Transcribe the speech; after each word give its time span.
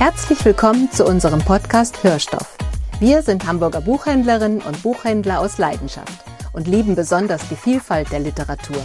Herzlich 0.00 0.42
willkommen 0.46 0.90
zu 0.90 1.04
unserem 1.04 1.40
Podcast 1.40 2.02
Hörstoff. 2.02 2.56
Wir 3.00 3.20
sind 3.20 3.46
Hamburger 3.46 3.82
Buchhändlerinnen 3.82 4.62
und 4.62 4.82
Buchhändler 4.82 5.40
aus 5.40 5.58
Leidenschaft 5.58 6.24
und 6.54 6.66
lieben 6.66 6.94
besonders 6.94 7.46
die 7.50 7.54
Vielfalt 7.54 8.10
der 8.10 8.20
Literatur. 8.20 8.82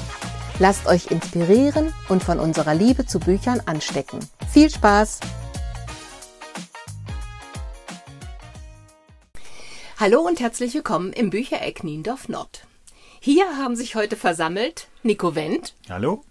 Lasst 0.60 0.88
euch 0.88 1.10
inspirieren 1.12 1.94
und 2.10 2.22
von 2.22 2.38
unserer 2.38 2.76
Liebe 2.76 3.06
zu 3.06 3.22
Büchern 3.22 3.62
anstecken. 3.66 4.20
Viel 4.52 4.70
Spaß! 4.70 5.22
Hallo 9.98 10.20
und 10.20 10.42
herzlich 10.42 10.74
willkommen 10.74 11.14
im 11.14 11.30
Büchereck 11.30 11.86
Niendorf 11.86 12.28
Nord. 12.28 12.68
Hier 13.22 13.58
haben 13.58 13.78
sich 13.78 13.96
heute 13.96 14.18
versammelt 14.18 14.90
Nico 15.02 15.34
Wendt. 15.34 15.76
Hallo. 15.88 16.26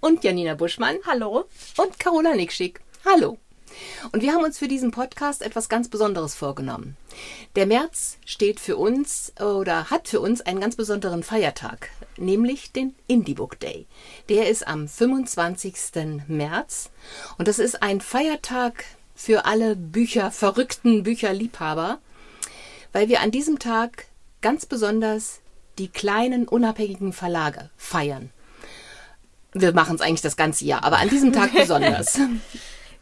Und 0.00 0.24
Janina 0.24 0.54
Buschmann. 0.54 0.96
Hallo. 1.06 1.44
Und 1.76 2.00
Carola 2.00 2.34
Nickschick. 2.34 2.80
Hallo. 3.04 3.38
Und 4.12 4.22
wir 4.22 4.32
haben 4.32 4.44
uns 4.44 4.58
für 4.58 4.68
diesen 4.68 4.90
Podcast 4.90 5.42
etwas 5.42 5.68
ganz 5.68 5.88
Besonderes 5.88 6.34
vorgenommen. 6.34 6.96
Der 7.56 7.66
März 7.66 8.18
steht 8.24 8.60
für 8.60 8.76
uns 8.76 9.32
oder 9.40 9.90
hat 9.90 10.08
für 10.08 10.20
uns 10.20 10.40
einen 10.40 10.60
ganz 10.60 10.76
besonderen 10.76 11.22
Feiertag, 11.22 11.90
nämlich 12.16 12.72
den 12.72 12.94
Indie 13.06 13.34
Book 13.34 13.58
Day. 13.60 13.86
Der 14.28 14.48
ist 14.48 14.66
am 14.66 14.88
25. 14.88 15.74
März 16.26 16.90
und 17.38 17.48
das 17.48 17.58
ist 17.58 17.82
ein 17.82 18.00
Feiertag 18.00 18.84
für 19.14 19.44
alle 19.46 19.74
Bücher, 19.74 20.30
verrückten 20.30 21.02
Bücherliebhaber, 21.02 21.98
weil 22.92 23.08
wir 23.08 23.20
an 23.20 23.30
diesem 23.30 23.58
Tag 23.58 24.06
ganz 24.40 24.66
besonders 24.66 25.40
die 25.78 25.88
kleinen 25.88 26.46
unabhängigen 26.46 27.12
Verlage 27.12 27.70
feiern. 27.76 28.30
Wir 29.52 29.72
machen 29.72 29.96
es 29.96 30.00
eigentlich 30.00 30.20
das 30.20 30.36
ganze 30.36 30.64
Jahr, 30.64 30.84
aber 30.84 30.98
an 30.98 31.08
diesem 31.08 31.32
Tag 31.32 31.52
besonders. 31.56 32.18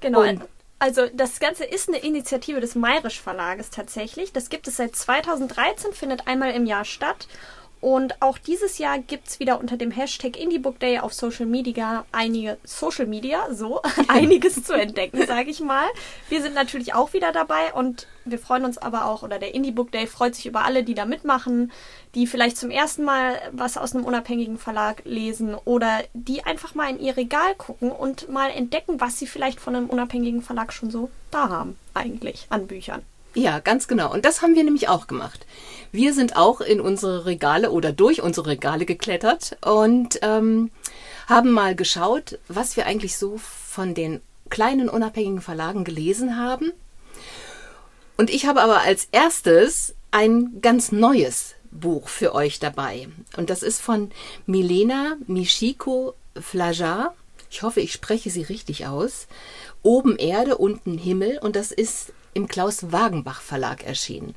genau. 0.01 0.23
Und 0.23 0.43
also 0.79 1.09
das 1.13 1.41
Ganze 1.41 1.65
ist 1.65 1.89
eine 1.89 1.99
Initiative 1.99 2.61
des 2.61 2.75
Mayrisch 2.75 3.21
Verlages 3.21 3.71
tatsächlich. 3.71 4.33
Das 4.33 4.51
gibt 4.51 4.69
es 4.69 4.77
seit 4.77 4.95
2013, 4.95 5.93
findet 5.93 6.27
einmal 6.27 6.53
im 6.53 6.67
Jahr 6.67 6.85
statt. 6.85 7.27
Und 7.87 8.21
auch 8.21 8.37
dieses 8.37 8.79
Jahr 8.79 8.99
gibt 8.99 9.29
es 9.29 9.39
wieder 9.39 9.61
unter 9.61 9.77
dem 9.77 9.93
Hashtag 9.93 10.37
Indiebook 10.37 10.81
Day 10.81 10.99
auf 10.99 11.15
Social 11.15 11.47
Media 11.47 12.05
einige 12.11 12.59
Social 12.65 13.07
Media, 13.07 13.55
so 13.55 13.81
einiges 14.09 14.65
zu 14.65 14.73
entdecken, 14.73 15.25
sage 15.25 15.51
ich 15.51 15.61
mal. 15.61 15.87
Wir 16.29 16.43
sind 16.43 16.57
natürlich 16.57 16.95
auch 16.95 17.13
wieder 17.13 17.31
dabei 17.31 17.73
und 17.75 18.09
wir 18.25 18.41
freuen 18.41 18.65
uns 18.65 18.77
aber 18.77 19.05
auch, 19.05 19.23
oder 19.23 19.39
der 19.39 19.55
Indiebook 19.55 19.93
Day 19.93 20.09
freut 20.09 20.35
sich 20.35 20.47
über 20.47 20.65
alle, 20.65 20.83
die 20.83 20.95
da 20.95 21.05
mitmachen, 21.05 21.71
die 22.17 22.27
vielleicht 22.27 22.57
zum 22.57 22.73
ersten 22.73 23.05
Mal 23.05 23.41
was 23.53 23.77
aus 23.77 23.95
einem 23.95 24.05
unabhängigen 24.05 24.59
Verlag 24.59 25.03
lesen 25.05 25.55
oder 25.55 26.03
die 26.13 26.43
einfach 26.43 26.75
mal 26.75 26.91
in 26.91 26.99
ihr 26.99 27.17
Regal 27.17 27.55
gucken 27.55 27.93
und 27.93 28.29
mal 28.29 28.51
entdecken, 28.51 29.01
was 29.01 29.21
sie 29.21 29.29
vielleicht 29.29 29.61
von 29.61 29.77
einem 29.77 29.89
unabhängigen 29.89 30.43
Verlag 30.43 30.73
schon 30.73 30.91
so 30.91 31.09
da 31.31 31.51
haben, 31.51 31.79
eigentlich 31.95 32.49
an 32.51 32.67
Büchern. 32.67 33.03
Ja, 33.37 33.59
ganz 33.61 33.87
genau. 33.87 34.11
Und 34.11 34.25
das 34.25 34.41
haben 34.41 34.55
wir 34.55 34.65
nämlich 34.65 34.89
auch 34.89 35.07
gemacht. 35.07 35.47
Wir 35.93 36.15
sind 36.15 36.37
auch 36.37 36.63
in 36.63 36.81
unsere 36.81 37.27
Regale 37.27 37.71
oder 37.71 37.93
durch 37.93 38.23
unsere 38.23 38.47
Regale 38.47 38.87
geklettert 38.87 39.59
und 39.63 40.19
ähm, 40.23 40.71
haben 41.27 41.53
mal 41.53 41.77
geschaut, 41.77 42.39
was 42.49 42.79
wir 42.79 42.87
eigentlich 42.87 43.19
so 43.19 43.37
von 43.37 43.93
den 43.93 44.23
kleinen 44.49 44.89
unabhängigen 44.89 45.43
Verlagen 45.43 45.85
gelesen 45.85 46.39
haben. 46.39 46.73
Und 48.17 48.31
ich 48.31 48.47
habe 48.47 48.63
aber 48.63 48.81
als 48.81 49.09
erstes 49.13 49.95
ein 50.13 50.63
ganz 50.63 50.91
neues 50.91 51.57
Buch 51.71 52.09
für 52.09 52.35
euch 52.35 52.59
dabei. 52.59 53.07
Und 53.37 53.51
das 53.51 53.63
ist 53.63 53.83
von 53.83 54.13
Milena 54.47 55.19
Michiko 55.27 56.15
Flajar. 56.41 57.15
Ich 57.51 57.63
hoffe, 57.63 57.83
ich 57.83 57.93
spreche 57.93 58.31
sie 58.31 58.45
richtig 58.45 58.87
aus. 58.87 59.27
Oben 59.83 60.17
Erde, 60.17 60.57
unten 60.57 60.97
Himmel. 60.97 61.39
Und 61.43 61.55
das 61.55 61.71
ist 61.71 62.15
im 62.37 62.49
Klaus 62.49 62.93
Wagenbach 62.93 63.41
Verlag 63.41 63.83
erschienen. 63.83 64.35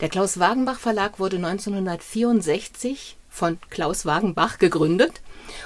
Der 0.00 0.08
Klaus 0.08 0.38
Wagenbach 0.38 0.78
Verlag 0.78 1.18
wurde 1.18 1.36
1964 1.36 3.18
von 3.28 3.58
Klaus 3.68 4.06
Wagenbach 4.06 4.56
gegründet 4.58 5.20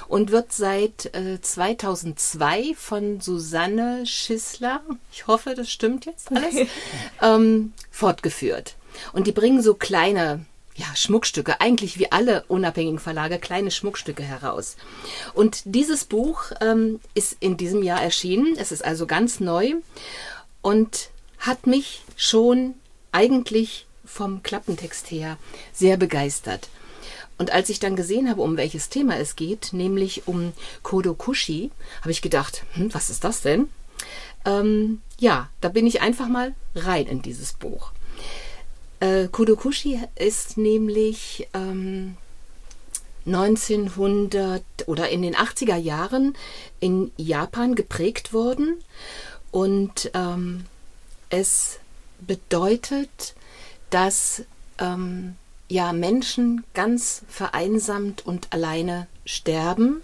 und 0.09 0.31
wird 0.31 0.51
seit 0.51 1.15
äh, 1.15 1.39
2002 1.39 2.73
von 2.75 3.21
Susanne 3.21 4.05
Schissler, 4.05 4.81
ich 5.13 5.27
hoffe, 5.27 5.55
das 5.55 5.71
stimmt 5.71 6.05
jetzt 6.05 6.29
alles, 6.29 6.67
ähm, 7.21 7.71
fortgeführt. 7.89 8.75
Und 9.13 9.25
die 9.25 9.31
bringen 9.31 9.61
so 9.61 9.73
kleine 9.73 10.45
ja, 10.75 10.87
Schmuckstücke, 10.93 11.61
eigentlich 11.61 11.97
wie 11.99 12.11
alle 12.11 12.43
unabhängigen 12.49 12.99
Verlage, 12.99 13.39
kleine 13.39 13.71
Schmuckstücke 13.71 14.23
heraus. 14.23 14.75
Und 15.33 15.61
dieses 15.63 16.03
Buch 16.03 16.51
ähm, 16.59 16.99
ist 17.13 17.37
in 17.39 17.55
diesem 17.55 17.81
Jahr 17.81 18.01
erschienen. 18.01 18.55
Es 18.59 18.73
ist 18.73 18.83
also 18.83 19.07
ganz 19.07 19.39
neu 19.39 19.75
und 20.61 21.11
hat 21.39 21.67
mich 21.67 22.03
schon 22.15 22.73
eigentlich 23.11 23.85
vom 24.05 24.43
Klappentext 24.43 25.11
her 25.11 25.37
sehr 25.73 25.97
begeistert. 25.97 26.69
Und 27.37 27.51
als 27.51 27.69
ich 27.69 27.79
dann 27.79 27.95
gesehen 27.95 28.29
habe, 28.29 28.41
um 28.41 28.57
welches 28.57 28.89
Thema 28.89 29.17
es 29.17 29.35
geht, 29.35 29.71
nämlich 29.71 30.27
um 30.27 30.53
Kodokushi, 30.81 31.71
habe 32.01 32.11
ich 32.11 32.21
gedacht, 32.21 32.63
hm, 32.73 32.93
was 32.93 33.09
ist 33.09 33.23
das 33.23 33.41
denn? 33.41 33.69
Ähm, 34.45 35.01
ja, 35.19 35.49
da 35.61 35.69
bin 35.69 35.85
ich 35.85 36.01
einfach 36.01 36.27
mal 36.27 36.55
rein 36.75 37.05
in 37.05 37.21
dieses 37.21 37.53
Buch. 37.53 37.91
Äh, 38.99 39.27
Kodokushi 39.27 39.99
ist 40.15 40.57
nämlich 40.57 41.47
ähm, 41.53 42.17
1900 43.27 44.63
oder 44.87 45.09
in 45.09 45.21
den 45.21 45.35
80er 45.35 45.75
Jahren 45.75 46.35
in 46.79 47.11
Japan 47.17 47.75
geprägt 47.75 48.33
worden 48.33 48.81
und 49.51 50.09
ähm, 50.13 50.65
es 51.29 51.79
bedeutet, 52.19 53.35
dass 53.89 54.43
ähm, 54.79 55.35
ja 55.69 55.93
Menschen 55.93 56.63
ganz 56.73 57.23
vereinsamt 57.27 58.25
und 58.25 58.53
alleine 58.53 59.07
sterben, 59.25 60.01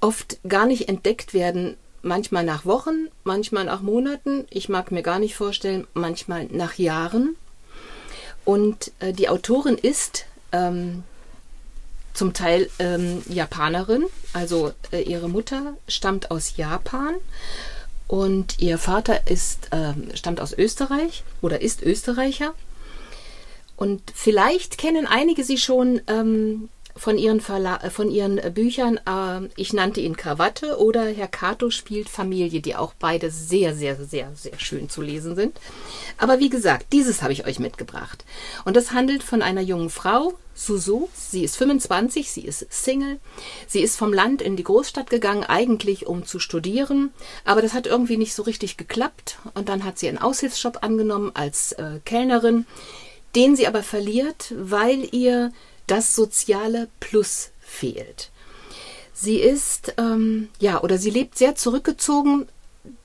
oft 0.00 0.38
gar 0.48 0.66
nicht 0.66 0.88
entdeckt 0.88 1.34
werden, 1.34 1.76
manchmal 2.02 2.44
nach 2.44 2.64
Wochen, 2.66 3.08
manchmal 3.24 3.64
nach 3.64 3.80
Monaten, 3.80 4.46
ich 4.50 4.68
mag 4.68 4.92
mir 4.92 5.02
gar 5.02 5.18
nicht 5.18 5.34
vorstellen, 5.34 5.86
manchmal 5.94 6.44
nach 6.46 6.74
Jahren. 6.74 7.36
Und 8.44 8.92
äh, 9.00 9.14
die 9.14 9.30
Autorin 9.30 9.78
ist 9.78 10.26
ähm, 10.52 11.02
zum 12.12 12.34
Teil 12.34 12.68
ähm, 12.78 13.22
Japanerin, 13.28 14.04
also 14.34 14.72
äh, 14.92 15.00
ihre 15.00 15.30
Mutter 15.30 15.76
stammt 15.88 16.30
aus 16.30 16.58
Japan 16.58 17.14
und 18.06 18.60
ihr 18.60 18.78
Vater 18.78 19.26
ist, 19.28 19.68
ähm, 19.72 20.08
stammt 20.14 20.40
aus 20.40 20.52
Österreich 20.52 21.24
oder 21.40 21.62
ist 21.62 21.82
Österreicher. 21.82 22.54
Und 23.76 24.02
vielleicht 24.14 24.78
kennen 24.78 25.06
einige 25.06 25.42
sie 25.42 25.58
schon 25.58 26.00
ähm, 26.06 26.68
von 26.96 27.18
ihren, 27.18 27.40
Verla 27.40 27.78
äh, 27.82 27.90
von 27.90 28.10
ihren 28.10 28.40
Büchern. 28.54 28.98
Äh, 29.06 29.48
ich 29.56 29.72
nannte 29.72 30.00
ihn 30.00 30.16
Krawatte 30.16 30.78
oder 30.78 31.04
Herr 31.06 31.28
Kato 31.28 31.70
spielt 31.70 32.08
Familie, 32.08 32.60
die 32.60 32.76
auch 32.76 32.94
beide 32.98 33.30
sehr, 33.30 33.74
sehr, 33.74 33.96
sehr, 33.96 34.30
sehr 34.34 34.58
schön 34.58 34.88
zu 34.88 35.02
lesen 35.02 35.34
sind. 35.34 35.58
Aber 36.18 36.38
wie 36.38 36.50
gesagt, 36.50 36.92
dieses 36.92 37.22
habe 37.22 37.32
ich 37.32 37.46
euch 37.46 37.58
mitgebracht. 37.58 38.24
Und 38.64 38.76
das 38.76 38.92
handelt 38.92 39.22
von 39.22 39.42
einer 39.42 39.62
jungen 39.62 39.90
Frau, 39.90 40.34
Suzu. 40.54 41.08
Sie 41.12 41.42
ist 41.42 41.56
25, 41.56 42.30
sie 42.30 42.42
ist 42.42 42.66
Single. 42.70 43.18
Sie 43.66 43.80
ist 43.80 43.96
vom 43.96 44.12
Land 44.12 44.40
in 44.40 44.56
die 44.56 44.62
Großstadt 44.62 45.10
gegangen, 45.10 45.44
eigentlich 45.44 46.06
um 46.06 46.24
zu 46.24 46.38
studieren. 46.38 47.12
Aber 47.44 47.60
das 47.60 47.74
hat 47.74 47.86
irgendwie 47.86 48.16
nicht 48.16 48.34
so 48.34 48.44
richtig 48.44 48.76
geklappt. 48.76 49.38
Und 49.54 49.68
dann 49.68 49.84
hat 49.84 49.98
sie 49.98 50.08
einen 50.08 50.18
Aushilfsjob 50.18 50.78
angenommen 50.82 51.32
als 51.34 51.72
äh, 51.72 51.98
Kellnerin, 52.04 52.66
den 53.34 53.56
sie 53.56 53.66
aber 53.66 53.82
verliert, 53.82 54.54
weil 54.56 55.08
ihr 55.12 55.52
das 55.86 56.14
soziale 56.14 56.88
Plus 57.00 57.50
fehlt. 57.60 58.30
Sie 59.12 59.38
ist, 59.38 59.94
ähm, 59.96 60.48
ja, 60.58 60.82
oder 60.82 60.98
sie 60.98 61.10
lebt 61.10 61.38
sehr 61.38 61.54
zurückgezogen. 61.54 62.46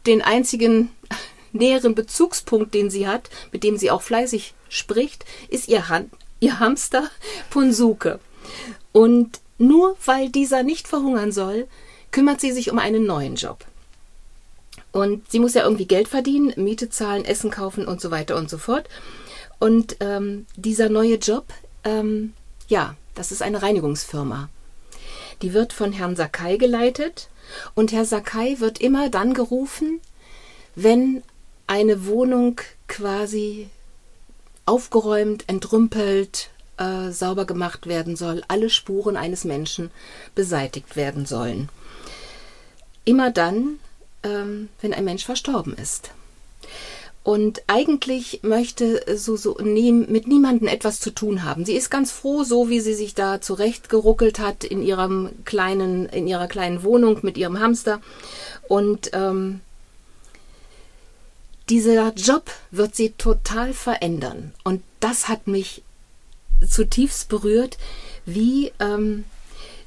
Den 0.05 0.21
einzigen 0.21 0.89
näheren 1.51 1.95
Bezugspunkt, 1.95 2.73
den 2.73 2.89
sie 2.89 3.07
hat, 3.07 3.29
mit 3.51 3.63
dem 3.63 3.77
sie 3.77 3.91
auch 3.91 4.01
fleißig 4.01 4.53
spricht, 4.69 5.25
ist 5.49 5.67
ihr, 5.67 5.89
Han 5.89 6.11
ihr 6.39 6.59
Hamster 6.59 7.09
Punsuke. 7.49 8.19
Und 8.91 9.39
nur 9.57 9.97
weil 10.05 10.29
dieser 10.29 10.63
nicht 10.63 10.87
verhungern 10.87 11.31
soll, 11.31 11.67
kümmert 12.11 12.41
sie 12.41 12.51
sich 12.51 12.71
um 12.71 12.79
einen 12.79 13.05
neuen 13.05 13.35
Job. 13.35 13.65
Und 14.91 15.29
sie 15.29 15.39
muss 15.39 15.53
ja 15.53 15.63
irgendwie 15.63 15.85
Geld 15.85 16.07
verdienen, 16.07 16.53
Miete 16.55 16.89
zahlen, 16.89 17.25
Essen 17.25 17.51
kaufen 17.51 17.87
und 17.87 18.01
so 18.01 18.09
weiter 18.09 18.35
und 18.37 18.49
so 18.49 18.57
fort. 18.57 18.89
Und 19.59 19.97
ähm, 19.99 20.47
dieser 20.55 20.89
neue 20.89 21.15
Job 21.15 21.45
ähm, 21.83 22.33
ja, 22.69 22.95
das 23.15 23.33
ist 23.33 23.41
eine 23.41 23.61
Reinigungsfirma. 23.61 24.49
Die 25.41 25.53
wird 25.53 25.73
von 25.73 25.91
Herrn 25.91 26.15
Sakai 26.15 26.57
geleitet 26.57 27.29
und 27.75 27.91
Herr 27.91 28.05
Sakai 28.05 28.59
wird 28.59 28.79
immer 28.79 29.09
dann 29.09 29.33
gerufen, 29.33 29.99
wenn 30.75 31.23
eine 31.67 32.05
Wohnung 32.05 32.61
quasi 32.87 33.69
aufgeräumt, 34.65 35.45
entrümpelt, 35.47 36.49
äh, 36.77 37.11
sauber 37.11 37.45
gemacht 37.45 37.87
werden 37.87 38.15
soll, 38.15 38.43
alle 38.47 38.69
Spuren 38.69 39.17
eines 39.17 39.43
Menschen 39.43 39.91
beseitigt 40.35 40.95
werden 40.95 41.25
sollen. 41.25 41.69
Immer 43.03 43.31
dann, 43.31 43.79
ähm, 44.23 44.69
wenn 44.81 44.93
ein 44.93 45.05
Mensch 45.05 45.25
verstorben 45.25 45.73
ist. 45.75 46.11
Und 47.29 47.61
eigentlich 47.67 48.39
möchte 48.41 49.05
so, 49.15 49.37
so 49.37 49.55
mit 49.61 50.27
niemandem 50.27 50.67
etwas 50.67 50.99
zu 50.99 51.11
tun 51.11 51.43
haben. 51.43 51.63
Sie 51.63 51.75
ist 51.75 51.91
ganz 51.91 52.11
froh, 52.11 52.43
so 52.43 52.69
wie 52.69 52.79
sie 52.79 52.95
sich 52.95 53.13
da 53.13 53.39
zurechtgeruckelt 53.39 54.39
hat 54.39 54.63
in 54.63 54.81
ihrem 54.81 55.29
kleinen, 55.45 56.09
in 56.09 56.27
ihrer 56.27 56.47
kleinen 56.47 56.81
Wohnung 56.81 57.19
mit 57.21 57.37
ihrem 57.37 57.59
Hamster. 57.59 58.01
Und 58.67 59.11
ähm, 59.13 59.61
dieser 61.69 62.15
Job 62.15 62.49
wird 62.71 62.95
sie 62.95 63.11
total 63.11 63.73
verändern. 63.73 64.51
Und 64.63 64.81
das 64.99 65.27
hat 65.27 65.45
mich 65.45 65.83
zutiefst 66.67 67.29
berührt, 67.29 67.77
wie 68.25 68.71
ähm, 68.79 69.23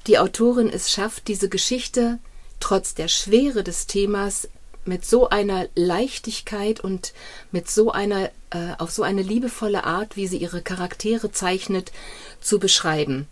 die 0.07 0.21
Autorin 0.21 0.69
es 0.69 0.93
schafft, 0.93 1.27
diese 1.27 1.49
Geschichte 1.49 2.21
trotz 2.61 2.95
der 2.95 3.09
Schwere 3.09 3.65
des 3.65 3.89
Themas 3.89 4.49
mit 4.85 5.05
so 5.05 5.29
einer 5.29 5.69
Leichtigkeit 5.75 6.81
und 6.81 7.13
mit 7.51 7.71
so 7.71 7.93
einer 7.93 8.31
äh, 8.51 8.75
auf 8.79 8.91
so 8.91 9.03
eine 9.03 9.23
liebevolle 9.23 9.85
Art, 9.85 10.17
wie 10.17 10.27
sie 10.27 10.39
ihre 10.39 10.63
Charaktere 10.63 11.31
zeichnet, 11.31 11.93
zu 12.41 12.59
beschreiben. 12.59 13.27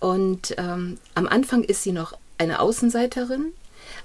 Und 0.00 0.54
ähm, 0.58 0.98
am 1.14 1.26
Anfang 1.26 1.64
ist 1.64 1.82
sie 1.82 1.92
noch 1.92 2.16
eine 2.36 2.60
Außenseiterin, 2.60 3.52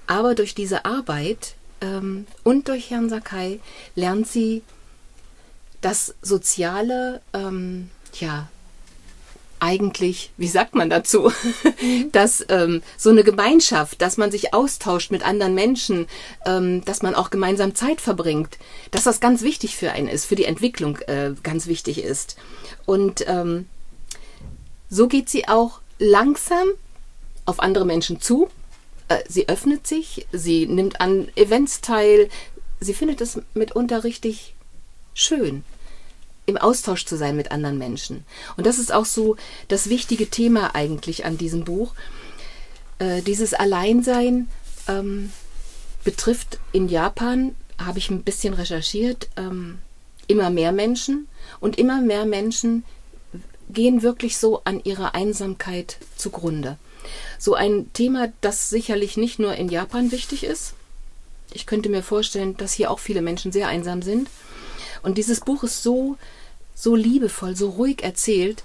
aber 0.07 0.36
durch 0.36 0.56
diese 0.56 0.86
Arbeit 0.86 1.56
ähm, 1.81 2.25
und 2.44 2.68
durch 2.68 2.89
Herrn 2.89 3.10
Sakai 3.10 3.60
lernt 3.95 4.27
sie 4.27 4.63
das 5.81 6.15
soziale, 6.21 7.21
ähm, 7.33 7.89
ja, 8.19 8.48
eigentlich, 9.63 10.31
wie 10.36 10.50
sagt 10.50 10.75
man 10.75 10.89
dazu, 10.89 11.31
mhm. 11.81 12.12
dass 12.12 12.45
ähm, 12.50 12.83
so 12.98 13.10
eine 13.10 13.24
Gemeinschaft, 13.24 14.01
dass 14.01 14.18
man 14.18 14.30
sich 14.30 14.54
austauscht 14.54 15.10
mit 15.10 15.25
anderen 15.25 15.56
Menschen, 15.56 16.07
ähm, 16.45 16.83
dass 16.83 17.01
man 17.01 17.15
auch 17.15 17.30
gemeinsam 17.30 17.74
Zeit 17.74 18.01
verbringt, 18.01 18.57
dass 18.92 19.06
das 19.06 19.21
ganz 19.21 19.42
wichtig 19.42 19.77
für 19.77 19.94
einen 19.94 20.10
ist, 20.10 20.25
für 20.25 20.36
die 20.36 20.44
Entwicklung 20.44 20.98
äh, 21.07 21.31
ganz 21.44 21.68
wichtig 21.68 22.04
ist. 22.04 22.36
Und 22.86 23.25
ähm, 23.27 23.68
so 24.89 25.07
geht 25.07 25.30
sie 25.30 25.48
auch 25.48 25.80
langsam 25.98 26.68
auf 27.45 27.62
andere 27.62 27.86
Menschen 27.86 28.19
zu. 28.19 28.50
Äh, 29.07 29.19
sie 29.30 29.48
öffnet 29.48 29.88
sich, 29.88 30.27
sie 30.33 30.68
nimmt 30.68 31.00
an 31.00 31.30
Events 31.36 31.80
teil, 31.80 32.27
sie 32.81 32.94
findet 32.94 33.21
es 33.21 33.39
mitunter 33.54 34.04
richtig 34.04 34.56
schön 35.13 35.63
im 36.45 36.57
Austausch 36.57 37.06
zu 37.06 37.18
sein 37.18 37.36
mit 37.36 37.51
anderen 37.51 37.78
Menschen. 37.78 38.25
Und 38.57 38.66
das 38.66 38.80
ist 38.80 38.94
auch 38.94 39.06
so 39.06 39.38
das 39.68 39.90
wichtige 39.90 40.30
Thema 40.30 40.75
eigentlich 40.75 41.25
an 41.25 41.38
diesem 41.38 41.63
Buch. 41.63 41.94
Äh, 43.00 43.22
dieses 43.22 43.54
Alleinsein 43.54 44.48
ähm, 44.88 45.31
betrifft 46.04 46.60
in 46.72 46.90
Japan, 46.90 47.56
habe 47.78 48.00
ich 48.00 48.10
ein 48.10 48.24
bisschen 48.24 48.54
recherchiert, 48.54 49.30
ähm, 49.38 49.80
immer 50.28 50.50
mehr 50.50 50.72
Menschen 50.72 51.28
und 51.60 51.78
immer 51.78 52.01
mehr 52.01 52.25
Menschen 52.25 52.84
gehen 53.69 54.01
wirklich 54.01 54.38
so 54.38 54.62
an 54.66 54.84
ihrer 54.84 55.16
Einsamkeit 55.16 55.98
zugrunde. 56.16 56.78
So 57.38 57.56
ein 57.56 57.92
Thema, 57.94 58.31
das 58.42 58.69
sicherlich 58.69 59.18
nicht 59.18 59.39
nur 59.39 59.56
in 59.56 59.69
Japan 59.69 60.12
wichtig 60.12 60.44
ist. 60.44 60.74
Ich 61.51 61.66
könnte 61.66 61.89
mir 61.89 62.04
vorstellen, 62.04 62.56
dass 62.57 62.74
hier 62.74 62.89
auch 62.92 63.00
viele 63.00 63.22
Menschen 63.22 63.51
sehr 63.51 63.68
einsam 63.68 64.01
sind. 64.01 64.30
Und 65.03 65.17
dieses 65.17 65.41
Buch 65.41 65.63
ist 65.63 65.83
so, 65.83 66.17
so 66.73 66.95
liebevoll, 66.95 67.55
so 67.55 67.69
ruhig 67.69 68.03
erzählt, 68.03 68.63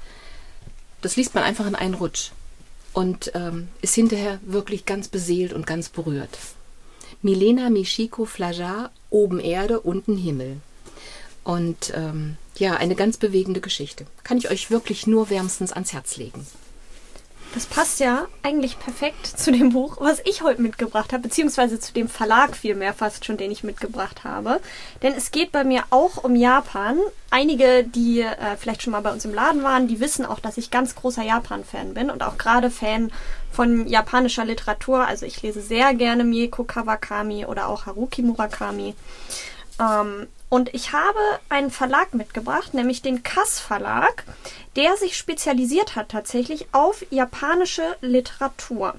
das 1.02 1.17
liest 1.17 1.35
man 1.35 1.44
einfach 1.44 1.67
in 1.67 1.75
einen 1.75 1.94
Rutsch 1.94 2.31
und 2.93 3.31
ähm, 3.35 3.69
ist 3.82 3.94
hinterher 3.94 4.40
wirklich 4.43 4.87
ganz 4.87 5.08
beseelt 5.08 5.52
und 5.52 5.67
ganz 5.67 5.88
berührt. 5.88 6.38
Milena 7.23 7.69
Michiko 7.70 8.25
Flajar, 8.25 8.90
oben 9.11 9.40
Erde, 9.40 9.81
unten 9.81 10.17
Himmel. 10.17 10.56
Und 11.44 11.93
ähm, 11.94 12.37
ja, 12.56 12.76
eine 12.76 12.94
ganz 12.94 13.17
bewegende 13.17 13.61
Geschichte. 13.61 14.06
Kann 14.23 14.38
ich 14.38 14.50
euch 14.50 14.70
wirklich 14.70 15.06
nur 15.06 15.31
wärmstens 15.31 15.73
ans 15.73 15.93
Herz 15.93 16.17
legen. 16.17 16.46
Das 17.55 17.65
passt 17.67 17.99
ja 17.99 18.27
eigentlich 18.43 18.79
perfekt 18.79 19.27
zu 19.27 19.50
dem 19.50 19.71
Buch, 19.71 19.97
was 20.00 20.21
ich 20.25 20.43
heute 20.43 20.61
mitgebracht 20.61 21.12
habe, 21.12 21.23
beziehungsweise 21.23 21.81
zu 21.81 21.93
dem 21.93 22.09
Verlag 22.09 22.55
vielmehr 22.55 22.93
fast 22.93 23.25
schon, 23.25 23.37
den 23.39 23.50
ich 23.50 23.65
mitgebracht 23.65 24.23
habe. 24.23 24.61
Denn 25.03 25.15
es 25.15 25.31
geht 25.31 25.50
bei 25.50 25.65
mir 25.65 25.85
auch 25.91 26.23
um 26.23 26.37
Japan. 26.37 26.99
Einige, 27.31 27.85
die 27.85 28.21
äh, 28.21 28.56
vielleicht 28.59 28.83
schon 28.83 28.93
mal 28.93 29.00
bei 29.00 29.11
uns 29.11 29.25
im 29.25 29.35
Laden 29.35 29.62
waren, 29.62 29.89
die 29.89 29.99
wissen 29.99 30.27
auch, 30.27 30.41
dass 30.41 30.59
ich 30.59 30.71
ganz 30.71 30.95
großer 30.95 31.23
Japan-Fan 31.23 31.95
bin 31.95 32.11
und 32.11 32.23
auch 32.23 32.37
gerade 32.37 32.71
Fan 32.71 33.11
von 33.50 33.87
japanischer 33.87 34.45
Literatur. 34.45 35.06
Also 35.06 35.25
ich 35.25 35.43
lese 35.43 35.62
sehr 35.62 35.95
gerne 35.95 36.25
Mieko 36.25 36.65
Kawakami 36.65 37.47
oder 37.47 37.69
auch 37.69 37.87
Haruki 37.87 38.23
Murakami. 38.23 38.95
Ähm, 39.81 40.27
und 40.49 40.75
ich 40.75 40.93
habe 40.93 41.19
einen 41.49 41.71
Verlag 41.71 42.15
mitgebracht, 42.15 42.75
nämlich 42.75 43.03
den 43.03 43.23
Kass 43.23 43.61
Verlag, 43.61 44.25
der 44.77 44.97
sich 44.97 45.17
spezialisiert 45.17 45.97
hat 45.97 46.09
tatsächlich 46.11 46.69
auf 46.73 47.05
japanische 47.11 47.97
Literatur. 48.00 48.95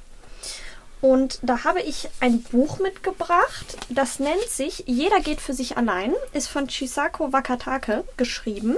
Und 1.01 1.39
da 1.41 1.63
habe 1.63 1.81
ich 1.81 2.09
ein 2.19 2.41
Buch 2.41 2.79
mitgebracht, 2.79 3.77
das 3.89 4.19
nennt 4.19 4.49
sich 4.49 4.83
Jeder 4.85 5.21
geht 5.21 5.39
für 5.39 5.53
sich 5.53 5.77
allein, 5.77 6.13
ist 6.33 6.49
von 6.49 6.67
Chisako 6.67 7.31
Wakatake 7.31 8.03
geschrieben 8.17 8.77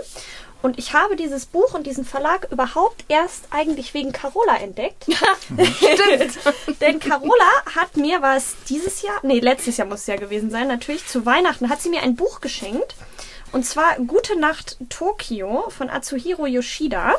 und 0.61 0.77
ich 0.77 0.93
habe 0.93 1.15
dieses 1.15 1.45
Buch 1.45 1.73
und 1.73 1.87
diesen 1.87 2.05
Verlag 2.05 2.47
überhaupt 2.51 3.05
erst 3.07 3.45
eigentlich 3.49 3.93
wegen 3.93 4.11
Carola 4.11 4.57
entdeckt. 4.57 5.05
Stimmt. 5.75 6.79
Denn 6.81 6.99
Carola 6.99 7.49
hat 7.75 7.97
mir 7.97 8.21
was 8.21 8.55
dieses 8.69 9.01
Jahr, 9.01 9.19
nee, 9.23 9.39
letztes 9.39 9.77
Jahr 9.77 9.87
muss 9.87 10.01
es 10.01 10.07
ja 10.07 10.17
gewesen 10.17 10.51
sein, 10.51 10.67
natürlich 10.67 11.07
zu 11.07 11.25
Weihnachten 11.25 11.69
hat 11.69 11.81
sie 11.81 11.89
mir 11.89 12.01
ein 12.01 12.15
Buch 12.15 12.41
geschenkt. 12.41 12.95
Und 13.51 13.65
zwar 13.65 13.95
Gute 13.97 14.39
Nacht 14.39 14.77
Tokio 14.89 15.69
von 15.69 15.89
Atsuhiro 15.89 16.45
Yoshida. 16.45 17.15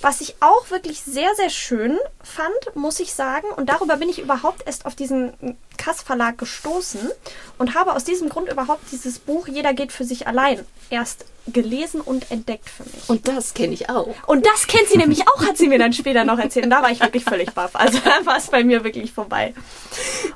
Was 0.00 0.20
ich 0.20 0.36
auch 0.40 0.70
wirklich 0.70 1.00
sehr, 1.00 1.34
sehr 1.34 1.48
schön 1.48 1.98
fand, 2.22 2.76
muss 2.76 3.00
ich 3.00 3.14
sagen. 3.14 3.46
Und 3.56 3.70
darüber 3.70 3.96
bin 3.96 4.10
ich 4.10 4.18
überhaupt 4.18 4.66
erst 4.66 4.84
auf 4.84 4.94
diesen 4.94 5.56
Kass 5.78 6.02
Verlag 6.02 6.36
gestoßen 6.36 7.10
und 7.56 7.74
habe 7.74 7.94
aus 7.94 8.04
diesem 8.04 8.28
Grund 8.28 8.50
überhaupt 8.50 8.84
dieses 8.92 9.18
Buch 9.18 9.48
Jeder 9.48 9.72
geht 9.72 9.92
für 9.92 10.04
sich 10.04 10.26
allein 10.26 10.66
erst 10.94 11.26
gelesen 11.46 12.00
und 12.00 12.30
entdeckt 12.30 12.70
für 12.70 12.84
mich. 12.84 13.08
Und 13.08 13.28
das 13.28 13.52
kenne 13.52 13.74
ich 13.74 13.90
auch. 13.90 14.14
Und 14.26 14.46
das 14.46 14.66
kennt 14.66 14.88
sie 14.88 14.96
nämlich 14.96 15.28
auch, 15.28 15.46
hat 15.46 15.58
sie 15.58 15.68
mir 15.68 15.78
dann 15.78 15.92
später 15.92 16.24
noch 16.24 16.38
erzählt. 16.38 16.64
Und 16.64 16.70
da 16.70 16.82
war 16.82 16.90
ich 16.90 17.00
wirklich 17.00 17.24
völlig 17.24 17.52
baff. 17.52 17.72
Also 17.74 17.98
da 17.98 18.24
war 18.24 18.38
es 18.38 18.48
bei 18.48 18.64
mir 18.64 18.82
wirklich 18.82 19.12
vorbei. 19.12 19.52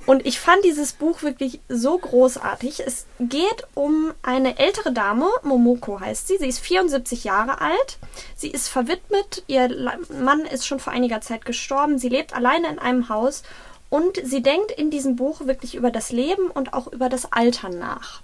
Und 0.05 0.27
ich 0.27 0.39
fand 0.39 0.65
dieses 0.65 0.93
Buch 0.93 1.23
wirklich 1.23 1.61
so 1.69 1.97
großartig. 1.97 2.81
Es 2.87 3.07
geht 3.21 3.67
um 3.75 4.13
eine 4.23 4.59
ältere 4.59 4.93
Dame, 4.93 5.29
Momoko 5.43 6.01
heißt 6.01 6.29
sie. 6.29 6.37
Sie 6.37 6.49
ist 6.49 6.59
74 6.59 7.25
Jahre 7.25 7.61
alt. 7.61 7.99
Sie 8.37 8.51
ist 8.51 8.69
verwitmet. 8.69 9.45
Ihr 9.47 9.97
Mann 10.21 10.41
ist 10.41 10.67
schon 10.67 10.81
vor 10.81 10.93
einiger 10.93 11.23
Zeit 11.23 11.47
gestorben. 11.47 11.99
Sie 11.99 12.11
lebt 12.11 12.35
alleine 12.35 12.69
in 12.69 12.79
einem 12.79 13.09
Haus. 13.09 13.45
Und 13.89 14.21
sie 14.23 14.43
denkt 14.43 14.73
in 14.73 14.91
diesem 14.91 15.17
Buch 15.17 15.47
wirklich 15.47 15.75
über 15.75 15.91
das 15.91 16.13
Leben 16.13 16.51
und 16.51 16.75
auch 16.75 16.89
über 16.89 17.09
das 17.09 17.33
Altern 17.33 17.79
nach 17.79 18.21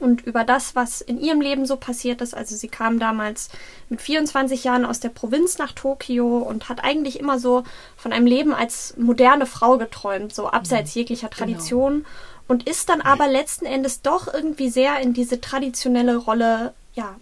und 0.00 0.22
über 0.22 0.44
das, 0.44 0.74
was 0.74 1.00
in 1.00 1.20
ihrem 1.20 1.40
Leben 1.40 1.66
so 1.66 1.76
passiert 1.76 2.20
ist. 2.20 2.34
Also 2.34 2.56
sie 2.56 2.68
kam 2.68 2.98
damals 2.98 3.48
mit 3.88 4.00
24 4.00 4.64
Jahren 4.64 4.84
aus 4.84 5.00
der 5.00 5.10
Provinz 5.10 5.58
nach 5.58 5.72
Tokio 5.72 6.38
und 6.38 6.68
hat 6.68 6.84
eigentlich 6.84 7.20
immer 7.20 7.38
so 7.38 7.64
von 7.96 8.12
einem 8.12 8.26
Leben 8.26 8.54
als 8.54 8.94
moderne 8.96 9.46
Frau 9.46 9.78
geträumt, 9.78 10.34
so 10.34 10.48
abseits 10.48 10.94
mhm. 10.94 11.00
jeglicher 11.00 11.28
genau. 11.28 11.38
Tradition. 11.38 11.92
Genau. 11.94 12.08
Und 12.48 12.68
ist 12.68 12.88
dann 12.88 13.02
aber 13.02 13.28
letzten 13.28 13.66
Endes 13.66 14.00
doch 14.00 14.32
irgendwie 14.32 14.70
sehr 14.70 15.00
in 15.00 15.12
diese 15.12 15.40
traditionelle 15.40 16.16
Rolle, 16.16 16.72
ja, 16.94 17.16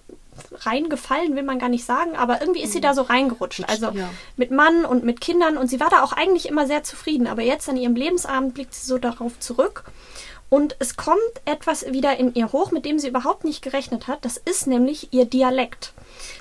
reingefallen, 0.61 1.35
will 1.35 1.43
man 1.43 1.59
gar 1.59 1.69
nicht 1.69 1.85
sagen, 1.85 2.15
aber 2.15 2.41
irgendwie 2.41 2.63
ist 2.63 2.73
sie 2.73 2.79
mhm. 2.79 2.83
da 2.83 2.95
so 2.95 3.03
reingerutscht. 3.03 3.65
Also 3.69 3.91
ja. 3.91 4.09
mit 4.37 4.51
Mann 4.51 4.85
und 4.85 5.05
mit 5.05 5.21
Kindern 5.21 5.57
und 5.57 5.69
sie 5.69 5.81
war 5.81 5.91
da 5.91 6.03
auch 6.03 6.13
eigentlich 6.13 6.47
immer 6.47 6.67
sehr 6.67 6.83
zufrieden, 6.83 7.27
aber 7.27 7.43
jetzt 7.43 7.69
an 7.69 7.77
ihrem 7.77 7.97
Lebensabend 7.97 8.55
blickt 8.55 8.75
sie 8.75 8.87
so 8.87 8.99
darauf 8.99 9.39
zurück 9.41 9.85
und 10.49 10.77
es 10.79 10.97
kommt 10.97 11.19
etwas 11.45 11.93
wieder 11.93 12.17
in 12.19 12.35
ihr 12.35 12.53
hoch, 12.53 12.71
mit 12.71 12.85
dem 12.85 12.99
sie 12.99 13.09
überhaupt 13.09 13.45
nicht 13.45 13.63
gerechnet 13.63 14.07
hat. 14.07 14.25
Das 14.25 14.37
ist 14.37 14.67
nämlich 14.67 15.13
ihr 15.13 15.25
Dialekt. 15.25 15.93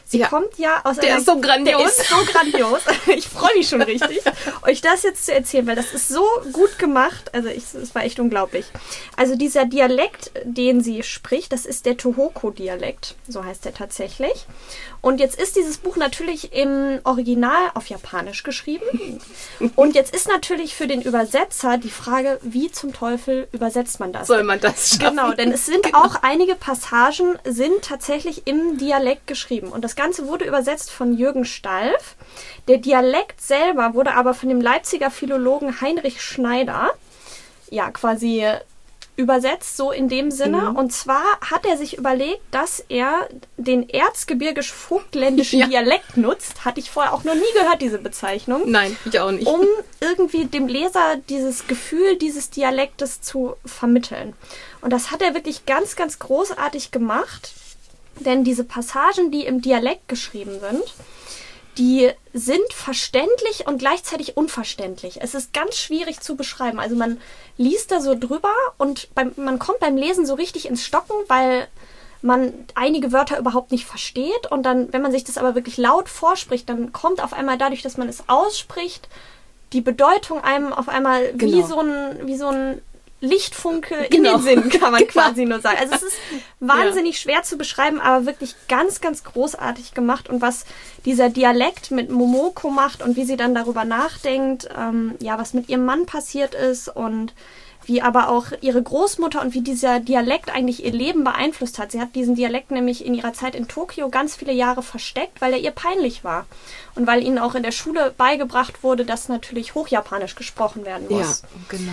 Sie 0.07 0.19
ja. 0.19 0.27
kommt 0.27 0.57
ja 0.57 0.81
aus 0.83 0.97
der 0.97 1.09
einer, 1.09 1.17
ist 1.17 1.25
so 1.25 1.39
grandios. 1.39 1.81
Der 1.81 1.87
ist 1.87 2.09
so 2.09 2.15
grandios. 2.31 2.81
Ich 3.07 3.27
freue 3.27 3.55
mich 3.55 3.69
schon 3.69 3.81
richtig, 3.81 4.21
euch 4.63 4.81
das 4.81 5.03
jetzt 5.03 5.25
zu 5.25 5.33
erzählen, 5.33 5.65
weil 5.67 5.75
das 5.75 5.93
ist 5.93 6.09
so 6.09 6.23
gut 6.53 6.77
gemacht. 6.77 7.33
Also 7.33 7.49
es 7.49 7.95
war 7.95 8.03
echt 8.03 8.19
unglaublich. 8.19 8.65
Also 9.15 9.35
dieser 9.35 9.65
Dialekt, 9.65 10.31
den 10.43 10.81
sie 10.81 11.01
spricht, 11.03 11.51
das 11.51 11.65
ist 11.65 11.85
der 11.85 11.97
Tohoko-Dialekt. 11.97 13.15
So 13.27 13.43
heißt 13.43 13.65
er 13.65 13.73
tatsächlich. 13.73 14.45
Und 15.01 15.19
jetzt 15.19 15.39
ist 15.39 15.55
dieses 15.55 15.77
Buch 15.77 15.97
natürlich 15.97 16.53
im 16.53 16.99
Original 17.03 17.71
auf 17.73 17.87
Japanisch 17.87 18.43
geschrieben. 18.43 19.21
Und 19.75 19.95
jetzt 19.95 20.15
ist 20.15 20.27
natürlich 20.27 20.75
für 20.75 20.87
den 20.87 21.01
Übersetzer 21.01 21.77
die 21.77 21.89
Frage, 21.89 22.39
wie 22.41 22.71
zum 22.71 22.93
Teufel 22.93 23.47
übersetzt 23.51 23.99
man 23.99 24.13
das? 24.13 24.27
Soll 24.27 24.43
man 24.43 24.59
das 24.59 24.89
schaffen? 24.89 25.17
Genau, 25.17 25.31
denn 25.33 25.51
es 25.51 25.65
sind 25.65 25.83
genau. 25.83 25.99
auch 25.99 26.15
einige 26.23 26.55
Passagen 26.55 27.37
sind 27.43 27.83
tatsächlich 27.83 28.47
im 28.47 28.77
Dialekt 28.77 29.27
geschrieben. 29.27 29.67
Und 29.67 29.83
das 29.83 29.94
das 29.95 30.03
Ganze 30.03 30.27
wurde 30.27 30.43
übersetzt 30.43 30.91
von 30.91 31.17
Jürgen 31.17 31.45
Stalf. 31.45 32.15
Der 32.67 32.79
Dialekt 32.79 33.39
selber 33.39 33.93
wurde 33.93 34.13
aber 34.13 34.33
von 34.33 34.49
dem 34.49 34.59
Leipziger 34.59 35.09
Philologen 35.09 35.79
Heinrich 35.79 36.21
Schneider 36.21 36.89
ja 37.69 37.89
quasi 37.91 38.45
übersetzt, 39.15 39.77
so 39.77 39.91
in 39.91 40.09
dem 40.09 40.31
Sinne. 40.31 40.71
Mhm. 40.71 40.75
Und 40.75 40.91
zwar 40.91 41.23
hat 41.39 41.65
er 41.65 41.77
sich 41.77 41.97
überlegt, 41.97 42.41
dass 42.51 42.83
er 42.89 43.29
den 43.55 43.87
erzgebirgisch-vogtländischen 43.87 45.59
ja. 45.61 45.67
Dialekt 45.67 46.17
nutzt. 46.17 46.65
Hatte 46.65 46.81
ich 46.81 46.91
vorher 46.91 47.13
auch 47.13 47.23
noch 47.23 47.35
nie 47.35 47.53
gehört, 47.57 47.81
diese 47.81 47.97
Bezeichnung. 47.97 48.63
Nein, 48.69 48.97
ich 49.05 49.17
auch 49.17 49.31
nicht. 49.31 49.47
Um 49.47 49.65
irgendwie 50.01 50.43
dem 50.43 50.67
Leser 50.67 51.21
dieses 51.29 51.67
Gefühl 51.67 52.17
dieses 52.17 52.49
Dialektes 52.49 53.21
zu 53.21 53.55
vermitteln. 53.65 54.33
Und 54.81 54.91
das 54.91 55.11
hat 55.11 55.21
er 55.21 55.33
wirklich 55.33 55.65
ganz, 55.65 55.95
ganz 55.95 56.19
großartig 56.19 56.91
gemacht. 56.91 57.53
Denn 58.19 58.43
diese 58.43 58.63
Passagen, 58.63 59.31
die 59.31 59.45
im 59.45 59.61
Dialekt 59.61 60.07
geschrieben 60.07 60.59
sind, 60.59 60.83
die 61.77 62.09
sind 62.33 62.71
verständlich 62.71 63.67
und 63.67 63.79
gleichzeitig 63.79 64.37
unverständlich. 64.37 65.21
Es 65.21 65.35
ist 65.35 65.53
ganz 65.53 65.77
schwierig 65.77 66.21
zu 66.21 66.35
beschreiben. 66.35 66.79
Also 66.79 66.95
man 66.95 67.17
liest 67.57 67.91
da 67.91 67.99
so 67.99 68.15
drüber 68.15 68.53
und 68.77 69.13
beim, 69.13 69.33
man 69.35 69.59
kommt 69.59 69.79
beim 69.79 69.97
Lesen 69.97 70.25
so 70.25 70.35
richtig 70.35 70.67
ins 70.67 70.85
Stocken, 70.85 71.15
weil 71.27 71.67
man 72.21 72.53
einige 72.73 73.11
Wörter 73.11 73.37
überhaupt 73.37 73.71
nicht 73.71 73.85
versteht 73.85 74.51
und 74.51 74.63
dann, 74.63 74.91
wenn 74.91 75.01
man 75.01 75.11
sich 75.11 75.23
das 75.23 75.37
aber 75.37 75.53
wirklich 75.53 75.77
laut 75.77 76.09
vorspricht, 76.09 76.67
dann 76.69 76.91
kommt 76.91 77.23
auf 77.23 77.33
einmal 77.33 77.57
dadurch, 77.57 77.81
dass 77.81 77.97
man 77.97 78.09
es 78.09 78.23
ausspricht, 78.27 79.07
die 79.73 79.81
Bedeutung 79.81 80.43
einem 80.43 80.73
auf 80.73 80.89
einmal 80.89 81.33
genau. 81.33 81.57
wie 81.57 81.63
so 81.63 81.79
ein, 81.79 82.27
wie 82.27 82.37
so 82.37 82.47
ein 82.47 82.81
Lichtfunke 83.21 84.07
genau. 84.09 84.37
in 84.37 84.43
den 84.45 84.63
Sinn, 84.63 84.69
kann 84.79 84.91
man 84.91 85.01
genau. 85.01 85.11
quasi 85.11 85.45
nur 85.45 85.61
sagen. 85.61 85.77
Also 85.79 85.95
es 85.95 86.03
ist 86.03 86.17
wahnsinnig 86.59 87.15
ja. 87.15 87.21
schwer 87.21 87.43
zu 87.43 87.57
beschreiben, 87.57 87.99
aber 87.99 88.25
wirklich 88.25 88.55
ganz, 88.67 89.01
ganz 89.01 89.23
großartig 89.23 89.93
gemacht. 89.93 90.29
Und 90.29 90.41
was 90.41 90.65
dieser 91.05 91.29
Dialekt 91.29 91.91
mit 91.91 92.09
Momoko 92.09 92.69
macht 92.69 93.01
und 93.01 93.15
wie 93.15 93.25
sie 93.25 93.37
dann 93.37 93.55
darüber 93.55 93.85
nachdenkt, 93.85 94.67
ähm, 94.77 95.15
ja, 95.19 95.37
was 95.39 95.53
mit 95.53 95.69
ihrem 95.69 95.85
Mann 95.85 96.05
passiert 96.05 96.55
ist 96.55 96.89
und 96.89 97.33
wie 97.87 98.01
aber 98.01 98.29
auch 98.29 98.47
ihre 98.61 98.81
Großmutter 98.81 99.41
und 99.41 99.53
wie 99.53 99.61
dieser 99.61 99.99
Dialekt 99.99 100.49
eigentlich 100.49 100.83
ihr 100.83 100.91
Leben 100.91 101.23
beeinflusst 101.23 101.77
hat. 101.77 101.91
Sie 101.91 102.01
hat 102.01 102.15
diesen 102.15 102.35
Dialekt 102.35 102.71
nämlich 102.71 103.05
in 103.05 103.13
ihrer 103.13 103.33
Zeit 103.33 103.55
in 103.55 103.67
Tokio 103.67 104.09
ganz 104.09 104.35
viele 104.35 104.53
Jahre 104.53 104.81
versteckt, 104.81 105.39
weil 105.39 105.53
er 105.53 105.59
ihr 105.59 105.71
peinlich 105.71 106.23
war. 106.23 106.47
Und 106.95 107.05
weil 107.07 107.23
ihnen 107.23 107.37
auch 107.37 107.55
in 107.55 107.63
der 107.63 107.71
Schule 107.71 108.13
beigebracht 108.17 108.83
wurde, 108.83 109.05
dass 109.05 109.29
natürlich 109.29 109.75
Hochjapanisch 109.75 110.35
gesprochen 110.35 110.85
werden 110.85 111.07
muss. 111.09 111.43
Ja, 111.43 111.47
genau. 111.69 111.91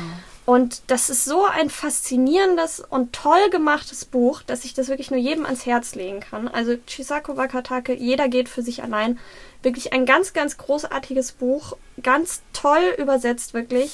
Und 0.53 0.83
das 0.89 1.09
ist 1.09 1.25
so 1.25 1.47
ein 1.47 1.71
faszinierendes 1.71 2.81
und 2.81 3.15
toll 3.15 3.49
gemachtes 3.51 4.05
Buch, 4.05 4.43
dass 4.43 4.67
ich 4.67 4.75
das 4.75 4.89
wirklich 4.89 5.11
nur 5.11 5.19
jedem 5.19 5.47
ans 5.47 5.65
Herz 5.65 5.95
legen 5.95 6.21
kann. 6.21 6.47
Also 6.47 6.77
Chisako 6.77 7.39
Wakatake, 7.39 7.95
jeder 7.95 8.29
geht 8.29 8.51
für 8.51 8.61
sich 8.61 8.83
allein. 8.83 9.19
Wirklich 9.63 9.95
ein 9.95 10.05
ganz, 10.05 10.35
ganz 10.35 10.59
großartiges 10.59 11.33
Buch. 11.33 11.79
Ganz 12.03 12.43
toll 12.53 12.95
übersetzt, 12.99 13.55
wirklich. 13.55 13.93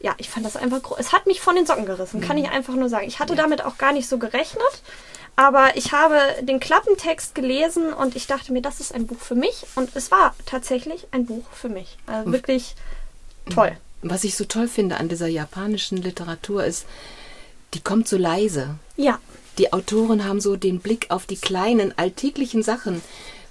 Ja, 0.00 0.12
ich 0.18 0.28
fand 0.28 0.44
das 0.44 0.56
einfach 0.56 0.82
groß. 0.82 0.98
Es 0.98 1.12
hat 1.12 1.28
mich 1.28 1.40
von 1.40 1.54
den 1.54 1.66
Socken 1.66 1.86
gerissen, 1.86 2.20
kann 2.20 2.36
mhm. 2.36 2.42
ich 2.42 2.50
einfach 2.50 2.74
nur 2.74 2.88
sagen. 2.88 3.06
Ich 3.06 3.20
hatte 3.20 3.36
damit 3.36 3.64
auch 3.64 3.78
gar 3.78 3.92
nicht 3.92 4.08
so 4.08 4.18
gerechnet. 4.18 4.82
Aber 5.36 5.76
ich 5.76 5.92
habe 5.92 6.18
den 6.42 6.58
Klappentext 6.58 7.36
gelesen 7.36 7.92
und 7.92 8.16
ich 8.16 8.26
dachte 8.26 8.52
mir, 8.52 8.60
das 8.60 8.80
ist 8.80 8.92
ein 8.92 9.06
Buch 9.06 9.20
für 9.20 9.36
mich. 9.36 9.64
Und 9.76 9.94
es 9.94 10.10
war 10.10 10.34
tatsächlich 10.46 11.06
ein 11.12 11.26
Buch 11.26 11.44
für 11.52 11.68
mich. 11.68 11.96
Also 12.08 12.32
wirklich 12.32 12.74
toll 13.54 13.76
was 14.02 14.24
ich 14.24 14.36
so 14.36 14.44
toll 14.44 14.68
finde 14.68 14.98
an 14.98 15.08
dieser 15.08 15.26
japanischen 15.26 15.98
Literatur 15.98 16.64
ist, 16.64 16.86
die 17.74 17.80
kommt 17.80 18.08
so 18.08 18.16
leise. 18.16 18.76
Ja. 18.96 19.18
Die 19.58 19.72
Autoren 19.72 20.24
haben 20.24 20.40
so 20.40 20.56
den 20.56 20.80
Blick 20.80 21.06
auf 21.10 21.26
die 21.26 21.36
kleinen, 21.36 21.96
alltäglichen 21.96 22.62
Sachen, 22.62 23.02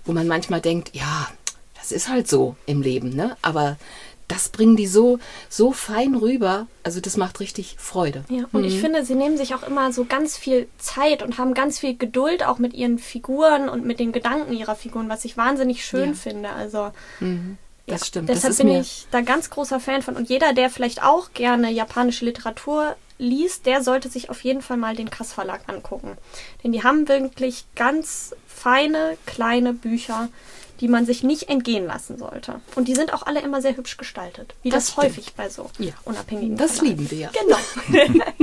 wo 0.05 0.13
man 0.13 0.27
manchmal 0.27 0.61
denkt, 0.61 0.91
ja, 0.93 1.27
das 1.75 1.91
ist 1.91 2.09
halt 2.09 2.27
so 2.27 2.55
im 2.65 2.81
Leben, 2.81 3.15
ne? 3.15 3.37
Aber 3.41 3.77
das 4.27 4.49
bringen 4.49 4.75
die 4.75 4.87
so, 4.87 5.19
so 5.49 5.71
fein 5.71 6.15
rüber. 6.15 6.67
Also 6.83 6.99
das 6.99 7.17
macht 7.17 7.39
richtig 7.39 7.75
Freude. 7.77 8.23
Ja, 8.29 8.45
und 8.51 8.61
mhm. 8.61 8.67
ich 8.67 8.79
finde, 8.79 9.05
sie 9.05 9.15
nehmen 9.15 9.37
sich 9.37 9.53
auch 9.53 9.63
immer 9.63 9.91
so 9.91 10.05
ganz 10.05 10.37
viel 10.37 10.67
Zeit 10.77 11.21
und 11.21 11.37
haben 11.37 11.53
ganz 11.53 11.79
viel 11.79 11.95
Geduld 11.95 12.43
auch 12.43 12.57
mit 12.57 12.73
ihren 12.73 12.97
Figuren 12.97 13.69
und 13.69 13.85
mit 13.85 13.99
den 13.99 14.11
Gedanken 14.11 14.53
ihrer 14.53 14.75
Figuren, 14.75 15.09
was 15.09 15.25
ich 15.25 15.37
wahnsinnig 15.37 15.85
schön 15.85 16.09
ja. 16.09 16.15
finde. 16.15 16.49
Also 16.49 16.91
mhm. 17.19 17.57
Das 17.87 18.01
ja, 18.01 18.05
stimmt. 18.07 18.29
Deshalb 18.29 18.51
das 18.51 18.57
bin 18.57 18.69
ich 18.69 19.07
da 19.11 19.21
ganz 19.21 19.49
großer 19.49 19.79
Fan 19.79 20.01
von. 20.01 20.15
Und 20.15 20.29
jeder, 20.29 20.53
der 20.53 20.69
vielleicht 20.69 21.03
auch 21.03 21.33
gerne 21.33 21.71
japanische 21.71 22.25
Literatur 22.25 22.95
liest, 23.17 23.65
der 23.65 23.83
sollte 23.83 24.09
sich 24.09 24.29
auf 24.29 24.43
jeden 24.43 24.61
Fall 24.61 24.77
mal 24.77 24.95
den 24.95 25.09
Kass 25.09 25.33
Verlag 25.33 25.61
angucken. 25.67 26.17
Denn 26.63 26.71
die 26.71 26.83
haben 26.83 27.07
wirklich 27.07 27.65
ganz 27.75 28.35
feine, 28.47 29.17
kleine 29.25 29.73
Bücher, 29.73 30.29
die 30.81 30.87
man 30.87 31.05
sich 31.05 31.23
nicht 31.23 31.47
entgehen 31.47 31.85
lassen 31.85 32.17
sollte. 32.17 32.59
Und 32.75 32.87
die 32.87 32.95
sind 32.95 33.13
auch 33.13 33.23
alle 33.23 33.41
immer 33.41 33.61
sehr 33.61 33.77
hübsch 33.77 33.97
gestaltet. 33.97 34.55
Wie 34.63 34.69
das, 34.69 34.87
das 34.87 34.97
häufig 34.97 35.33
bei 35.35 35.49
so 35.49 35.69
ja. 35.77 35.93
unabhängigen 36.03 36.57
Das 36.57 36.79
Verlagen. 36.79 36.97
lieben 36.97 37.11
wir 37.11 37.17
ja. 37.17 37.29
Genau. 37.39 38.15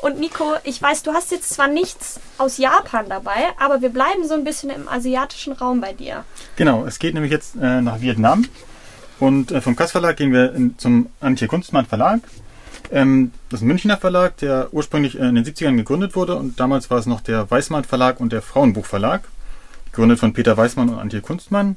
Und 0.00 0.18
Nico, 0.18 0.54
ich 0.64 0.80
weiß, 0.80 1.02
du 1.02 1.12
hast 1.12 1.30
jetzt 1.30 1.50
zwar 1.50 1.68
nichts 1.68 2.20
aus 2.38 2.56
Japan 2.56 3.10
dabei, 3.10 3.50
aber 3.58 3.82
wir 3.82 3.90
bleiben 3.90 4.26
so 4.26 4.32
ein 4.32 4.44
bisschen 4.44 4.70
im 4.70 4.88
asiatischen 4.88 5.52
Raum 5.52 5.82
bei 5.82 5.92
dir. 5.92 6.24
Genau, 6.56 6.86
es 6.86 6.98
geht 6.98 7.12
nämlich 7.12 7.30
jetzt 7.30 7.54
äh, 7.56 7.82
nach 7.82 8.00
Vietnam. 8.00 8.46
Und 9.20 9.52
äh, 9.52 9.60
vom 9.60 9.76
Kass 9.76 9.92
Verlag 9.92 10.16
gehen 10.16 10.32
wir 10.32 10.54
in, 10.54 10.78
zum 10.78 11.10
Antje 11.20 11.46
Kunstmann 11.46 11.86
Verlag. 11.86 12.20
Ähm, 12.90 13.32
das 13.50 13.60
ist 13.60 13.64
ein 13.64 13.68
Münchner 13.68 13.98
Verlag, 13.98 14.38
der 14.38 14.68
ursprünglich 14.72 15.18
äh, 15.18 15.28
in 15.28 15.34
den 15.34 15.44
70ern 15.44 15.76
gegründet 15.76 16.16
wurde 16.16 16.36
und 16.36 16.58
damals 16.58 16.90
war 16.90 16.98
es 16.98 17.06
noch 17.06 17.20
der 17.20 17.48
Weißmann 17.48 17.84
Verlag 17.84 18.18
und 18.18 18.32
der 18.32 18.42
Frauenbuch 18.42 18.86
Verlag, 18.86 19.22
gegründet 19.92 20.18
von 20.18 20.32
Peter 20.32 20.56
Weißmann 20.56 20.88
und 20.88 20.98
Antje 20.98 21.20
Kunstmann. 21.20 21.76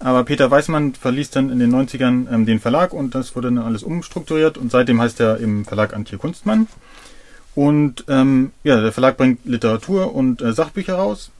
Aber 0.00 0.24
Peter 0.24 0.50
Weißmann 0.50 0.94
verließ 0.94 1.30
dann 1.30 1.50
in 1.50 1.58
den 1.58 1.74
90ern 1.74 2.32
ähm, 2.32 2.46
den 2.46 2.58
Verlag 2.58 2.92
und 2.92 3.14
das 3.14 3.36
wurde 3.36 3.48
dann 3.48 3.58
alles 3.58 3.82
umstrukturiert 3.82 4.56
und 4.56 4.70
seitdem 4.72 5.00
heißt 5.00 5.20
er 5.20 5.38
im 5.38 5.64
Verlag 5.64 5.94
Antje 5.94 6.18
Kunstmann. 6.18 6.68
Und 7.54 8.04
ähm, 8.08 8.52
ja, 8.64 8.80
der 8.80 8.92
Verlag 8.92 9.16
bringt 9.16 9.44
Literatur 9.44 10.14
und 10.14 10.40
äh, 10.40 10.52
Sachbücher 10.52 10.94
raus, 10.94 11.32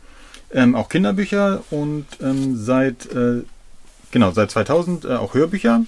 ähm, 0.52 0.74
auch 0.74 0.88
Kinderbücher 0.88 1.62
und 1.70 2.06
ähm, 2.20 2.56
seit 2.56 3.06
äh, 3.12 3.42
Genau, 4.10 4.30
seit 4.32 4.50
2000 4.50 5.04
äh, 5.04 5.08
auch 5.16 5.34
Hörbücher 5.34 5.82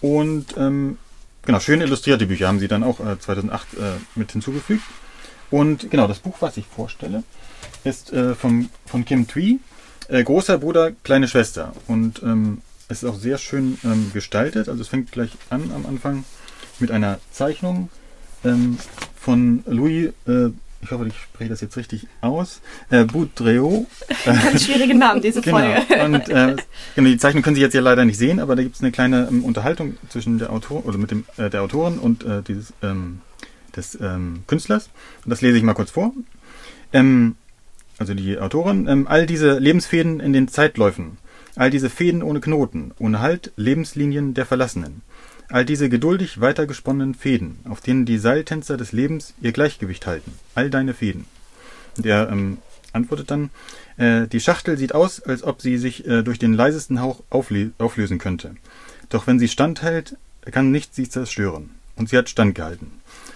und 0.00 0.46
ähm, 0.56 0.98
genau, 1.44 1.60
schön 1.60 1.80
illustrierte 1.80 2.26
Bücher 2.26 2.48
haben 2.48 2.58
sie 2.58 2.68
dann 2.68 2.82
auch 2.82 3.00
äh, 3.00 3.18
2008 3.18 3.74
äh, 3.74 3.78
mit 4.14 4.32
hinzugefügt. 4.32 4.82
Und 5.50 5.90
genau, 5.90 6.08
das 6.08 6.18
Buch, 6.18 6.36
was 6.40 6.56
ich 6.56 6.66
vorstelle, 6.66 7.22
ist 7.84 8.12
äh, 8.12 8.34
vom, 8.34 8.70
von 8.86 9.04
Kim 9.04 9.28
Twee, 9.28 9.58
äh, 10.08 10.24
Großer 10.24 10.58
Bruder, 10.58 10.92
kleine 11.04 11.28
Schwester. 11.28 11.72
Und 11.88 12.22
ähm, 12.22 12.62
es 12.88 13.02
ist 13.02 13.08
auch 13.08 13.18
sehr 13.18 13.38
schön 13.38 13.78
ähm, 13.84 14.10
gestaltet. 14.12 14.68
Also 14.68 14.80
es 14.82 14.88
fängt 14.88 15.12
gleich 15.12 15.32
an 15.50 15.70
am 15.74 15.86
Anfang 15.86 16.24
mit 16.78 16.90
einer 16.90 17.18
Zeichnung 17.30 17.90
ähm, 18.44 18.78
von 19.14 19.62
Louis 19.66 20.12
äh, 20.26 20.50
ich 20.82 20.90
hoffe, 20.90 21.06
ich 21.06 21.14
spreche 21.16 21.50
das 21.50 21.60
jetzt 21.60 21.76
richtig 21.76 22.06
aus, 22.20 22.60
äh, 22.90 23.04
Boudreau. 23.04 23.86
Ganz 24.24 24.64
schwierige 24.64 24.94
Namen, 24.94 25.22
diese 25.22 25.40
genau. 25.40 25.58
Folge. 25.58 26.04
Und 26.04 26.28
äh, 26.28 26.56
genau, 26.96 27.08
die 27.08 27.18
Zeichnung 27.18 27.42
können 27.42 27.56
Sie 27.56 27.62
jetzt 27.62 27.74
ja 27.74 27.80
leider 27.80 28.04
nicht 28.04 28.18
sehen, 28.18 28.40
aber 28.40 28.56
da 28.56 28.62
gibt 28.62 28.74
es 28.74 28.82
eine 28.82 28.90
kleine 28.90 29.28
ähm, 29.30 29.44
Unterhaltung 29.44 29.96
zwischen 30.08 30.38
der 30.38 30.50
Autor 30.50 30.84
oder 30.84 30.98
mit 30.98 31.10
dem 31.10 31.24
äh, 31.36 31.50
der 31.50 31.62
Autorin 31.62 31.98
und 31.98 32.24
äh, 32.24 32.42
dieses 32.42 32.72
ähm, 32.82 33.20
des 33.76 33.98
ähm, 34.00 34.42
Künstlers. 34.46 34.90
Und 35.24 35.30
das 35.30 35.40
lese 35.40 35.56
ich 35.56 35.62
mal 35.62 35.74
kurz 35.74 35.90
vor. 35.90 36.12
Ähm, 36.92 37.36
also 37.98 38.14
die 38.14 38.38
Autorin, 38.38 38.88
ähm, 38.88 39.06
all 39.06 39.26
diese 39.26 39.58
Lebensfäden 39.58 40.20
in 40.20 40.32
den 40.32 40.48
Zeitläufen, 40.48 41.18
all 41.56 41.70
diese 41.70 41.90
Fäden 41.90 42.22
ohne 42.22 42.40
Knoten, 42.40 42.92
ohne 42.98 43.20
Halt, 43.20 43.52
Lebenslinien 43.56 44.34
der 44.34 44.46
Verlassenen. 44.46 45.02
All 45.48 45.64
diese 45.64 45.88
geduldig 45.88 46.40
weitergesponnenen 46.40 47.14
Fäden, 47.14 47.58
auf 47.64 47.80
denen 47.80 48.06
die 48.06 48.18
Seiltänzer 48.18 48.76
des 48.76 48.92
Lebens 48.92 49.34
ihr 49.40 49.52
Gleichgewicht 49.52 50.06
halten. 50.06 50.32
All 50.54 50.70
deine 50.70 50.94
Fäden. 50.94 51.26
Und 51.96 52.06
er 52.06 52.30
ähm, 52.30 52.58
antwortet 52.92 53.30
dann, 53.30 53.50
äh, 53.96 54.26
die 54.26 54.40
Schachtel 54.40 54.78
sieht 54.78 54.94
aus, 54.94 55.20
als 55.22 55.42
ob 55.42 55.60
sie 55.60 55.76
sich 55.78 56.06
äh, 56.06 56.22
durch 56.22 56.38
den 56.38 56.54
leisesten 56.54 57.00
Hauch 57.00 57.22
auflösen 57.28 58.18
könnte. 58.18 58.56
Doch 59.08 59.26
wenn 59.26 59.38
sie 59.38 59.48
standhält, 59.48 60.16
kann 60.50 60.70
nichts 60.70 60.96
sie 60.96 61.08
zerstören. 61.08 61.70
Und 61.96 62.08
sie 62.08 62.16
hat 62.16 62.28
standgehalten. 62.28 62.90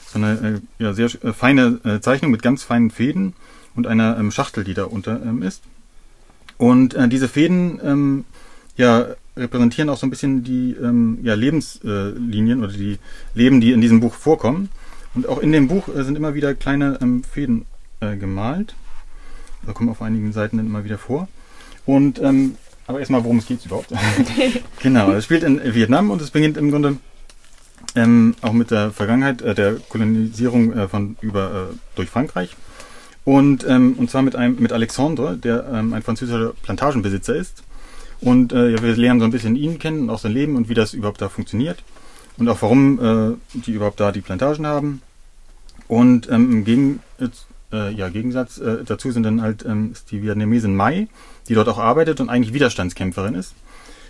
So 0.07 0.19
eine 0.19 0.61
äh, 0.79 0.83
ja, 0.83 0.93
sehr 0.95 1.11
äh, 1.23 1.33
feine 1.33 1.81
äh, 1.85 2.01
Zeichnung 2.01 2.31
mit 2.31 2.43
ganz 2.43 2.63
feinen 2.63 2.91
Fäden 2.91 3.35
und 3.75 3.87
einer 3.87 4.19
ähm, 4.19 4.31
Schachtel, 4.31 4.65
die 4.65 4.75
da 4.75 4.85
unter 4.85 5.21
ähm, 5.23 5.43
ist. 5.43 5.63
Und 6.57 6.95
äh, 6.95 7.09
diese 7.09 7.29
Fäden 7.29 7.81
ähm, 7.85 8.25
ja, 8.77 9.09
repräsentieren 9.37 9.91
auch 9.91 9.99
so 9.99 10.07
ein 10.07 10.11
bisschen 10.11 10.43
die 10.43 10.77
ähm, 10.83 11.19
ja, 11.23 11.35
Lebenslinien 11.35 12.61
äh, 12.61 12.63
oder 12.63 12.73
die 12.73 12.99
Leben, 13.35 13.61
die 13.61 13.73
in 13.73 13.81
diesem 13.81 14.01
Buch 14.01 14.15
vorkommen. 14.15 14.71
Und 15.15 15.29
auch 15.29 15.39
in 15.39 15.53
dem 15.53 15.69
Buch 15.69 15.89
äh, 15.89 16.05
sind 16.05 16.17
immer 16.17 16.35
wieder 16.35 16.55
kleine 16.55 16.99
ähm, 17.03 17.23
Fäden 17.23 17.67
äh, 18.01 18.17
gemalt. 18.17 18.75
Da 19.67 19.73
kommen 19.73 19.89
auf 19.89 20.03
einigen 20.03 20.33
Seiten 20.33 20.57
dann 20.57 20.67
immer 20.67 20.85
wieder 20.85 20.99
vor. 20.99 21.29
Und 21.85 22.21
ähm, 22.21 22.57
aber 22.87 23.01
erstmal, 23.01 23.25
worum 23.25 23.39
es 23.39 23.47
geht 23.47 23.65
überhaupt. 23.65 23.93
genau, 24.83 25.11
es 25.13 25.25
spielt 25.25 25.43
in 25.43 25.61
Vietnam 25.75 26.11
und 26.11 26.23
es 26.23 26.31
beginnt 26.31 26.57
im 26.57 26.71
Grunde 26.71 26.99
ähm, 27.95 28.35
auch 28.43 28.53
mit 28.53 28.71
der 28.71 28.93
Vergangenheit 28.93 29.43
äh, 29.43 29.55
der 29.55 29.75
Kolonisierung 29.75 30.73
äh, 30.73 30.89
von 30.89 31.17
über 31.21 31.71
äh, 31.71 31.77
durch 31.97 32.09
Frankreich. 32.09 32.57
Und, 33.25 33.67
ähm, 33.69 33.95
und 33.99 34.09
zwar 34.09 34.23
mit 34.23 34.37
einem 34.37 34.57
mit 34.61 34.73
Alexandre, 34.73 35.37
der 35.37 35.67
ähm, 35.73 35.93
ein 35.93 36.03
französischer 36.03 36.53
Plantagenbesitzer 36.63 37.35
ist 37.35 37.65
und 38.21 38.53
äh, 38.53 38.71
ja, 38.71 38.83
wir 38.83 38.97
lernen 38.97 39.21
so 39.21 39.27
ein 39.27 39.33
bisschen 39.33 39.57
ihn 39.57 39.79
kennen 39.79 40.03
und 40.03 40.11
auch 40.11 40.19
sein 40.19 40.33
Leben 40.33 40.57
und 40.57 40.69
wie 40.69 40.75
das 40.75 40.95
überhaupt 40.95 41.21
da 41.21 41.29
funktioniert. 41.29 41.83
Und 42.39 42.49
auch 42.49 42.61
warum 42.61 42.99
äh, 43.01 43.59
die 43.59 43.73
überhaupt 43.73 44.01
da 44.01 44.13
die 44.13 44.21
Plantagen 44.21 44.67
haben. 44.67 45.03
Und 45.89 46.29
ähm, 46.31 46.51
im 46.51 46.65
Gegen, 46.65 47.01
äh, 47.73 47.91
ja, 47.93 48.09
Gegensatz 48.09 48.59
äh, 48.59 48.85
dazu 48.85 49.11
sind 49.11 49.23
dann 49.23 49.43
halt 49.43 49.65
ähm, 49.65 49.93
ist 49.93 50.11
die 50.11 50.23
Vietnamesin 50.23 50.75
Mai, 50.75 51.09
die 51.49 51.55
dort 51.55 51.69
auch 51.69 51.79
arbeitet 51.79 52.21
und 52.21 52.29
eigentlich 52.29 52.55
Widerstandskämpferin 52.55 53.35
ist. 53.35 53.55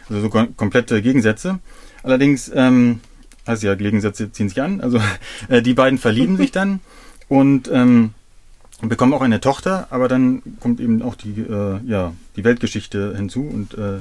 Also 0.08 0.22
so 0.22 0.30
kom 0.30 0.56
komplette 0.56 1.02
Gegensätze. 1.02 1.58
Allerdings, 2.02 2.50
ähm, 2.54 3.00
also 3.44 3.66
ja, 3.66 3.74
Gegensätze 3.74 4.32
ziehen 4.32 4.48
sich 4.48 4.60
an. 4.62 4.80
Also 4.80 5.00
äh, 5.48 5.62
die 5.62 5.74
beiden 5.74 5.98
verlieben 5.98 6.36
sich 6.36 6.52
dann 6.52 6.80
und 7.28 7.70
ähm, 7.72 8.10
bekommen 8.82 9.14
auch 9.14 9.22
eine 9.22 9.40
Tochter, 9.40 9.86
aber 9.90 10.08
dann 10.08 10.42
kommt 10.60 10.80
eben 10.80 11.02
auch 11.02 11.14
die, 11.14 11.40
äh, 11.40 11.80
ja, 11.86 12.12
die 12.36 12.44
Weltgeschichte 12.44 13.14
hinzu 13.16 13.42
und 13.42 13.74
äh, 13.74 13.98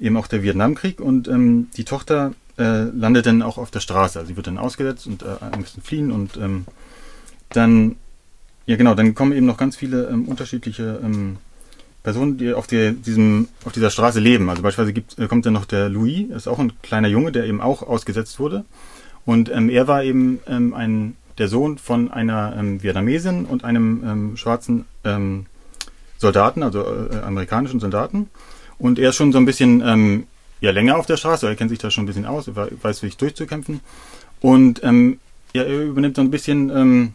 eben 0.00 0.16
auch 0.16 0.26
der 0.26 0.42
Vietnamkrieg 0.42 1.00
und 1.00 1.28
ähm, 1.28 1.68
die 1.76 1.84
Tochter 1.84 2.32
äh, 2.58 2.82
landet 2.82 3.26
dann 3.26 3.42
auch 3.42 3.58
auf 3.58 3.70
der 3.70 3.80
Straße. 3.80 4.18
Also 4.18 4.28
sie 4.28 4.36
wird 4.36 4.46
dann 4.48 4.58
ausgesetzt 4.58 5.06
und 5.06 5.22
äh, 5.22 5.56
müssen 5.56 5.82
fliehen 5.82 6.10
und 6.10 6.36
ähm, 6.36 6.66
dann, 7.50 7.96
ja 8.66 8.76
genau, 8.76 8.94
dann 8.94 9.14
kommen 9.14 9.32
eben 9.32 9.46
noch 9.46 9.56
ganz 9.56 9.76
viele 9.76 10.08
ähm, 10.08 10.26
unterschiedliche 10.26 11.00
ähm, 11.02 11.36
Personen, 12.02 12.36
die 12.38 12.52
auf, 12.52 12.66
die, 12.66 12.92
diesem, 12.92 13.48
auf 13.64 13.72
dieser 13.72 13.90
Straße 13.90 14.18
leben. 14.18 14.50
Also 14.50 14.62
beispielsweise 14.62 14.92
gibt, 14.92 15.18
äh, 15.18 15.28
kommt 15.28 15.46
dann 15.46 15.52
noch 15.52 15.66
der 15.66 15.88
Louis, 15.88 16.30
ist 16.30 16.48
auch 16.48 16.58
ein 16.58 16.72
kleiner 16.82 17.08
Junge, 17.08 17.32
der 17.32 17.44
eben 17.44 17.60
auch 17.60 17.82
ausgesetzt 17.82 18.40
wurde. 18.40 18.64
Und 19.24 19.50
ähm, 19.50 19.68
er 19.68 19.86
war 19.86 20.02
eben 20.02 20.40
ähm, 20.48 20.74
ein, 20.74 21.16
der 21.38 21.48
Sohn 21.48 21.78
von 21.78 22.10
einer 22.10 22.54
ähm, 22.56 22.82
Vietnamesin 22.82 23.44
und 23.44 23.64
einem 23.64 24.02
ähm, 24.04 24.36
schwarzen 24.36 24.84
ähm, 25.04 25.46
Soldaten, 26.18 26.62
also 26.62 26.82
äh, 26.82 27.16
amerikanischen 27.18 27.80
Soldaten. 27.80 28.28
Und 28.78 28.98
er 28.98 29.10
ist 29.10 29.16
schon 29.16 29.32
so 29.32 29.38
ein 29.38 29.46
bisschen 29.46 29.82
ähm, 29.84 30.26
ja, 30.60 30.70
länger 30.70 30.96
auf 30.96 31.06
der 31.06 31.16
Straße, 31.16 31.46
er 31.46 31.56
kennt 31.56 31.70
sich 31.70 31.78
da 31.78 31.90
schon 31.90 32.04
ein 32.04 32.06
bisschen 32.06 32.26
aus, 32.26 32.50
weiß, 32.54 33.00
sich 33.00 33.16
durchzukämpfen. 33.16 33.80
Und 34.40 34.82
ähm, 34.84 35.18
ja, 35.52 35.62
er 35.64 35.82
übernimmt 35.82 36.16
so 36.16 36.22
ein 36.22 36.30
bisschen 36.30 36.70
ähm, 36.70 37.14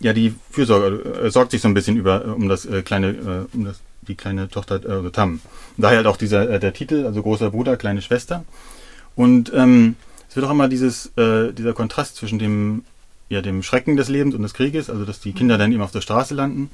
ja, 0.00 0.12
die 0.12 0.34
Fürsorge, 0.50 1.20
er 1.22 1.30
sorgt 1.30 1.52
sich 1.52 1.62
so 1.62 1.68
ein 1.68 1.74
bisschen 1.74 1.96
über, 1.96 2.24
um 2.26 2.48
das 2.48 2.66
äh, 2.66 2.82
kleine, 2.82 3.08
äh, 3.08 3.56
um 3.56 3.64
das, 3.64 3.80
die 4.02 4.14
kleine 4.14 4.48
Tochter 4.48 4.76
äh, 5.06 5.10
Tam. 5.10 5.40
Daher 5.76 5.98
halt 5.98 6.06
auch 6.06 6.16
dieser, 6.16 6.48
äh, 6.48 6.60
der 6.60 6.72
Titel, 6.72 7.06
also 7.06 7.22
großer 7.22 7.50
Bruder, 7.50 7.76
kleine 7.76 8.02
Schwester. 8.02 8.44
Und 9.16 9.50
es 9.50 10.36
wird 10.36 10.46
auch 10.46 10.50
immer 10.50 10.66
dieses, 10.66 11.12
äh, 11.16 11.52
dieser 11.52 11.72
Kontrast 11.72 12.16
zwischen 12.16 12.40
dem, 12.40 12.84
ja, 13.34 13.42
dem 13.42 13.62
Schrecken 13.62 13.96
des 13.96 14.08
Lebens 14.08 14.34
und 14.34 14.42
des 14.42 14.54
Krieges, 14.54 14.88
also 14.88 15.04
dass 15.04 15.20
die 15.20 15.32
Kinder 15.32 15.58
dann 15.58 15.72
eben 15.72 15.82
auf 15.82 15.92
der 15.92 16.00
Straße 16.00 16.34
landen 16.34 16.70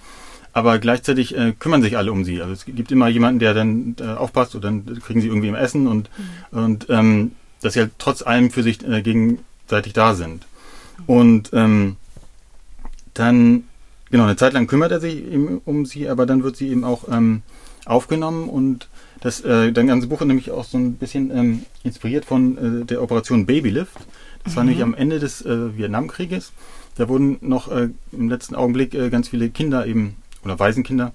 aber 0.53 0.79
gleichzeitig 0.79 1.37
äh, 1.37 1.53
kümmern 1.59 1.83
sich 1.83 1.97
alle 1.97 2.13
um 2.13 2.25
sie. 2.25 2.41
Also 2.41 2.53
es 2.53 2.65
gibt 2.65 2.91
immer 2.91 3.09
jemanden, 3.09 3.39
der 3.39 3.55
dann 3.55 3.97
äh, 4.01 4.05
aufpasst 4.05 4.55
und 4.55 4.65
dann 4.65 4.85
kriegen 5.01 5.21
sie 5.21 5.29
irgendwie 5.29 5.49
im 5.49 5.55
Essen 5.55 5.87
und, 5.87 6.11
mhm. 6.53 6.59
und 6.59 6.87
ähm, 6.91 7.33
dass 7.63 7.75
sie 7.75 7.81
halt 7.81 7.93
trotz 7.99 8.23
allem 8.23 8.51
für 8.51 8.63
sich 8.63 8.87
äh, 8.87 9.03
gegenseitig 9.03 9.93
da 9.93 10.15
sind. 10.15 10.47
Und 11.07 11.51
ähm, 11.53 11.97
dann, 13.15 13.65
genau, 14.11 14.25
eine 14.25 14.37
Zeit 14.37 14.53
lang 14.53 14.67
kümmert 14.67 14.93
er 14.93 15.01
sich 15.01 15.15
eben 15.15 15.61
um 15.65 15.87
sie, 15.87 16.09
aber 16.09 16.27
dann 16.27 16.43
wird 16.43 16.57
sie 16.57 16.69
eben 16.69 16.85
auch 16.85 17.09
ähm, 17.11 17.43
aufgenommen 17.87 18.49
und 18.49 18.89
das, 19.21 19.41
äh, 19.43 19.73
das 19.73 19.87
ganze 19.87 20.07
Buch 20.07 20.21
ist 20.21 20.27
nämlich 20.27 20.51
auch 20.51 20.65
so 20.65 20.79
ein 20.79 20.95
bisschen 20.95 21.31
ähm, 21.31 21.63
inspiriert 21.85 22.25
von 22.25 22.83
äh, 22.83 22.85
der 22.85 23.03
Operation 23.03 23.47
Babylift. 23.47 23.97
Das 24.45 24.53
mhm. 24.53 24.57
war 24.57 24.65
nämlich 24.65 24.83
am 24.83 24.95
Ende 24.95 25.19
des 25.19 25.45
äh, 25.45 25.77
Vietnamkrieges. 25.77 26.53
Da 26.97 27.09
wurden 27.09 27.39
noch 27.41 27.71
äh, 27.71 27.89
im 28.13 28.29
letzten 28.29 28.55
Augenblick 28.55 28.95
äh, 28.95 29.11
ganz 29.11 29.29
viele 29.29 29.51
Kinder 29.51 29.87
eben 29.87 30.17
oder 30.45 30.59
Waisenkinder 30.59 31.13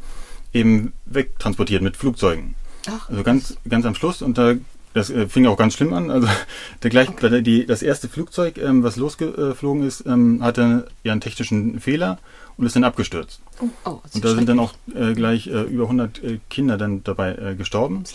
eben 0.53 0.93
wegtransportiert 1.05 1.81
mit 1.81 1.97
Flugzeugen. 1.97 2.55
Ach. 2.87 3.09
Also 3.09 3.23
ganz, 3.23 3.57
ganz 3.67 3.85
am 3.85 3.95
Schluss 3.95 4.21
und 4.21 4.37
da, 4.37 4.53
das 4.95 5.09
äh, 5.09 5.27
fing 5.27 5.45
auch 5.45 5.57
ganz 5.57 5.73
schlimm 5.73 5.93
an. 5.93 6.09
Also 6.09 6.27
der 6.83 6.89
gleich, 6.89 7.09
okay. 7.09 7.41
die, 7.41 7.65
das 7.65 7.83
erste 7.83 8.07
Flugzeug, 8.07 8.57
ähm, 8.57 8.81
was 8.81 8.95
losgeflogen 8.95 9.85
ist, 9.85 10.05
ähm, 10.07 10.41
hatte 10.41 10.87
ja 11.03 11.11
einen 11.11 11.21
technischen 11.21 11.79
Fehler 11.81 12.17
und 12.57 12.65
ist 12.65 12.77
dann 12.77 12.85
abgestürzt. 12.85 13.41
Oh, 13.61 13.67
oh, 13.83 13.99
und 14.13 14.23
da 14.23 14.33
sind 14.33 14.47
dann 14.47 14.57
auch 14.57 14.73
äh, 14.95 15.13
gleich 15.13 15.47
äh, 15.47 15.63
über 15.63 15.83
100 15.83 16.23
äh, 16.23 16.39
Kinder 16.49 16.77
dann 16.77 17.03
dabei 17.03 17.35
äh, 17.35 17.55
gestorben. 17.55 18.05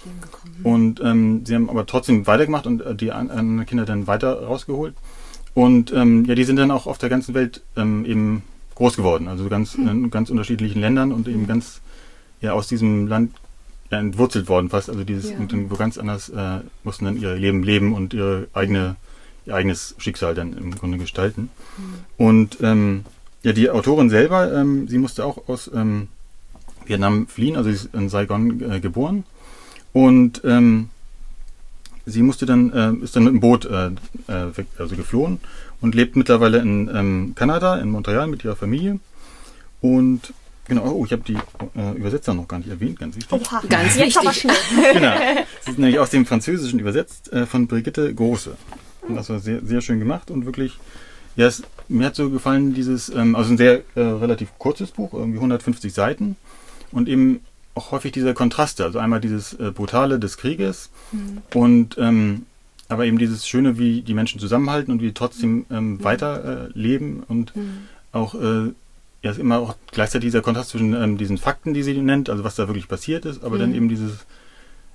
Und 0.62 1.01
ähm, 1.05 1.45
sie 1.45 1.55
haben 1.55 1.69
aber 1.69 1.85
trotzdem 1.85 2.27
weitergemacht 2.27 2.66
und 2.66 2.81
äh, 2.81 2.95
die 2.95 3.12
anderen 3.12 3.66
Kinder 3.66 3.85
dann 3.85 4.07
weiter 4.07 4.43
rausgeholt. 4.43 4.95
Und 5.53 5.93
ähm, 5.93 6.25
ja, 6.25 6.35
die 6.35 6.45
sind 6.45 6.57
dann 6.57 6.71
auch 6.71 6.87
auf 6.87 6.97
der 6.97 7.11
ganzen 7.11 7.35
Welt 7.35 7.61
ähm, 7.77 8.07
eben 8.07 8.43
groß 8.77 8.97
geworden. 8.97 9.29
Also 9.29 9.51
ganz 9.51 9.75
hm. 9.75 9.87
in 9.87 10.11
ganz 10.11 10.31
unterschiedlichen 10.31 10.81
Ländern 10.81 11.12
und 11.12 11.29
eben 11.29 11.47
ganz 11.47 11.83
ja 12.40 12.53
aus 12.53 12.69
diesem 12.69 13.07
Land 13.07 13.35
entwurzelt 13.98 14.48
worden 14.48 14.70
fast. 14.70 14.88
Also 14.88 15.05
dieses 15.05 15.31
ja. 15.31 15.38
und 15.38 15.53
dann 15.53 15.70
wo 15.70 15.76
ganz 15.76 15.98
anders 15.98 16.29
äh, 16.29 16.61
mussten 16.85 17.05
dann 17.07 17.20
ihr 17.20 17.35
Leben 17.35 17.62
leben 17.62 17.94
und 17.94 18.14
ihre 18.14 18.48
eigene 18.53 18.96
ihr 19.46 19.55
eigenes 19.55 19.94
Schicksal 19.98 20.35
dann 20.35 20.57
im 20.57 20.74
Grunde 20.74 20.98
gestalten. 20.98 21.50
Mhm. 21.79 21.94
Und 22.16 22.59
ähm, 22.62 23.05
ja, 23.42 23.53
die 23.53 23.70
Autorin 23.70 24.11
selber, 24.11 24.53
ähm, 24.53 24.88
sie 24.88 24.98
musste 24.98 25.24
auch 25.24 25.48
aus 25.48 25.70
ähm, 25.74 26.09
Vietnam 26.85 27.26
fliehen, 27.26 27.57
also 27.57 27.70
sie 27.70 27.76
ist 27.76 27.94
in 27.94 28.09
Saigon 28.09 28.61
äh, 28.70 28.81
geboren 28.81 29.24
und 29.92 30.42
ähm, 30.44 30.90
sie 32.05 32.22
musste 32.22 32.46
dann 32.46 32.72
äh, 32.72 33.05
ist 33.05 33.16
dann 33.16 33.24
mit 33.24 33.33
dem 33.35 33.40
Boot 33.40 33.64
äh, 33.64 33.87
äh 33.87 34.57
weg, 34.57 34.66
also 34.79 34.96
geflohen 34.96 35.40
und 35.81 35.94
lebt 35.94 36.16
mittlerweile 36.16 36.59
in 36.59 36.90
ähm, 36.94 37.33
Kanada, 37.35 37.76
in 37.76 37.90
Montreal 37.90 38.26
mit 38.26 38.44
ihrer 38.44 38.57
Familie. 38.57 39.00
Und 39.81 40.35
genau, 40.70 40.92
oh, 40.92 41.04
ich 41.04 41.12
habe 41.12 41.22
die 41.22 41.37
äh, 41.76 41.96
Übersetzer 41.96 42.33
noch 42.33 42.46
gar 42.46 42.59
nicht 42.59 42.70
erwähnt, 42.70 42.98
ganz 42.98 43.16
wichtig. 43.16 43.33
Oha, 43.33 43.61
ganz 43.68 43.96
Jetzt 43.96 44.16
wichtig. 44.22 44.50
genau. 44.92 45.16
Sie 45.62 45.70
ist 45.72 45.78
nämlich 45.78 45.98
aus 45.98 46.11
dem 46.11 46.24
Französischen 46.24 46.78
übersetzt 46.78 47.30
äh, 47.33 47.44
von 47.44 47.66
Brigitte 47.66 48.14
Große. 48.14 48.56
Und 49.02 49.16
das 49.16 49.28
war 49.28 49.40
sehr, 49.40 49.61
sehr 49.64 49.80
schön 49.80 49.98
gemacht 49.98 50.30
und 50.30 50.46
wirklich, 50.46 50.78
ja, 51.35 51.48
es, 51.48 51.64
mir 51.88 52.06
hat 52.06 52.14
so 52.14 52.30
gefallen 52.30 52.72
dieses, 52.72 53.09
ähm, 53.09 53.35
also 53.35 53.52
ein 53.52 53.59
sehr 53.59 53.83
äh, 53.96 54.00
relativ 54.00 54.50
kurzes 54.59 54.92
Buch, 54.92 55.12
irgendwie 55.12 55.38
150 55.38 55.92
Seiten 55.92 56.37
und 56.92 57.09
eben 57.09 57.40
auch 57.74 57.90
häufig 57.90 58.12
diese 58.12 58.33
Kontraste, 58.33 58.85
also 58.85 59.00
einmal 59.00 59.20
dieses 59.20 59.54
äh, 59.54 59.72
Brutale 59.72 60.20
des 60.20 60.37
Krieges 60.37 60.90
mhm. 61.11 61.42
und 61.52 61.98
ähm, 61.98 62.46
aber 62.88 63.06
eben 63.06 63.18
dieses 63.18 63.46
Schöne, 63.46 63.78
wie 63.78 64.02
die 64.02 64.14
Menschen 64.14 64.40
zusammenhalten 64.40 64.92
und 64.92 65.02
wie 65.02 65.12
trotzdem 65.12 65.66
ähm, 65.70 65.92
mhm. 65.92 66.04
weiterleben 66.04 67.20
äh, 67.20 67.33
und 67.33 67.56
mhm. 67.56 67.88
auch 68.12 68.35
äh, 68.35 68.72
ja, 69.22 69.30
ist 69.30 69.38
immer 69.38 69.59
auch 69.59 69.76
gleichzeitig 69.92 70.28
dieser 70.28 70.40
Kontrast 70.40 70.70
zwischen 70.70 70.94
ähm, 70.94 71.18
diesen 71.18 71.38
Fakten, 71.38 71.74
die 71.74 71.83
sie 71.83 71.94
nennt, 71.94 72.30
also 72.30 72.44
was 72.44 72.54
da 72.54 72.68
wirklich 72.68 72.88
passiert 72.88 73.24
ist, 73.26 73.44
aber 73.44 73.56
mhm. 73.56 73.61
dann 73.61 73.74
eben 73.74 73.88
dieses, 73.88 74.26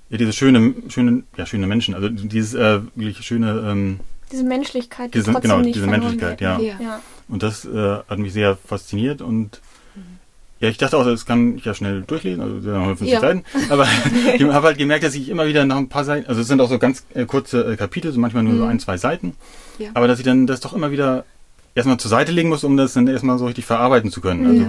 ja, 0.10 0.18
diese 0.18 0.34
schöne, 0.34 0.74
schöne, 0.90 1.24
ja, 1.38 1.46
schöne 1.46 1.68
Menschen, 1.68 1.94
also 1.94 2.10
dieses 2.10 2.54
äh, 2.54 2.82
wirklich 2.96 3.26
schöne, 3.26 3.64
ähm, 3.68 4.00
diese 4.32 4.44
Menschlichkeit, 4.44 5.14
die 5.14 5.20
diese, 5.20 5.34
genau, 5.34 5.62
diese 5.62 5.86
Menschlichkeit, 5.86 6.42
ja. 6.42 6.60
ja. 6.60 7.02
Und 7.28 7.44
das 7.44 7.66
äh, 7.66 7.98
hat 8.08 8.18
mich 8.18 8.34
sehr 8.34 8.58
fasziniert 8.58 9.22
und 9.22 9.62
ja, 10.62 10.70
ich 10.70 10.78
dachte 10.78 10.98
auch, 10.98 11.04
das 11.04 11.26
kann 11.26 11.58
ich 11.58 11.66
ja 11.66 11.74
schnell 11.74 12.04
durchlesen, 12.04 12.42
also 12.42 12.70
150 12.70 13.10
ja. 13.10 13.20
Seiten. 13.20 13.44
Aber 13.70 13.86
ich 14.34 14.42
habe 14.42 14.68
halt 14.68 14.78
gemerkt, 14.78 15.04
dass 15.04 15.14
ich 15.14 15.30
immer 15.30 15.48
wieder 15.48 15.66
nach 15.66 15.76
ein 15.76 15.90
paar 15.90 16.06
Seiten, 16.06 16.28
also 16.28 16.42
es 16.42 16.48
sind 16.48 16.62
auch 16.62 16.70
so 16.70 16.80
ganz 16.80 17.06
äh, 17.14 17.26
kurze 17.26 17.74
äh, 17.74 17.76
Kapitel, 17.76 18.12
so 18.14 18.20
manchmal 18.20 18.44
nur 18.44 18.54
mhm. 18.54 18.58
so 18.58 18.66
ein, 18.66 18.80
zwei 18.80 18.98
Seiten. 18.98 19.36
Aber 19.94 20.08
dass 20.08 20.20
ich 20.20 20.26
dann 20.26 20.48
das 20.48 20.62
doch 20.62 20.74
immer 20.74 20.92
wieder 20.92 21.26
erstmal 21.76 21.98
zur 21.98 22.10
Seite 22.10 22.32
legen 22.32 22.50
muss, 22.50 22.64
um 22.64 22.78
das 22.78 22.94
dann 22.94 23.08
erstmal 23.08 23.38
so 23.38 23.46
richtig 23.46 23.66
verarbeiten 23.66 24.10
zu 24.10 24.22
können. 24.22 24.46
Also 24.46 24.62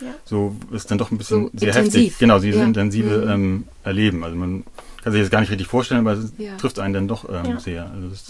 ja. 0.00 0.14
so 0.24 0.56
ist 0.72 0.90
dann 0.90 0.98
doch 0.98 1.10
ein 1.10 1.18
bisschen 1.18 1.44
so 1.44 1.50
sehr 1.54 1.68
intensiv. 1.68 2.02
heftig. 2.02 2.18
Genau, 2.18 2.38
dieses 2.38 2.62
intensive 2.62 3.18
mhm. 3.18 3.30
ähm, 3.30 3.64
Erleben. 3.84 4.24
Also 4.24 4.36
man 4.36 4.64
kann 5.02 5.12
sich 5.12 5.22
das 5.22 5.30
gar 5.30 5.40
nicht 5.40 5.50
richtig 5.50 5.66
vorstellen, 5.66 6.00
aber 6.00 6.12
es 6.12 6.32
trifft 6.58 6.78
einen 6.78 6.94
dann 6.94 7.08
doch 7.08 7.28
ähm, 7.28 7.60
sehr. 7.60 7.90
Also 7.94 8.08
das 8.08 8.24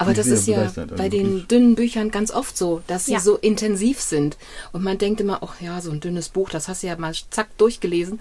aber 0.00 0.14
das 0.14 0.28
ist 0.28 0.46
ja 0.46 0.58
also 0.58 0.86
bei 0.96 1.08
den 1.08 1.48
dünnen 1.48 1.74
Büchern 1.74 2.12
ganz 2.12 2.30
oft 2.30 2.56
so, 2.56 2.82
dass 2.86 3.06
sie 3.06 3.14
ja. 3.14 3.20
so 3.20 3.36
intensiv 3.36 4.00
sind. 4.00 4.36
Und 4.72 4.84
man 4.84 4.96
denkt 4.96 5.20
immer, 5.20 5.42
ach 5.42 5.60
ja, 5.60 5.80
so 5.80 5.90
ein 5.90 5.98
dünnes 5.98 6.28
Buch, 6.28 6.50
das 6.50 6.68
hast 6.68 6.84
du 6.84 6.86
ja 6.86 6.96
mal 6.96 7.12
zack 7.30 7.48
durchgelesen. 7.58 8.20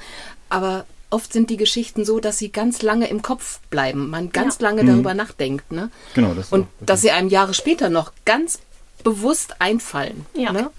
Aber 0.50 0.86
oft 1.12 1.32
sind 1.32 1.50
die 1.50 1.58
Geschichten 1.58 2.04
so, 2.04 2.20
dass 2.20 2.40
sie 2.40 2.50
ganz 2.50 2.82
lange 2.82 3.08
im 3.08 3.22
Kopf 3.22 3.60
bleiben, 3.70 4.10
man 4.10 4.32
ganz 4.32 4.58
ja. 4.60 4.68
lange 4.68 4.84
mhm. 4.84 4.88
darüber 4.88 5.14
nachdenkt. 5.14 5.72
Ne? 5.72 5.90
Genau, 6.16 6.34
das 6.34 6.52
Und 6.52 6.68
dass 6.80 7.02
sie 7.02 7.12
einem 7.12 7.30
Jahre 7.30 7.54
später 7.54 7.90
noch 7.90 8.12
ganz 8.26 8.60
bewusst 9.04 9.62
einfallen. 9.62 10.26
Ja. 10.36 10.52
Ne? 10.52 10.72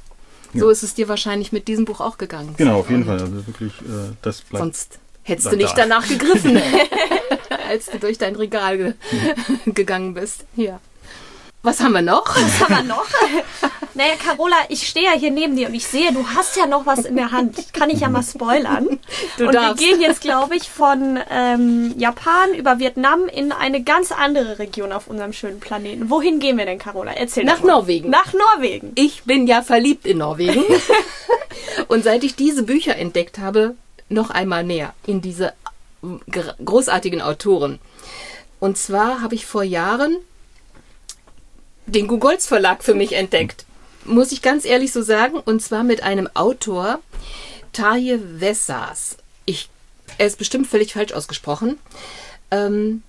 So 0.54 0.66
ja. 0.66 0.72
ist 0.72 0.83
es 0.83 0.94
dir 0.94 1.09
wahrscheinlich 1.09 1.52
mit 1.52 1.68
diesem 1.68 1.85
Buch 1.85 2.00
auch 2.00 2.18
gegangen. 2.18 2.54
Genau, 2.57 2.81
auf 2.81 2.90
jeden 2.90 3.04
Fall. 3.04 3.20
Also 3.20 3.46
wirklich, 3.46 3.72
äh, 3.83 4.14
das 4.22 4.40
bleibt. 4.42 4.62
Sonst 4.62 4.98
hättest 5.22 5.52
du 5.52 5.57
nicht 5.57 5.76
da. 5.76 5.83
danach 5.83 6.09
gegriffen, 6.09 6.61
als 7.68 7.87
du 7.87 7.98
durch 7.98 8.18
dein 8.18 8.35
Regal 8.37 8.78
ge 8.78 8.94
gegangen 9.66 10.14
bist. 10.14 10.44
Ja. 10.57 10.81
Was 11.68 11.81
haben 11.81 11.92
wir 11.92 12.00
noch? 12.00 12.35
Was 12.35 12.61
haben 12.62 12.76
wir 12.76 12.94
noch? 12.94 13.04
naja, 13.94 14.14
Carola, 14.24 14.57
ich 14.70 14.88
stehe 14.88 15.04
ja 15.04 15.12
hier 15.12 15.31
neben 15.31 15.54
dir 15.54 15.68
und 15.68 15.74
ich 15.74 15.87
sehe, 15.87 16.14
du 16.14 16.26
hast 16.35 16.57
ja 16.57 16.64
noch 16.64 16.87
was 16.87 17.00
in 17.00 17.14
der 17.14 17.31
Hand. 17.31 17.74
Kann 17.74 17.90
ich 17.90 18.00
ja 18.00 18.09
mal 18.09 18.22
spoilern. 18.22 18.98
Du 19.37 19.48
und 19.48 19.54
darfst. 19.54 19.78
wir 19.78 19.87
gehen 19.87 20.00
jetzt, 20.00 20.22
glaube 20.22 20.57
ich, 20.57 20.70
von 20.70 21.20
ähm, 21.31 21.94
Japan 21.98 22.54
über 22.54 22.78
Vietnam 22.78 23.28
in 23.28 23.52
eine 23.52 23.83
ganz 23.83 24.12
andere 24.12 24.59
Region 24.59 24.92
auf 24.92 25.09
unserem 25.09 25.35
schönen 25.35 25.61
Planeten. 25.61 26.09
Wohin 26.09 26.40
gehen 26.40 26.57
wir 26.57 26.64
denn, 26.64 26.78
Carola? 26.78 27.12
Erzähl 27.12 27.44
Nach 27.44 27.62
Norwegen. 27.62 28.09
Nach 28.09 28.33
Norwegen. 28.33 28.92
Ich 28.94 29.24
bin 29.24 29.46
ja 29.46 29.61
verliebt 29.61 30.07
in 30.07 30.16
Norwegen. 30.18 30.64
und 31.88 32.02
seit 32.02 32.24
ich 32.24 32.35
diese 32.35 32.62
Bücher 32.62 32.96
entdeckt 32.96 33.37
habe, 33.37 33.74
noch 34.09 34.31
einmal 34.31 34.64
mehr 34.64 34.94
in 35.04 35.20
diese 35.20 35.52
großartigen 36.64 37.20
Autoren. 37.20 37.78
Und 38.59 38.78
zwar 38.78 39.20
habe 39.20 39.35
ich 39.35 39.44
vor 39.44 39.64
Jahren 39.64 40.16
den 41.88 42.07
Gugolz 42.07 42.46
Verlag 42.46 42.85
für 42.85 42.94
mich 42.94 43.12
entdeckt. 43.12 43.64
muss 44.05 44.33
ich 44.33 44.40
ganz 44.40 44.64
ehrlich 44.64 44.92
so 44.92 45.03
sagen, 45.03 45.38
und 45.38 45.61
zwar 45.61 45.85
mit 45.85 46.03
einem 46.03 46.29
Autor, 46.35 47.01
Taje 47.72 48.40
Vessas. 48.40 49.18
Ich, 49.44 49.68
er 50.16 50.27
ist 50.27 50.38
bestimmt 50.38 50.66
völlig 50.66 50.94
falsch 50.94 51.12
ausgesprochen. 51.12 51.79
Ähm, 52.51 53.03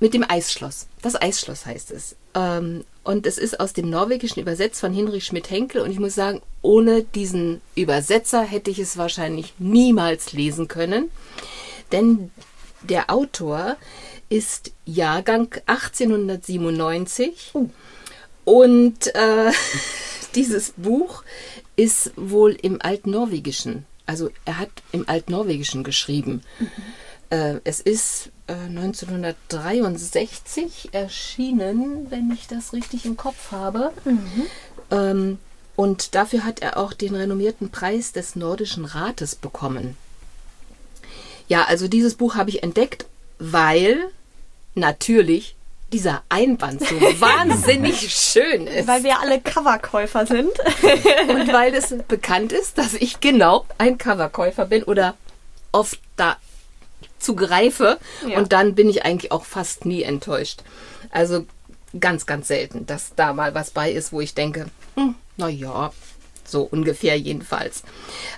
mit 0.00 0.12
dem 0.12 0.28
Eisschloss. 0.28 0.86
Das 1.00 1.20
Eisschloss 1.20 1.64
heißt 1.64 1.90
es. 1.90 2.16
Ähm, 2.34 2.84
und 3.04 3.26
es 3.26 3.38
ist 3.38 3.58
aus 3.60 3.72
dem 3.72 3.88
Norwegischen 3.88 4.40
übersetzt 4.40 4.80
von 4.80 4.92
Hinrich 4.92 5.24
Schmidt-Henkel. 5.24 5.80
Und 5.80 5.90
ich 5.90 5.98
muss 5.98 6.14
sagen, 6.14 6.42
ohne 6.60 7.02
diesen 7.02 7.62
Übersetzer 7.74 8.42
hätte 8.42 8.70
ich 8.70 8.78
es 8.78 8.98
wahrscheinlich 8.98 9.54
niemals 9.58 10.32
lesen 10.32 10.68
können. 10.68 11.10
Denn 11.92 12.30
der 12.82 13.10
Autor 13.10 13.76
ist 14.28 14.72
Jahrgang 14.84 15.54
1897. 15.66 17.52
Oh. 17.54 17.70
Und 18.44 19.14
äh, 19.14 19.52
dieses 20.34 20.72
Buch 20.76 21.22
ist 21.76 22.10
wohl 22.16 22.56
im 22.60 22.82
Altnorwegischen. 22.82 23.86
Also 24.06 24.30
er 24.44 24.58
hat 24.58 24.68
im 24.92 25.08
Altnorwegischen 25.08 25.84
geschrieben. 25.84 26.42
Mhm. 26.58 26.68
Äh, 27.30 27.60
es 27.64 27.80
ist 27.80 28.28
äh, 28.46 28.52
1963 28.52 30.90
erschienen, 30.92 32.10
wenn 32.10 32.30
ich 32.30 32.46
das 32.46 32.72
richtig 32.72 33.04
im 33.06 33.16
Kopf 33.16 33.50
habe. 33.50 33.92
Mhm. 34.04 34.46
Ähm, 34.90 35.38
und 35.76 36.14
dafür 36.14 36.44
hat 36.44 36.60
er 36.60 36.76
auch 36.76 36.92
den 36.92 37.16
renommierten 37.16 37.70
Preis 37.70 38.12
des 38.12 38.36
Nordischen 38.36 38.84
Rates 38.84 39.34
bekommen. 39.34 39.96
Ja, 41.48 41.64
also 41.64 41.88
dieses 41.88 42.14
Buch 42.14 42.36
habe 42.36 42.50
ich 42.50 42.62
entdeckt, 42.62 43.06
weil 43.38 44.10
natürlich 44.74 45.56
dieser 45.94 46.24
Einband 46.28 46.80
so 46.80 46.96
wahnsinnig 46.96 48.12
schön 48.12 48.66
ist. 48.66 48.88
Weil 48.88 49.04
wir 49.04 49.20
alle 49.20 49.40
Coverkäufer 49.40 50.26
sind. 50.26 50.50
Und 51.28 51.52
weil 51.52 51.72
es 51.72 51.94
bekannt 52.08 52.50
ist, 52.50 52.78
dass 52.78 52.94
ich 52.94 53.20
genau 53.20 53.64
ein 53.78 53.96
Coverkäufer 53.96 54.66
bin 54.66 54.82
oder 54.82 55.14
oft 55.70 56.00
da 56.16 56.36
zugreife. 57.20 57.98
Ja. 58.26 58.38
Und 58.38 58.52
dann 58.52 58.74
bin 58.74 58.90
ich 58.90 59.04
eigentlich 59.04 59.30
auch 59.30 59.44
fast 59.44 59.86
nie 59.86 60.02
enttäuscht. 60.02 60.62
Also 61.12 61.46
ganz, 62.00 62.26
ganz 62.26 62.48
selten, 62.48 62.86
dass 62.86 63.14
da 63.14 63.32
mal 63.32 63.54
was 63.54 63.70
bei 63.70 63.92
ist, 63.92 64.12
wo 64.12 64.20
ich 64.20 64.34
denke, 64.34 64.66
hm, 64.96 65.14
naja, 65.36 65.92
so 66.44 66.62
ungefähr 66.62 67.16
jedenfalls. 67.16 67.84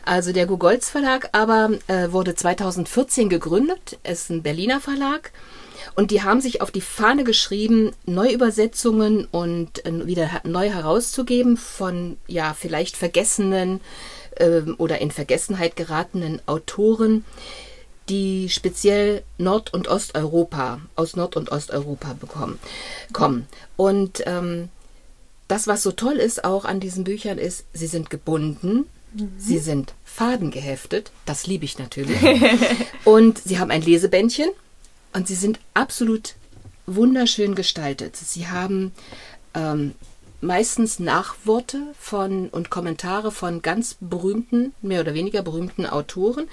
Also 0.04 0.34
der 0.34 0.44
Gugolz 0.44 0.90
Verlag 0.90 1.30
aber 1.32 1.70
äh, 1.86 2.12
wurde 2.12 2.34
2014 2.34 3.30
gegründet, 3.30 3.98
ist 4.02 4.28
ein 4.28 4.42
Berliner 4.42 4.78
Verlag. 4.82 5.32
Und 5.94 6.10
die 6.10 6.22
haben 6.22 6.40
sich 6.40 6.60
auf 6.60 6.70
die 6.70 6.80
Fahne 6.80 7.24
geschrieben, 7.24 7.92
Neuübersetzungen 8.06 9.26
und 9.30 9.84
äh, 9.84 10.06
wieder 10.06 10.28
neu 10.44 10.68
herauszugeben 10.68 11.56
von 11.56 12.16
ja 12.26 12.54
vielleicht 12.54 12.96
vergessenen 12.96 13.80
äh, 14.36 14.62
oder 14.78 15.00
in 15.00 15.10
Vergessenheit 15.10 15.76
geratenen 15.76 16.40
Autoren, 16.46 17.24
die 18.08 18.48
speziell 18.48 19.22
Nord- 19.38 19.72
und 19.72 19.88
Osteuropa, 19.88 20.80
aus 20.94 21.16
Nord- 21.16 21.36
und 21.36 21.50
Osteuropa 21.50 22.12
bekommen, 22.12 22.58
kommen. 23.12 23.46
Und 23.76 24.22
ähm, 24.26 24.68
das, 25.48 25.66
was 25.66 25.82
so 25.82 25.92
toll 25.92 26.16
ist 26.16 26.44
auch 26.44 26.64
an 26.64 26.80
diesen 26.80 27.04
Büchern, 27.04 27.38
ist, 27.38 27.64
sie 27.72 27.86
sind 27.86 28.10
gebunden, 28.10 28.86
mhm. 29.12 29.32
sie 29.38 29.58
sind 29.58 29.94
fadengeheftet, 30.04 31.10
das 31.24 31.46
liebe 31.46 31.64
ich 31.64 31.78
natürlich. 31.78 32.18
und 33.04 33.38
sie 33.38 33.58
haben 33.58 33.70
ein 33.70 33.82
Lesebändchen 33.82 34.48
und 35.16 35.26
sie 35.26 35.34
sind 35.34 35.60
absolut 35.72 36.34
wunderschön 36.84 37.54
gestaltet. 37.54 38.16
Sie 38.16 38.48
haben 38.48 38.92
ähm, 39.54 39.94
meistens 40.42 40.98
Nachworte 40.98 41.80
von 41.98 42.50
und 42.50 42.68
Kommentare 42.68 43.32
von 43.32 43.62
ganz 43.62 43.96
berühmten, 43.98 44.74
mehr 44.82 45.00
oder 45.00 45.14
weniger 45.14 45.40
berühmten 45.40 45.86
Autoren. 45.86 46.48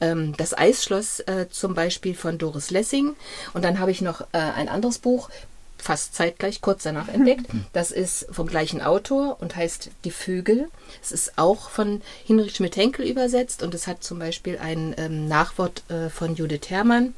Ähm, 0.00 0.34
das 0.36 0.56
Eisschloss 0.56 1.18
äh, 1.20 1.48
zum 1.50 1.74
Beispiel 1.74 2.14
von 2.14 2.38
Doris 2.38 2.70
Lessing. 2.70 3.16
Und 3.54 3.64
dann 3.64 3.80
habe 3.80 3.90
ich 3.90 4.02
noch 4.02 4.20
äh, 4.20 4.38
ein 4.38 4.68
anderes 4.68 4.98
Buch, 4.98 5.28
fast 5.76 6.14
zeitgleich, 6.14 6.60
kurz 6.60 6.84
danach 6.84 7.08
entdeckt. 7.08 7.46
Das 7.72 7.90
ist 7.90 8.28
vom 8.30 8.46
gleichen 8.46 8.82
Autor 8.82 9.38
und 9.40 9.56
heißt 9.56 9.90
Die 10.04 10.12
Vögel. 10.12 10.68
Es 11.02 11.10
ist 11.10 11.38
auch 11.38 11.70
von 11.70 12.02
Hinrich 12.24 12.54
Schmidt-Henkel 12.54 13.04
übersetzt 13.04 13.64
und 13.64 13.74
es 13.74 13.88
hat 13.88 14.04
zum 14.04 14.20
Beispiel 14.20 14.58
ein 14.58 14.94
ähm, 14.96 15.26
Nachwort 15.26 15.82
äh, 15.90 16.08
von 16.08 16.36
Judith 16.36 16.70
Herrmann. 16.70 17.14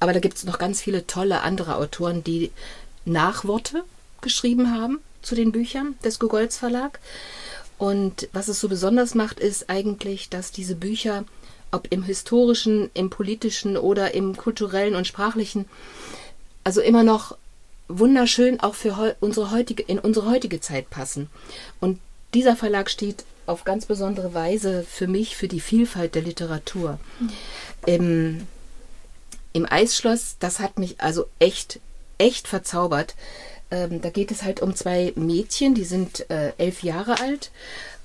Aber 0.00 0.12
da 0.12 0.20
gibt 0.20 0.36
es 0.36 0.44
noch 0.44 0.58
ganz 0.58 0.80
viele 0.80 1.06
tolle 1.06 1.42
andere 1.42 1.76
Autoren, 1.76 2.24
die 2.24 2.50
Nachworte 3.04 3.84
geschrieben 4.20 4.72
haben 4.72 5.00
zu 5.22 5.34
den 5.34 5.52
Büchern 5.52 5.96
des 6.04 6.18
Gogolz 6.18 6.56
Verlag. 6.56 7.00
Und 7.78 8.28
was 8.32 8.48
es 8.48 8.60
so 8.60 8.68
besonders 8.68 9.14
macht, 9.14 9.40
ist 9.40 9.68
eigentlich, 9.68 10.28
dass 10.28 10.52
diese 10.52 10.76
Bücher, 10.76 11.24
ob 11.70 11.88
im 11.90 12.02
historischen, 12.02 12.90
im 12.94 13.10
politischen 13.10 13.76
oder 13.76 14.14
im 14.14 14.36
kulturellen 14.36 14.94
und 14.94 15.06
sprachlichen, 15.06 15.66
also 16.64 16.80
immer 16.80 17.02
noch 17.02 17.36
wunderschön 17.88 18.60
auch 18.60 18.74
für 18.74 19.16
unsere 19.20 19.50
heutige, 19.50 19.82
in 19.82 19.98
unsere 19.98 20.30
heutige 20.30 20.60
Zeit 20.60 20.90
passen. 20.90 21.28
Und 21.80 21.98
dieser 22.34 22.56
Verlag 22.56 22.88
steht 22.88 23.24
auf 23.46 23.64
ganz 23.64 23.86
besondere 23.86 24.34
Weise 24.34 24.84
für 24.88 25.06
mich 25.06 25.36
für 25.36 25.48
die 25.48 25.60
Vielfalt 25.60 26.14
der 26.14 26.22
Literatur. 26.22 26.98
Mhm. 27.18 27.30
Im, 27.86 28.46
Im 29.52 29.66
Eisschloss, 29.70 30.36
das 30.38 30.58
hat 30.58 30.78
mich 30.78 31.00
also 31.00 31.26
echt, 31.38 31.80
echt 32.18 32.48
verzaubert. 32.48 33.14
Ähm, 33.70 34.00
da 34.00 34.10
geht 34.10 34.30
es 34.30 34.42
halt 34.42 34.60
um 34.60 34.74
zwei 34.74 35.12
Mädchen, 35.16 35.74
die 35.74 35.84
sind 35.84 36.28
äh, 36.30 36.52
elf 36.58 36.82
Jahre 36.82 37.20
alt. 37.20 37.50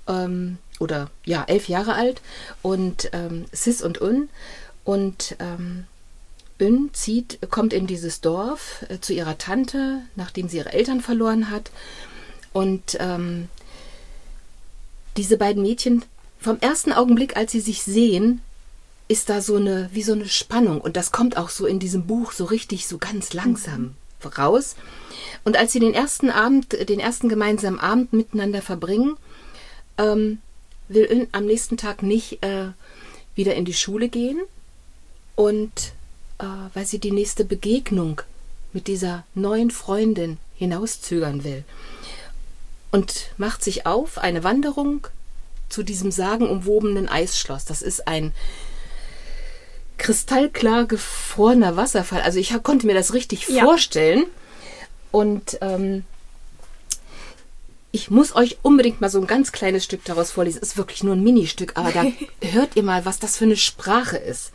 Ähm, 0.07 0.57
oder 0.79 1.09
ja, 1.25 1.43
elf 1.47 1.67
Jahre 1.67 1.93
alt. 1.93 2.21
Und 2.61 3.09
ähm, 3.13 3.45
Sis 3.51 3.81
und 3.81 4.01
Un. 4.01 4.29
Und 4.83 5.35
ähm, 5.39 5.85
Un 6.61 6.89
zieht, 6.93 7.39
kommt 7.49 7.73
in 7.73 7.87
dieses 7.87 8.21
Dorf 8.21 8.85
äh, 8.89 8.99
zu 8.99 9.13
ihrer 9.13 9.37
Tante, 9.37 10.01
nachdem 10.15 10.47
sie 10.49 10.57
ihre 10.57 10.73
Eltern 10.73 11.01
verloren 11.01 11.49
hat. 11.49 11.71
Und 12.53 12.97
ähm, 12.99 13.49
diese 15.17 15.37
beiden 15.37 15.61
Mädchen, 15.63 16.03
vom 16.39 16.59
ersten 16.59 16.93
Augenblick, 16.93 17.35
als 17.35 17.51
sie 17.51 17.59
sich 17.59 17.83
sehen, 17.83 18.41
ist 19.07 19.29
da 19.29 19.41
so 19.41 19.55
eine, 19.55 19.89
wie 19.93 20.03
so 20.03 20.13
eine 20.13 20.27
Spannung. 20.27 20.81
Und 20.81 20.97
das 20.97 21.11
kommt 21.11 21.37
auch 21.37 21.49
so 21.49 21.65
in 21.65 21.79
diesem 21.79 22.07
Buch 22.07 22.31
so 22.31 22.45
richtig, 22.45 22.87
so 22.87 22.97
ganz 22.97 23.33
langsam 23.33 23.95
raus. 24.37 24.75
Und 25.43 25.57
als 25.57 25.71
sie 25.71 25.79
den 25.79 25.93
ersten 25.93 26.29
Abend, 26.29 26.73
den 26.89 26.99
ersten 26.99 27.29
gemeinsamen 27.29 27.79
Abend 27.79 28.11
miteinander 28.13 28.61
verbringen, 28.61 29.15
ähm, 29.97 30.39
will 30.89 31.27
am 31.31 31.45
nächsten 31.45 31.77
Tag 31.77 32.03
nicht 32.03 32.43
äh, 32.43 32.69
wieder 33.35 33.55
in 33.55 33.65
die 33.65 33.73
Schule 33.73 34.09
gehen 34.09 34.39
und 35.35 35.93
äh, 36.39 36.45
weil 36.73 36.85
sie 36.85 36.99
die 36.99 37.11
nächste 37.11 37.45
Begegnung 37.45 38.21
mit 38.73 38.87
dieser 38.87 39.25
neuen 39.35 39.71
Freundin 39.71 40.37
hinauszögern 40.55 41.43
will 41.43 41.63
und 42.91 43.31
macht 43.37 43.63
sich 43.63 43.85
auf 43.85 44.17
eine 44.17 44.43
Wanderung 44.43 45.07
zu 45.69 45.83
diesem 45.83 46.11
sagenumwobenen 46.11 47.07
Eisschloss. 47.09 47.65
Das 47.65 47.81
ist 47.81 48.07
ein 48.07 48.33
kristallklar 49.97 50.85
gefrorener 50.85 51.75
Wasserfall. 51.75 52.21
Also 52.21 52.39
ich 52.39 52.53
konnte 52.63 52.87
mir 52.87 52.93
das 52.93 53.13
richtig 53.13 53.47
ja. 53.49 53.63
vorstellen. 53.63 54.25
Und 55.11 55.57
ähm, 55.61 56.03
ich 57.91 58.11
muss 58.11 58.35
euch 58.35 58.57
unbedingt 58.61 59.01
mal 59.01 59.09
so 59.09 59.19
ein 59.19 59.27
ganz 59.27 59.51
kleines 59.51 59.83
Stück 59.83 60.03
daraus 60.05 60.31
vorlesen. 60.31 60.59
Es 60.61 60.69
ist 60.69 60.77
wirklich 60.77 61.03
nur 61.03 61.15
ein 61.15 61.23
Ministück, 61.23 61.73
aber 61.75 61.91
da 61.91 62.05
hört 62.51 62.75
ihr 62.75 62.83
mal, 62.83 63.05
was 63.05 63.19
das 63.19 63.37
für 63.37 63.45
eine 63.45 63.57
Sprache 63.57 64.17
ist. 64.17 64.51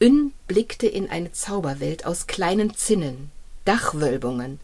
Ün 0.00 0.32
blickte 0.48 0.86
in 0.86 1.08
eine 1.08 1.32
Zauberwelt 1.32 2.04
aus 2.06 2.26
kleinen 2.26 2.74
Zinnen, 2.74 3.30
Dachwölbungen, 3.64 4.58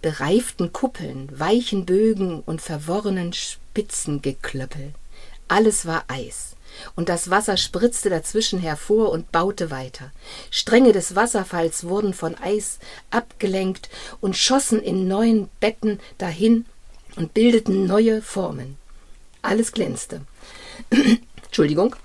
bereiften 0.00 0.72
Kuppeln, 0.72 1.28
weichen 1.38 1.84
Bögen 1.84 2.40
und 2.40 2.62
verworrenen 2.62 3.34
Spitzengeklöppel. 3.34 4.94
Alles 5.48 5.84
war 5.84 6.04
Eis 6.08 6.56
und 6.96 7.08
das 7.08 7.30
Wasser 7.30 7.56
spritzte 7.56 8.10
dazwischen 8.10 8.58
hervor 8.58 9.10
und 9.10 9.32
baute 9.32 9.70
weiter. 9.70 10.10
Stränge 10.50 10.92
des 10.92 11.14
Wasserfalls 11.14 11.84
wurden 11.84 12.14
von 12.14 12.34
Eis 12.36 12.78
abgelenkt 13.10 13.88
und 14.20 14.36
schossen 14.36 14.82
in 14.82 15.08
neuen 15.08 15.48
Betten 15.60 16.00
dahin 16.18 16.66
und 17.16 17.34
bildeten 17.34 17.86
neue 17.86 18.22
Formen. 18.22 18.76
Alles 19.42 19.72
glänzte. 19.72 20.22
Entschuldigung. 21.44 21.96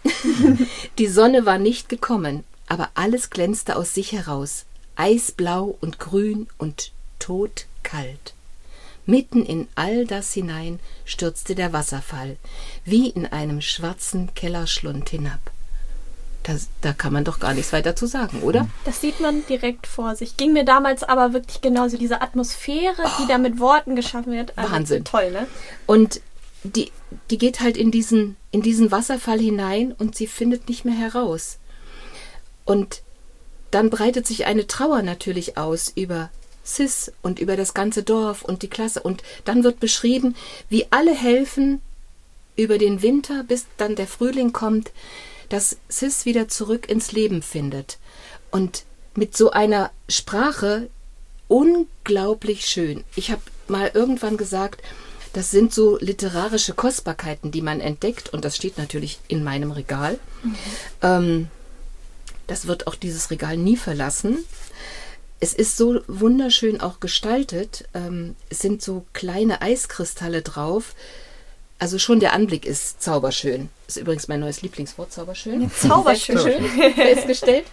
Die 0.97 1.07
Sonne 1.07 1.45
war 1.45 1.57
nicht 1.57 1.89
gekommen, 1.89 2.43
aber 2.67 2.89
alles 2.95 3.29
glänzte 3.29 3.75
aus 3.75 3.93
sich 3.93 4.11
heraus, 4.11 4.65
eisblau 4.95 5.77
und 5.81 5.99
grün 5.99 6.47
und 6.57 6.91
todkalt. 7.19 8.34
Mitten 9.05 9.45
in 9.45 9.67
all 9.75 10.05
das 10.05 10.33
hinein 10.33 10.79
stürzte 11.05 11.55
der 11.55 11.73
Wasserfall, 11.73 12.37
wie 12.83 13.09
in 13.09 13.25
einem 13.25 13.61
schwarzen 13.61 14.33
Kellerschlund 14.33 15.09
hinab. 15.09 15.39
Das, 16.43 16.69
da 16.81 16.93
kann 16.93 17.11
man 17.11 17.23
doch 17.23 17.39
gar 17.39 17.55
nichts 17.55 17.73
weiter 17.73 17.95
zu 17.95 18.05
sagen, 18.05 18.41
oder? 18.41 18.67
Das 18.83 19.01
sieht 19.01 19.19
man 19.19 19.45
direkt 19.47 19.87
vor 19.87 20.15
sich. 20.15 20.37
Ging 20.37 20.53
mir 20.53 20.63
damals 20.63 21.03
aber 21.03 21.33
wirklich 21.33 21.61
genauso 21.61 21.97
diese 21.97 22.21
Atmosphäre, 22.21 23.01
oh, 23.03 23.09
die 23.19 23.27
da 23.27 23.39
mit 23.39 23.59
Worten 23.59 23.95
geschaffen 23.95 24.31
wird. 24.31 24.55
Also 24.55 24.71
Wahnsinn. 24.71 25.03
Toll, 25.05 25.31
ne? 25.31 25.47
Und 25.87 26.21
die, 26.63 26.91
die 27.31 27.39
geht 27.39 27.61
halt 27.61 27.77
in 27.77 27.89
diesen, 27.89 28.37
in 28.51 28.61
diesen 28.61 28.91
Wasserfall 28.91 29.39
hinein 29.39 29.91
und 29.91 30.15
sie 30.15 30.27
findet 30.27 30.69
nicht 30.69 30.85
mehr 30.85 30.95
heraus. 30.95 31.57
Und 32.63 33.01
dann 33.71 33.89
breitet 33.89 34.27
sich 34.27 34.45
eine 34.45 34.67
Trauer 34.67 35.01
natürlich 35.01 35.57
aus 35.57 35.91
über 35.95 36.29
Sis 36.65 37.11
und 37.21 37.39
über 37.39 37.55
das 37.55 37.73
ganze 37.73 38.03
Dorf 38.03 38.43
und 38.43 38.63
die 38.63 38.67
Klasse. 38.67 39.01
Und 39.01 39.23
dann 39.45 39.63
wird 39.63 39.79
beschrieben, 39.79 40.35
wie 40.67 40.87
alle 40.89 41.13
helfen 41.13 41.79
über 42.57 42.77
den 42.77 43.01
Winter, 43.01 43.43
bis 43.43 43.65
dann 43.77 43.95
der 43.95 44.07
Frühling 44.07 44.51
kommt, 44.51 44.91
dass 45.49 45.77
Sis 45.87 46.25
wieder 46.25 46.47
zurück 46.47 46.89
ins 46.89 47.11
Leben 47.11 47.41
findet. 47.41 47.99
Und 48.51 48.83
mit 49.15 49.37
so 49.37 49.51
einer 49.51 49.91
Sprache 50.09 50.89
unglaublich 51.47 52.65
schön. 52.65 53.03
Ich 53.15 53.31
habe 53.31 53.41
mal 53.67 53.91
irgendwann 53.93 54.37
gesagt, 54.37 54.81
das 55.33 55.51
sind 55.51 55.73
so 55.73 55.97
literarische 55.99 56.73
Kostbarkeiten, 56.73 57.51
die 57.51 57.61
man 57.61 57.81
entdeckt. 57.81 58.33
Und 58.33 58.45
das 58.45 58.55
steht 58.55 58.77
natürlich 58.77 59.19
in 59.27 59.43
meinem 59.43 59.71
Regal. 59.71 60.19
Mhm. 60.43 60.55
Ähm, 61.01 61.47
das 62.47 62.67
wird 62.67 62.87
auch 62.87 62.95
dieses 62.95 63.31
Regal 63.31 63.57
nie 63.57 63.75
verlassen. 63.75 64.45
Es 65.39 65.53
ist 65.53 65.77
so 65.77 66.01
wunderschön 66.07 66.81
auch 66.81 66.99
gestaltet. 66.99 67.85
Ähm, 67.93 68.35
es 68.49 68.59
sind 68.59 68.81
so 68.81 69.05
kleine 69.13 69.61
Eiskristalle 69.61 70.41
drauf. 70.41 70.95
Also 71.77 71.99
schon 71.99 72.19
der 72.19 72.33
Anblick 72.33 72.65
ist 72.65 73.03
zauberschön. 73.03 73.69
Ist 73.87 73.97
übrigens 73.97 74.27
mein 74.27 74.39
neues 74.39 74.61
Lieblingswort, 74.61 75.11
zauberschön. 75.11 75.69
Zauberschön. 75.81 76.65
festgestellt. 76.95 77.65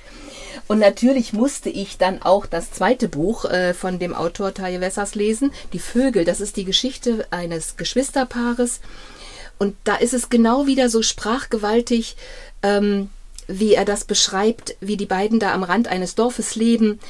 Und 0.66 0.80
natürlich 0.80 1.32
musste 1.32 1.70
ich 1.70 1.98
dann 1.98 2.20
auch 2.20 2.46
das 2.46 2.72
zweite 2.72 3.08
Buch 3.08 3.44
äh, 3.44 3.74
von 3.74 3.98
dem 3.98 4.14
Autor 4.14 4.54
Taje 4.54 4.80
Wessers 4.80 5.14
lesen, 5.14 5.52
Die 5.72 5.78
Vögel. 5.78 6.24
Das 6.24 6.40
ist 6.40 6.56
die 6.56 6.64
Geschichte 6.64 7.26
eines 7.30 7.76
Geschwisterpaares. 7.76 8.80
Und 9.58 9.76
da 9.84 9.96
ist 9.96 10.14
es 10.14 10.30
genau 10.30 10.66
wieder 10.66 10.88
so 10.88 11.02
sprachgewaltig. 11.02 12.16
Ähm, 12.62 13.08
wie 13.48 13.74
er 13.74 13.84
das 13.84 14.04
beschreibt, 14.04 14.76
wie 14.80 14.96
die 14.96 15.06
beiden 15.06 15.38
da 15.38 15.52
am 15.52 15.62
Rand 15.62 15.88
eines 15.88 16.14
Dorfes 16.14 16.54
leben. 16.54 17.00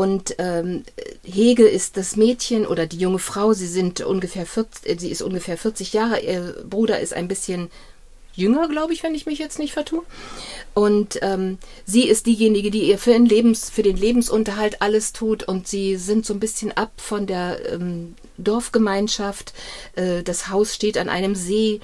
Und 0.00 0.36
ähm, 0.38 0.84
Hege 1.24 1.68
ist 1.68 1.98
das 1.98 2.16
Mädchen 2.16 2.66
oder 2.66 2.86
die 2.86 2.96
junge 2.96 3.18
Frau, 3.18 3.52
sie 3.52 3.66
sind 3.66 4.00
ungefähr 4.00 4.46
40, 4.46 4.88
äh, 4.88 4.96
sie 4.98 5.10
ist 5.10 5.20
ungefähr 5.20 5.58
40 5.58 5.92
Jahre, 5.92 6.20
ihr 6.20 6.64
Bruder 6.66 7.00
ist 7.00 7.12
ein 7.12 7.28
bisschen 7.28 7.70
jünger, 8.32 8.66
glaube 8.68 8.94
ich, 8.94 9.02
wenn 9.02 9.14
ich 9.14 9.26
mich 9.26 9.38
jetzt 9.38 9.58
nicht 9.58 9.74
vertue. 9.74 10.02
Und 10.72 11.18
ähm, 11.20 11.58
sie 11.84 12.08
ist 12.08 12.24
diejenige, 12.24 12.70
die 12.70 12.88
ihr 12.88 12.96
für 12.96 13.12
den, 13.12 13.26
Lebens, 13.26 13.68
für 13.68 13.82
den 13.82 13.98
Lebensunterhalt 13.98 14.80
alles 14.80 15.12
tut 15.12 15.42
und 15.42 15.68
sie 15.68 15.96
sind 15.96 16.24
so 16.24 16.32
ein 16.32 16.40
bisschen 16.40 16.72
ab 16.72 16.92
von 16.96 17.26
der 17.26 17.70
ähm, 17.70 18.14
Dorfgemeinschaft. 18.38 19.52
Äh, 19.96 20.22
das 20.22 20.48
Haus 20.48 20.74
steht 20.74 20.96
an 20.96 21.10
einem 21.10 21.34
See 21.34 21.82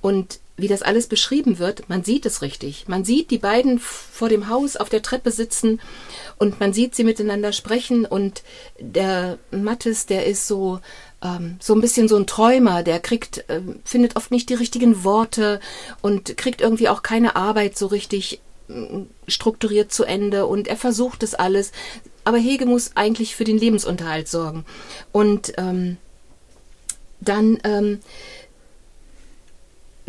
und 0.00 0.40
wie 0.58 0.68
das 0.68 0.82
alles 0.82 1.06
beschrieben 1.06 1.58
wird, 1.58 1.88
man 1.88 2.02
sieht 2.02 2.26
es 2.26 2.42
richtig. 2.42 2.88
Man 2.88 3.04
sieht 3.04 3.30
die 3.30 3.38
beiden 3.38 3.78
vor 3.78 4.28
dem 4.28 4.48
Haus 4.48 4.76
auf 4.76 4.88
der 4.88 5.02
Treppe 5.02 5.30
sitzen 5.30 5.80
und 6.36 6.58
man 6.58 6.72
sieht 6.72 6.96
sie 6.96 7.04
miteinander 7.04 7.52
sprechen 7.52 8.04
und 8.04 8.42
der 8.80 9.38
Mattes, 9.52 10.06
der 10.06 10.26
ist 10.26 10.48
so 10.48 10.80
ähm, 11.22 11.56
so 11.60 11.74
ein 11.74 11.80
bisschen 11.80 12.08
so 12.08 12.16
ein 12.16 12.26
Träumer, 12.26 12.82
der 12.82 12.98
kriegt 12.98 13.48
äh, 13.48 13.60
findet 13.84 14.16
oft 14.16 14.32
nicht 14.32 14.50
die 14.50 14.54
richtigen 14.54 15.04
Worte 15.04 15.60
und 16.02 16.36
kriegt 16.36 16.60
irgendwie 16.60 16.88
auch 16.88 17.02
keine 17.02 17.36
Arbeit 17.36 17.78
so 17.78 17.86
richtig 17.86 18.40
äh, 18.68 19.04
strukturiert 19.28 19.92
zu 19.92 20.04
Ende 20.04 20.46
und 20.46 20.66
er 20.66 20.76
versucht 20.76 21.22
es 21.22 21.36
alles, 21.36 21.70
aber 22.24 22.38
Hege 22.38 22.66
muss 22.66 22.92
eigentlich 22.96 23.36
für 23.36 23.44
den 23.44 23.58
Lebensunterhalt 23.58 24.26
sorgen 24.28 24.64
und 25.12 25.52
ähm, 25.56 25.98
dann 27.20 27.58
ähm, 27.64 28.00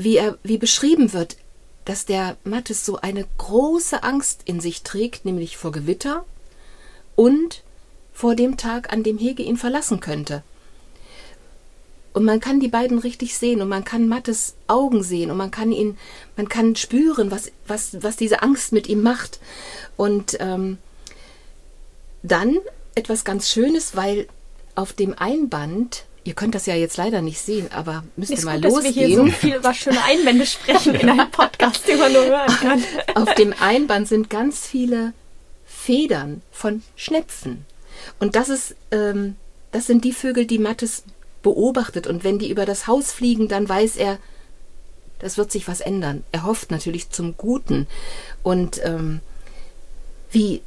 wie 0.04 0.18
er, 0.18 0.38
wie 0.44 0.58
beschrieben 0.58 1.14
wird, 1.14 1.38
dass 1.86 2.06
der 2.06 2.38
Mattes 2.44 2.86
so 2.86 2.98
eine 2.98 3.26
große 3.38 4.04
Angst 4.04 4.42
in 4.46 4.60
sich 4.60 4.84
trägt, 4.84 5.26
nämlich 5.26 5.58
vor 5.58 5.72
Gewitter 5.72 6.26
und 7.16 7.64
vor 8.14 8.36
dem 8.36 8.58
Tag, 8.58 8.92
an 8.92 9.04
dem 9.04 9.18
Hege 9.18 9.44
ihn 9.44 9.58
verlassen 9.58 10.00
könnte. 10.00 10.44
Und 12.12 12.26
man 12.26 12.40
kann 12.40 12.60
die 12.60 12.68
beiden 12.68 13.00
richtig 13.00 13.38
sehen 13.38 13.62
und 13.62 13.70
man 13.70 13.86
kann 13.86 14.08
Mattes 14.08 14.56
Augen 14.68 15.04
sehen 15.04 15.32
und 15.32 15.38
man 15.38 15.52
kann 15.52 15.72
ihn, 15.72 15.98
man 16.36 16.50
kann 16.50 16.76
spüren, 16.76 17.32
was, 17.32 17.52
was, 17.68 18.02
was 18.04 18.16
diese 18.16 18.42
Angst 18.42 18.72
mit 18.72 18.90
ihm 18.90 19.02
macht. 19.02 19.40
Und 19.96 20.38
ähm, 20.40 20.80
dann 22.24 22.58
etwas 22.96 23.24
ganz 23.24 23.50
Schönes, 23.50 23.96
weil 23.96 24.28
auf 24.76 24.94
dem 24.94 25.14
Einband 25.18 26.06
Ihr 26.24 26.34
könnt 26.34 26.54
das 26.54 26.66
ja 26.66 26.76
jetzt 26.76 26.98
leider 26.98 27.22
nicht 27.22 27.40
sehen, 27.40 27.72
aber 27.72 28.04
müsst 28.16 28.32
ihr 28.32 28.46
mal 28.46 28.60
gut, 28.60 28.72
losgehen. 28.72 28.86
Dass 28.86 28.96
wir 28.96 29.08
hier 29.08 29.18
so 29.18 29.26
viel 29.28 29.56
über 29.56 29.74
schöne 29.74 30.04
Einwände 30.04 30.46
sprechen 30.46 30.96
in 30.96 31.10
einem 31.10 31.32
Podcast, 31.32 31.88
den 31.88 32.00
man 32.00 32.12
nur 32.12 32.26
hören 32.26 32.58
kann. 32.62 32.84
Auf 33.16 33.34
dem 33.36 33.54
Einband 33.60 34.08
sind 34.08 34.30
ganz 34.30 34.68
viele 34.68 35.14
Federn 35.66 36.42
von 36.52 36.84
Schnepfen. 36.96 37.66
Und 38.20 38.36
das 38.36 38.50
ist, 38.50 38.76
ähm, 38.92 39.36
das 39.72 39.88
sind 39.88 40.04
die 40.04 40.12
Vögel, 40.12 40.46
die 40.46 40.60
Mattes 40.60 41.04
beobachtet. 41.42 42.06
Und 42.06 42.24
wenn 42.24 42.38
die 42.38 42.50
über 42.50 42.66
das 42.66 42.88
Haus 42.88 43.12
fliegen, 43.12 43.48
dann 43.48 43.68
weiß 43.68 43.96
er, 43.96 44.18
das 45.20 45.38
wird 45.38 45.52
sich 45.52 45.68
was 45.68 45.82
ändern. 45.82 46.24
Er 46.32 46.44
hofft 46.44 46.72
natürlich 46.72 47.10
zum 47.10 47.36
Guten. 47.38 47.88
Und 48.44 48.82
ähm, 48.84 49.22
wie 50.32 50.62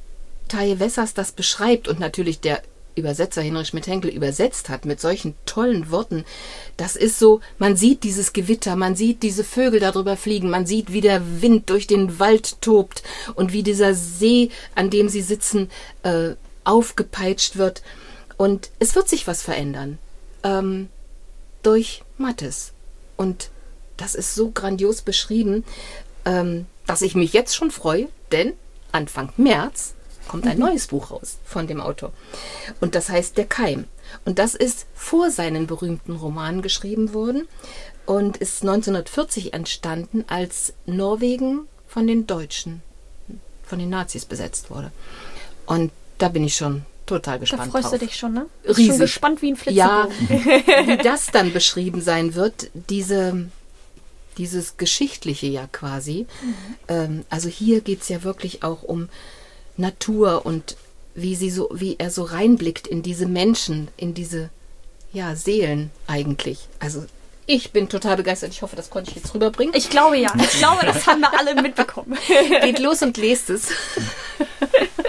Taye 0.48 0.78
Wessers 0.78 1.14
das 1.14 1.32
beschreibt 1.32 1.88
und 1.88 1.98
natürlich 1.98 2.40
der 2.40 2.62
Übersetzer 2.94 3.42
Hinrich 3.42 3.68
Schmidt-Henkel 3.68 4.10
übersetzt 4.10 4.68
hat 4.68 4.84
mit 4.84 5.00
solchen 5.00 5.34
tollen 5.46 5.90
Worten, 5.90 6.24
das 6.76 6.96
ist 6.96 7.18
so, 7.18 7.40
man 7.58 7.76
sieht 7.76 8.04
dieses 8.04 8.32
Gewitter, 8.32 8.76
man 8.76 8.96
sieht 8.96 9.22
diese 9.22 9.44
Vögel 9.44 9.80
darüber 9.80 10.16
fliegen, 10.16 10.50
man 10.50 10.66
sieht, 10.66 10.92
wie 10.92 11.00
der 11.00 11.42
Wind 11.42 11.70
durch 11.70 11.86
den 11.86 12.18
Wald 12.18 12.60
tobt 12.60 13.02
und 13.34 13.52
wie 13.52 13.62
dieser 13.62 13.94
See, 13.94 14.50
an 14.74 14.90
dem 14.90 15.08
sie 15.08 15.22
sitzen, 15.22 15.70
äh, 16.02 16.30
aufgepeitscht 16.64 17.56
wird. 17.56 17.82
Und 18.36 18.70
es 18.78 18.94
wird 18.94 19.08
sich 19.08 19.26
was 19.26 19.42
verändern. 19.42 19.98
Ähm, 20.42 20.88
durch 21.62 22.02
Mattes. 22.18 22.72
Und 23.16 23.50
das 23.96 24.14
ist 24.14 24.34
so 24.34 24.50
grandios 24.50 25.02
beschrieben, 25.02 25.64
ähm, 26.24 26.66
dass 26.86 27.02
ich 27.02 27.14
mich 27.14 27.32
jetzt 27.32 27.54
schon 27.54 27.70
freue, 27.70 28.08
denn 28.32 28.54
Anfang 28.90 29.32
März 29.36 29.94
kommt 30.28 30.46
ein 30.46 30.56
mhm. 30.56 30.64
neues 30.64 30.86
Buch 30.86 31.10
raus 31.10 31.38
von 31.44 31.66
dem 31.66 31.80
Autor. 31.80 32.12
Und 32.80 32.94
das 32.94 33.08
heißt 33.08 33.36
Der 33.36 33.46
Keim. 33.46 33.86
Und 34.24 34.38
das 34.38 34.54
ist 34.54 34.86
vor 34.94 35.30
seinen 35.30 35.66
berühmten 35.66 36.16
Romanen 36.16 36.62
geschrieben 36.62 37.14
worden 37.14 37.48
und 38.06 38.36
ist 38.36 38.62
1940 38.62 39.54
entstanden, 39.54 40.24
als 40.28 40.74
Norwegen 40.86 41.66
von 41.86 42.06
den 42.06 42.26
Deutschen, 42.26 42.82
von 43.64 43.78
den 43.78 43.90
Nazis 43.90 44.24
besetzt 44.24 44.70
wurde. 44.70 44.92
Und 45.66 45.92
da 46.18 46.28
bin 46.28 46.44
ich 46.44 46.56
schon 46.56 46.84
total 47.06 47.38
gespannt. 47.38 47.66
Da 47.66 47.70
freust 47.70 47.84
drauf. 47.84 47.98
du 47.98 48.06
dich 48.06 48.16
schon, 48.16 48.32
ne? 48.32 48.46
Riesig. 48.66 48.86
Schon 48.86 48.98
gespannt 48.98 49.42
wie 49.42 49.52
ein 49.52 49.56
Flitzebogen. 49.56 50.28
Ja, 50.28 50.86
wie 50.86 50.96
das 50.98 51.26
dann 51.26 51.52
beschrieben 51.52 52.00
sein 52.00 52.34
wird, 52.34 52.70
diese, 52.74 53.48
dieses 54.38 54.76
Geschichtliche 54.76 55.46
ja 55.46 55.68
quasi. 55.70 56.26
Mhm. 56.42 56.54
Ähm, 56.88 57.24
also 57.30 57.48
hier 57.48 57.80
geht 57.80 58.02
es 58.02 58.08
ja 58.08 58.22
wirklich 58.22 58.62
auch 58.62 58.82
um 58.82 59.08
Natur 59.76 60.44
und 60.46 60.76
wie 61.14 61.34
sie 61.34 61.50
so, 61.50 61.68
wie 61.72 61.96
er 61.98 62.10
so 62.10 62.22
reinblickt 62.22 62.86
in 62.86 63.02
diese 63.02 63.26
Menschen, 63.26 63.88
in 63.96 64.14
diese 64.14 64.50
ja, 65.12 65.36
Seelen 65.36 65.90
eigentlich. 66.06 66.68
Also 66.78 67.04
ich 67.46 67.72
bin 67.72 67.88
total 67.88 68.16
begeistert. 68.16 68.50
Ich 68.52 68.62
hoffe, 68.62 68.76
das 68.76 68.88
konnte 68.88 69.10
ich 69.10 69.16
jetzt 69.16 69.34
rüberbringen. 69.34 69.74
Ich 69.76 69.90
glaube 69.90 70.16
ja. 70.16 70.32
Ich 70.36 70.58
glaube, 70.58 70.86
das 70.86 71.06
haben 71.06 71.20
wir 71.20 71.38
alle 71.38 71.60
mitbekommen. 71.60 72.16
Geht 72.62 72.78
los 72.78 73.02
und 73.02 73.16
lest 73.16 73.50
es. 73.50 73.68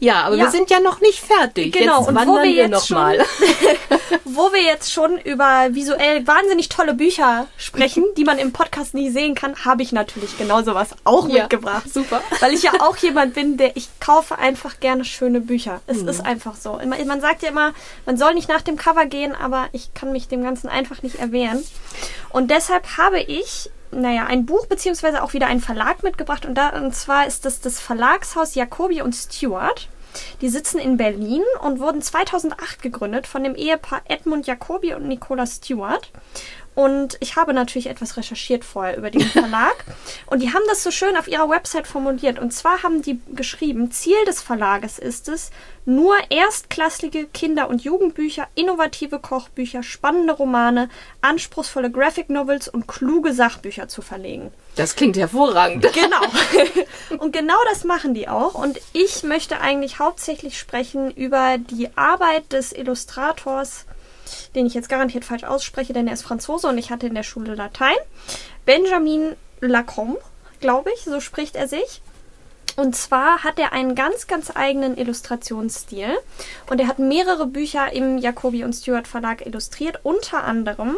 Ja, 0.00 0.22
aber 0.22 0.36
ja. 0.36 0.44
wir 0.44 0.50
sind 0.50 0.70
ja 0.70 0.80
noch 0.80 1.00
nicht 1.00 1.20
fertig. 1.20 1.72
Genau, 1.72 2.00
jetzt 2.00 2.08
und 2.08 2.26
wo 2.26 2.36
wir, 2.36 2.50
jetzt 2.50 2.86
schon, 2.86 2.96
mal. 2.96 3.18
wo 4.24 4.52
wir 4.52 4.62
jetzt 4.62 4.92
schon 4.92 5.18
über 5.18 5.68
visuell 5.70 6.26
wahnsinnig 6.26 6.68
tolle 6.68 6.94
Bücher 6.94 7.46
sprechen, 7.56 8.04
die 8.16 8.24
man 8.24 8.38
im 8.38 8.52
Podcast 8.52 8.94
nie 8.94 9.10
sehen 9.10 9.34
kann, 9.34 9.64
habe 9.64 9.82
ich 9.82 9.92
natürlich 9.92 10.36
genau 10.38 10.62
sowas 10.62 10.90
auch 11.04 11.28
ja, 11.28 11.42
mitgebracht. 11.42 11.92
Super. 11.92 12.22
Weil 12.40 12.54
ich 12.54 12.62
ja 12.62 12.72
auch 12.80 12.96
jemand 12.98 13.34
bin, 13.34 13.56
der 13.56 13.76
ich 13.76 13.88
kaufe 14.00 14.38
einfach 14.38 14.80
gerne 14.80 15.04
schöne 15.04 15.40
Bücher. 15.40 15.80
Es 15.86 16.02
mhm. 16.02 16.08
ist 16.08 16.24
einfach 16.24 16.54
so. 16.54 16.78
Man 16.84 17.20
sagt 17.20 17.42
ja 17.42 17.48
immer, 17.48 17.72
man 18.06 18.16
soll 18.16 18.34
nicht 18.34 18.48
nach 18.48 18.62
dem 18.62 18.76
Cover 18.76 19.06
gehen, 19.06 19.34
aber 19.34 19.68
ich 19.72 19.94
kann 19.94 20.12
mich 20.12 20.28
dem 20.28 20.42
Ganzen 20.42 20.68
einfach 20.68 21.02
nicht 21.02 21.16
erwehren. 21.16 21.64
Und 22.30 22.50
deshalb 22.50 22.96
habe 22.98 23.20
ich 23.20 23.70
naja, 23.90 24.26
ein 24.26 24.46
Buch 24.46 24.66
beziehungsweise 24.66 25.22
auch 25.22 25.32
wieder 25.32 25.46
einen 25.46 25.60
Verlag 25.60 26.02
mitgebracht 26.02 26.46
und, 26.46 26.54
da, 26.54 26.70
und 26.70 26.94
zwar 26.94 27.26
ist 27.26 27.44
das 27.44 27.60
das 27.60 27.80
Verlagshaus 27.80 28.54
Jacobi 28.54 29.02
und 29.02 29.14
Stewart. 29.14 29.88
Die 30.40 30.48
sitzen 30.48 30.78
in 30.78 30.96
Berlin 30.96 31.42
und 31.62 31.80
wurden 31.80 32.02
2008 32.02 32.82
gegründet 32.82 33.26
von 33.26 33.44
dem 33.44 33.54
Ehepaar 33.54 34.02
Edmund 34.06 34.46
Jacobi 34.46 34.94
und 34.94 35.06
Nicola 35.06 35.46
Stewart. 35.46 36.10
Und 36.78 37.16
ich 37.18 37.34
habe 37.34 37.54
natürlich 37.54 37.88
etwas 37.88 38.16
recherchiert 38.16 38.64
vorher 38.64 38.96
über 38.96 39.10
diesen 39.10 39.30
Verlag. 39.32 39.84
und 40.26 40.40
die 40.44 40.54
haben 40.54 40.62
das 40.68 40.84
so 40.84 40.92
schön 40.92 41.16
auf 41.16 41.26
ihrer 41.26 41.50
Website 41.50 41.88
formuliert. 41.88 42.38
Und 42.38 42.52
zwar 42.52 42.84
haben 42.84 43.02
die 43.02 43.18
geschrieben, 43.34 43.90
Ziel 43.90 44.24
des 44.28 44.40
Verlages 44.40 45.00
ist 45.00 45.28
es, 45.28 45.50
nur 45.86 46.14
erstklassige 46.30 47.26
Kinder- 47.26 47.68
und 47.68 47.82
Jugendbücher, 47.82 48.46
innovative 48.54 49.18
Kochbücher, 49.18 49.82
spannende 49.82 50.34
Romane, 50.34 50.88
anspruchsvolle 51.20 51.90
Graphic 51.90 52.30
Novels 52.30 52.68
und 52.68 52.86
kluge 52.86 53.32
Sachbücher 53.32 53.88
zu 53.88 54.00
verlegen. 54.00 54.52
Das 54.76 54.94
klingt 54.94 55.16
hervorragend. 55.16 55.84
Genau. 55.92 57.18
und 57.18 57.32
genau 57.32 57.58
das 57.72 57.82
machen 57.82 58.14
die 58.14 58.28
auch. 58.28 58.54
Und 58.54 58.78
ich 58.92 59.24
möchte 59.24 59.60
eigentlich 59.60 59.98
hauptsächlich 59.98 60.56
sprechen 60.56 61.10
über 61.10 61.58
die 61.58 61.88
Arbeit 61.96 62.52
des 62.52 62.70
Illustrators 62.70 63.84
den 64.54 64.66
ich 64.66 64.74
jetzt 64.74 64.88
garantiert 64.88 65.24
falsch 65.24 65.44
ausspreche, 65.44 65.92
denn 65.92 66.06
er 66.06 66.14
ist 66.14 66.22
Franzose 66.22 66.68
und 66.68 66.78
ich 66.78 66.90
hatte 66.90 67.06
in 67.06 67.14
der 67.14 67.22
Schule 67.22 67.54
Latein. 67.54 67.96
Benjamin 68.64 69.36
Lacombe, 69.60 70.20
glaube 70.60 70.90
ich, 70.94 71.04
so 71.04 71.20
spricht 71.20 71.56
er 71.56 71.68
sich. 71.68 72.02
Und 72.78 72.94
zwar 72.94 73.42
hat 73.42 73.58
er 73.58 73.72
einen 73.72 73.96
ganz, 73.96 74.28
ganz 74.28 74.52
eigenen 74.54 74.96
Illustrationsstil. 74.96 76.16
Und 76.70 76.80
er 76.80 76.86
hat 76.86 77.00
mehrere 77.00 77.48
Bücher 77.48 77.92
im 77.92 78.18
Jacobi 78.18 78.62
und 78.62 78.72
Stewart 78.72 79.08
Verlag 79.08 79.44
illustriert, 79.44 79.98
unter 80.04 80.44
anderem 80.44 80.96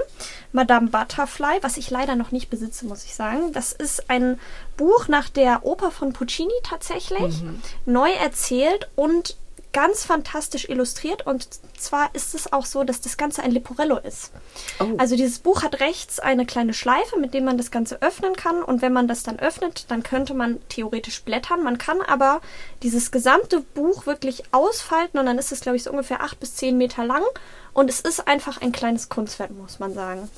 Madame 0.53 0.91
Butterfly, 0.91 1.63
was 1.63 1.79
ich 1.79 1.89
leider 1.89 2.17
noch 2.17 2.33
nicht 2.33 2.51
besitze, 2.51 2.85
muss 2.85 3.07
ich 3.07 3.15
sagen. 3.15 3.55
Das 3.55 3.73
ist 3.73 4.11
ein 4.11 4.39
Buch 4.77 5.09
nach 5.09 5.31
der 5.31 5.65
Oper 5.65 5.91
von 5.91 6.13
Puccini 6.13 6.53
tatsächlich, 6.65 7.41
mhm. 7.41 7.63
neu 7.87 8.11
erzählt 8.11 8.91
und 8.95 9.39
ganz 9.73 10.05
fantastisch 10.05 10.69
illustriert 10.69 11.27
und 11.27 11.49
zwar 11.79 12.15
ist 12.15 12.35
es 12.35 12.53
auch 12.53 12.67
so, 12.67 12.85
dass 12.85 13.01
das 13.01 13.17
Ganze 13.17 13.43
ein 13.43 13.53
Leporello 13.53 13.99
ist. 13.99 14.33
Oh. 14.81 14.97
Also 14.99 15.17
dieses 15.17 15.39
Buch 15.39 15.63
hat 15.63 15.81
rechts 15.81 16.19
eine 16.19 16.47
kleine 16.47 16.75
Schleife, 16.75 17.19
mit 17.19 17.35
dem 17.35 17.45
man 17.45 17.57
das 17.57 17.71
Ganze 17.71 18.03
öffnen 18.03 18.35
kann 18.35 18.63
und 18.63 18.83
wenn 18.83 18.93
man 18.93 19.09
das 19.09 19.23
dann 19.23 19.39
öffnet, 19.39 19.87
dann 19.89 20.03
könnte 20.03 20.35
man 20.35 20.59
theoretisch 20.69 21.23
blättern. 21.23 21.63
Man 21.63 21.79
kann 21.79 22.01
aber 22.03 22.41
dieses 22.83 23.11
gesamte 23.11 23.61
Buch 23.61 24.07
wirklich 24.07 24.43
ausfalten 24.53 25.19
und 25.19 25.27
dann 25.27 25.39
ist 25.39 25.53
es, 25.53 25.61
glaube 25.61 25.77
ich, 25.77 25.85
so 25.85 25.91
ungefähr 25.91 26.23
acht 26.23 26.41
bis 26.41 26.57
zehn 26.57 26.77
Meter 26.77 27.05
lang 27.05 27.23
und 27.73 27.89
es 27.89 28.01
ist 28.01 28.27
einfach 28.27 28.61
ein 28.61 28.73
kleines 28.73 29.09
Kunstwerk, 29.09 29.51
muss 29.53 29.79
man 29.79 29.95
sagen. 29.95 30.29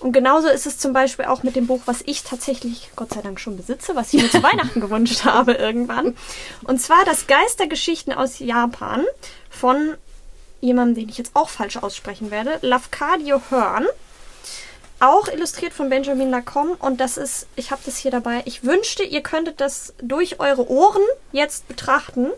Und 0.00 0.12
genauso 0.12 0.48
ist 0.48 0.66
es 0.66 0.78
zum 0.78 0.92
Beispiel 0.92 1.24
auch 1.24 1.42
mit 1.42 1.56
dem 1.56 1.66
Buch, 1.66 1.80
was 1.86 2.02
ich 2.06 2.22
tatsächlich, 2.22 2.90
Gott 2.94 3.12
sei 3.12 3.20
Dank, 3.20 3.40
schon 3.40 3.56
besitze, 3.56 3.96
was 3.96 4.12
ich 4.12 4.22
mir 4.22 4.30
zu 4.30 4.42
Weihnachten 4.42 4.80
gewünscht 4.80 5.24
habe 5.24 5.52
irgendwann. 5.52 6.16
Und 6.64 6.80
zwar 6.80 7.04
das 7.04 7.26
Geistergeschichten 7.26 8.12
aus 8.12 8.38
Japan 8.38 9.04
von 9.50 9.94
jemandem, 10.60 11.02
den 11.02 11.08
ich 11.08 11.18
jetzt 11.18 11.32
auch 11.34 11.48
falsch 11.48 11.76
aussprechen 11.76 12.30
werde, 12.30 12.58
Lafcadio 12.62 13.40
Hearn. 13.50 13.86
Auch 15.00 15.28
illustriert 15.28 15.72
von 15.72 15.90
Benjamin 15.90 16.30
Lacombe 16.30 16.74
und 16.80 17.00
das 17.00 17.18
ist, 17.18 17.46
ich 17.54 17.70
habe 17.70 17.80
das 17.86 17.98
hier 17.98 18.10
dabei. 18.10 18.42
Ich 18.46 18.64
wünschte, 18.64 19.04
ihr 19.04 19.22
könntet 19.22 19.60
das 19.60 19.94
durch 20.02 20.40
eure 20.40 20.68
Ohren 20.68 21.02
jetzt 21.30 21.68
betrachten, 21.68 22.30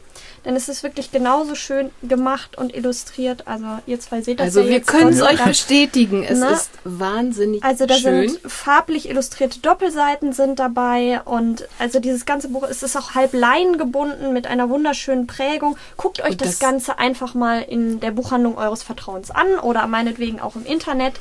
denn 0.45 0.57
es 0.57 0.69
ist 0.69 0.83
wirklich 0.83 1.11
genauso 1.13 1.55
schön 1.55 1.91
gemacht 2.03 2.57
und 2.57 2.75
illustriert. 2.75 3.47
Also 3.47 3.67
ihr 3.87 4.01
zwei 4.01 4.23
seht 4.23 4.41
das 4.41 4.47
Also 4.47 4.61
ja 4.63 4.69
wir 4.69 4.81
können 4.81 5.09
es 5.11 5.23
euch 5.23 5.43
bestätigen. 5.45 6.23
Es 6.23 6.39
Ne? 6.39 6.51
ist 6.51 6.71
wahnsinnig 6.85 7.63
Also 7.63 7.87
da 7.87 7.95
schön. 7.95 8.29
sind 8.31 8.41
farblich 8.51 9.09
illustrierte 9.09 9.61
Doppelseiten 9.61 10.33
sind 10.33 10.59
dabei 10.59 11.21
und 11.25 11.69
also 11.79 12.01
dieses 12.01 12.25
ganze 12.27 12.49
Buch 12.49 12.63
es 12.69 12.83
ist 12.83 12.97
auch 12.97 13.15
halb 13.15 13.33
leinengebunden 13.35 14.33
mit 14.33 14.47
einer 14.47 14.69
wunderschönen 14.71 15.27
Prägung. 15.27 15.77
Guckt 15.97 16.23
euch 16.23 16.37
das, 16.37 16.51
das- 16.51 16.59
Ganze 16.59 16.99
einfach 16.99 17.35
mal 17.35 17.63
in 17.63 18.01
der 18.01 18.11
Buchhandlung 18.11 18.57
eures 18.59 18.83
Vertrauens 18.83 19.31
an 19.31 19.59
oder 19.63 19.87
meinetwegen 19.87 20.41
auch 20.41 20.57
im 20.57 20.65
Internet. 20.67 21.15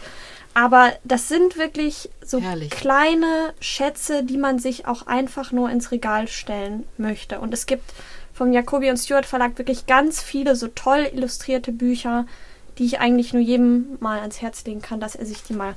Aber 0.55 0.91
das 1.03 1.27
sind 1.29 1.57
wirklich 1.57 2.09
so 2.25 2.39
Herrlich. 2.39 2.71
kleine 2.71 3.53
Schätze, 3.59 4.23
die 4.23 4.37
man 4.37 4.57
sich 4.59 4.87
auch 4.87 5.05
einfach 5.07 5.51
nur 5.51 5.69
ins 5.69 5.91
Regal 5.91 6.27
stellen 6.27 6.85
möchte. 6.97 7.39
Und 7.39 7.53
es 7.53 7.65
gibt 7.67 7.83
vom 8.39 8.53
Jacobi 8.53 8.89
und 8.89 8.95
Stewart 8.95 9.25
Verlag 9.25 9.57
wirklich 9.57 9.85
ganz 9.85 10.21
viele 10.21 10.55
so 10.55 10.69
toll 10.69 11.09
illustrierte 11.13 11.73
Bücher, 11.73 12.25
die 12.77 12.85
ich 12.85 13.01
eigentlich 13.01 13.33
nur 13.33 13.41
jedem 13.41 13.97
mal 13.99 14.19
ans 14.21 14.41
Herz 14.41 14.63
legen 14.63 14.81
kann, 14.81 15.01
dass 15.01 15.15
er 15.15 15.25
sich 15.25 15.43
die 15.43 15.51
mal 15.51 15.75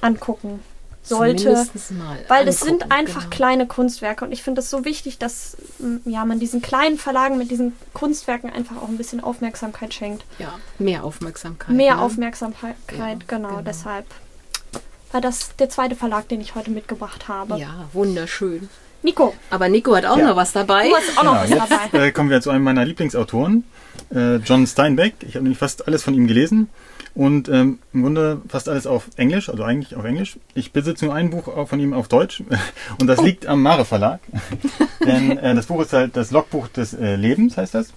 angucken 0.00 0.60
sollte. 1.02 1.66
Mal 1.90 2.16
Weil 2.28 2.46
es 2.46 2.62
angucken, 2.62 2.78
sind 2.80 2.92
einfach 2.92 3.22
genau. 3.24 3.34
kleine 3.34 3.66
Kunstwerke 3.66 4.24
und 4.24 4.30
ich 4.30 4.44
finde 4.44 4.60
es 4.60 4.70
so 4.70 4.84
wichtig, 4.84 5.18
dass 5.18 5.56
ja, 6.04 6.24
man 6.24 6.38
diesen 6.38 6.62
kleinen 6.62 6.96
Verlagen 6.96 7.38
mit 7.38 7.50
diesen 7.50 7.72
Kunstwerken 7.92 8.50
einfach 8.50 8.76
auch 8.76 8.88
ein 8.88 8.98
bisschen 8.98 9.20
Aufmerksamkeit 9.20 9.92
schenkt. 9.92 10.24
Ja, 10.38 10.60
mehr 10.78 11.02
Aufmerksamkeit. 11.02 11.74
Mehr 11.74 11.96
ne? 11.96 12.02
Aufmerksamkeit, 12.02 12.76
Ja, 12.96 13.14
genau, 13.26 13.48
genau. 13.48 13.60
deshalb 13.62 14.06
war 15.10 15.20
das 15.20 15.56
der 15.56 15.70
zweite 15.70 15.96
Verlag, 15.96 16.28
den 16.28 16.40
ich 16.40 16.54
heute 16.54 16.70
mitgebracht 16.70 17.26
habe. 17.26 17.58
Ja, 17.58 17.88
wunderschön. 17.92 18.68
Nico, 19.02 19.34
Aber 19.50 19.68
Nico 19.68 19.94
hat 19.94 20.04
auch 20.06 20.18
Ja. 20.18 20.28
noch 20.28 20.36
was 20.36 20.52
dabei. 20.52 20.88
du 20.88 20.96
hast 20.96 21.18
auch 21.18 21.24
noch 21.24 21.34
was 21.36 21.48
Genau, 21.48 21.62
jetzt 21.64 21.72
dabei. 21.92 22.06
äh, 22.08 22.12
kommen 22.12 22.30
wir 22.30 22.40
zu 22.40 22.50
einem 22.50 22.64
meiner 22.64 22.84
Lieblingsautoren, 22.84 23.64
äh, 24.14 24.36
John 24.36 24.66
Steinbeck. 24.66 25.14
Ich 25.20 25.34
habe 25.34 25.44
nämlich 25.44 25.58
fast 25.58 25.86
alles 25.86 26.02
von 26.02 26.14
ihm 26.14 26.26
gelesen 26.26 26.68
und 27.14 27.48
ähm, 27.48 27.78
im 27.92 28.02
Grunde 28.02 28.42
fast 28.48 28.68
alles 28.68 28.86
auf 28.86 29.08
Englisch, 29.16 29.48
also 29.48 29.62
eigentlich 29.62 29.94
auf 29.96 30.04
Englisch. 30.04 30.38
Ich 30.54 30.72
besitze 30.72 31.04
nur 31.06 31.14
ein 31.14 31.30
Buch 31.30 31.48
von 31.68 31.78
ihm 31.80 31.92
auf 31.92 32.08
Deutsch 32.08 32.42
und 33.00 33.06
das 33.06 33.22
liegt 33.22 33.46
am 33.46 33.62
Mare 33.62 33.84
Verlag. 33.84 34.20
Denn 35.06 35.38
äh, 35.38 35.54
das 35.54 35.66
Buch 35.66 35.82
ist 35.82 35.92
halt 35.92 36.16
das 36.16 36.30
Logbuch 36.30 36.68
des 36.68 36.92
äh, 36.94 37.16
Lebens, 37.16 37.56
heißt 37.56 37.74
das. 37.74 37.92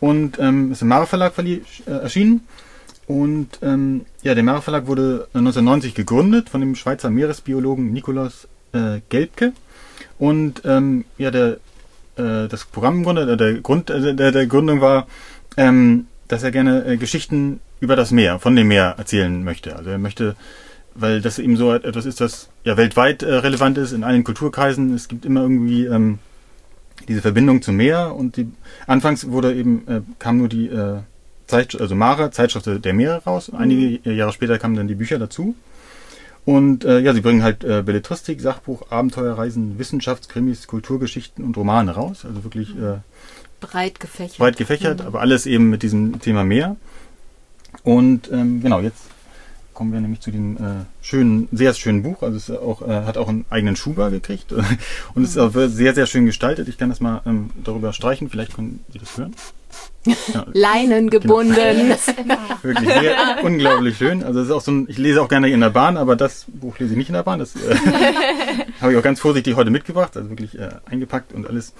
Und 0.00 0.38
ähm, 0.38 0.72
ist 0.72 0.82
im 0.82 0.88
Mare 0.88 1.06
Verlag 1.06 1.32
äh, 1.38 1.60
erschienen. 1.86 2.46
Und 3.06 3.60
ähm, 3.62 4.04
ja, 4.22 4.34
der 4.34 4.42
Mare 4.42 4.62
Verlag 4.62 4.86
wurde 4.88 5.28
1990 5.34 5.94
gegründet 5.94 6.48
von 6.50 6.60
dem 6.60 6.74
Schweizer 6.74 7.08
Meeresbiologen 7.08 7.92
Nikolaus 7.92 8.48
äh, 8.72 9.00
Gelbke. 9.08 9.52
Und 10.18 10.62
ähm, 10.64 11.04
ja, 11.18 11.30
der, 11.30 11.58
äh, 12.16 12.48
das 12.48 12.64
Programm 12.64 12.98
im 12.98 13.04
Grunde, 13.04 13.32
äh, 13.32 13.36
der 13.36 13.54
Grund 13.54 13.90
äh, 13.90 14.14
der, 14.14 14.32
der 14.32 14.46
Gründung 14.46 14.80
war, 14.80 15.06
ähm, 15.56 16.06
dass 16.28 16.42
er 16.42 16.50
gerne 16.50 16.84
äh, 16.84 16.96
Geschichten 16.96 17.60
über 17.80 17.96
das 17.96 18.10
Meer, 18.10 18.38
von 18.38 18.56
dem 18.56 18.68
Meer 18.68 18.94
erzählen 18.96 19.44
möchte. 19.44 19.76
Also 19.76 19.90
er 19.90 19.98
möchte, 19.98 20.36
weil 20.94 21.20
das 21.20 21.38
eben 21.38 21.56
so 21.56 21.72
etwas 21.72 22.06
ist, 22.06 22.20
das 22.20 22.48
ja 22.64 22.76
weltweit 22.76 23.22
äh, 23.22 23.34
relevant 23.34 23.78
ist, 23.78 23.92
in 23.92 24.04
allen 24.04 24.24
Kulturkreisen. 24.24 24.94
Es 24.94 25.08
gibt 25.08 25.24
immer 25.24 25.42
irgendwie 25.42 25.84
ähm, 25.84 26.18
diese 27.08 27.20
Verbindung 27.20 27.62
zum 27.62 27.76
Meer 27.76 28.14
und 28.14 28.36
die 28.36 28.50
anfangs 28.86 29.28
wurde 29.28 29.54
eben, 29.54 29.86
äh, 29.86 30.00
kam 30.18 30.38
nur 30.38 30.48
die 30.48 30.68
äh, 30.68 30.98
Zeit, 31.46 31.78
also 31.80 31.94
Mare, 31.94 32.30
Zeitschrift 32.30 32.84
der 32.84 32.94
Meere 32.94 33.22
raus. 33.24 33.52
Einige 33.54 34.10
Jahre 34.10 34.32
später 34.32 34.58
kamen 34.58 34.74
dann 34.74 34.88
die 34.88 34.94
Bücher 34.94 35.18
dazu. 35.18 35.54
Und 36.46 36.84
äh, 36.84 37.00
ja, 37.00 37.12
sie 37.12 37.20
bringen 37.20 37.42
halt 37.42 37.64
äh, 37.64 37.82
Belletristik, 37.82 38.40
Sachbuch, 38.40 38.90
Abenteuerreisen, 38.90 39.80
Wissenschaftskrimis, 39.80 40.68
Kulturgeschichten 40.68 41.44
und 41.44 41.56
Romane 41.56 41.90
raus. 41.90 42.24
Also 42.24 42.44
wirklich 42.44 42.70
äh, 42.78 42.98
Breit 43.60 43.98
gefächert. 43.98 44.38
breit 44.38 44.56
gefächert, 44.56 45.00
aber 45.00 45.20
alles 45.20 45.46
eben 45.46 45.70
mit 45.70 45.82
diesem 45.82 46.20
Thema 46.20 46.44
Meer. 46.44 46.76
Und 47.82 48.30
ähm, 48.30 48.62
genau, 48.62 48.80
jetzt 48.80 49.02
kommen 49.74 49.92
wir 49.92 50.00
nämlich 50.00 50.20
zu 50.20 50.30
dem 50.30 50.56
äh, 50.56 50.84
schönen, 51.02 51.48
sehr 51.50 51.74
schönen 51.74 52.04
Buch. 52.04 52.22
Also 52.22 52.36
es 52.36 52.50
auch, 52.50 52.80
äh, 52.82 53.02
hat 53.02 53.18
auch 53.18 53.28
einen 53.28 53.44
eigenen 53.50 53.74
Schuber 53.74 54.10
gekriegt 54.10 54.52
und 55.14 55.24
es 55.24 55.30
ist 55.30 55.38
auch 55.38 55.52
sehr, 55.52 55.94
sehr 55.94 56.06
schön 56.06 56.26
gestaltet. 56.26 56.68
Ich 56.68 56.78
kann 56.78 56.90
das 56.90 57.00
mal 57.00 57.22
ähm, 57.26 57.50
darüber 57.64 57.92
streichen, 57.92 58.30
vielleicht 58.30 58.54
können 58.54 58.84
Sie 58.92 59.00
das 59.00 59.18
hören. 59.18 59.34
Ja, 60.06 60.46
Leinen 60.52 61.10
gebunden. 61.10 61.56
Wirklich 62.62 62.88
sehr 62.88 63.42
unglaublich 63.42 63.96
schön. 63.96 64.22
Also 64.22 64.40
es 64.40 64.46
ist 64.46 64.52
auch 64.52 64.60
so 64.60 64.70
ein, 64.70 64.86
ich 64.88 64.98
lese 64.98 65.20
auch 65.20 65.28
gerne 65.28 65.48
in 65.48 65.60
der 65.60 65.70
Bahn, 65.70 65.96
aber 65.96 66.14
das 66.14 66.44
Buch 66.46 66.78
lese 66.78 66.92
ich 66.92 66.96
nicht 66.96 67.08
in 67.08 67.14
der 67.14 67.24
Bahn. 67.24 67.40
Das 67.40 67.56
äh, 67.56 67.74
habe 68.80 68.92
ich 68.92 68.98
auch 68.98 69.02
ganz 69.02 69.18
vorsichtig 69.18 69.56
heute 69.56 69.70
mitgebracht, 69.70 70.16
also 70.16 70.30
wirklich 70.30 70.56
äh, 70.58 70.68
eingepackt 70.84 71.32
und 71.32 71.48
alles, 71.48 71.72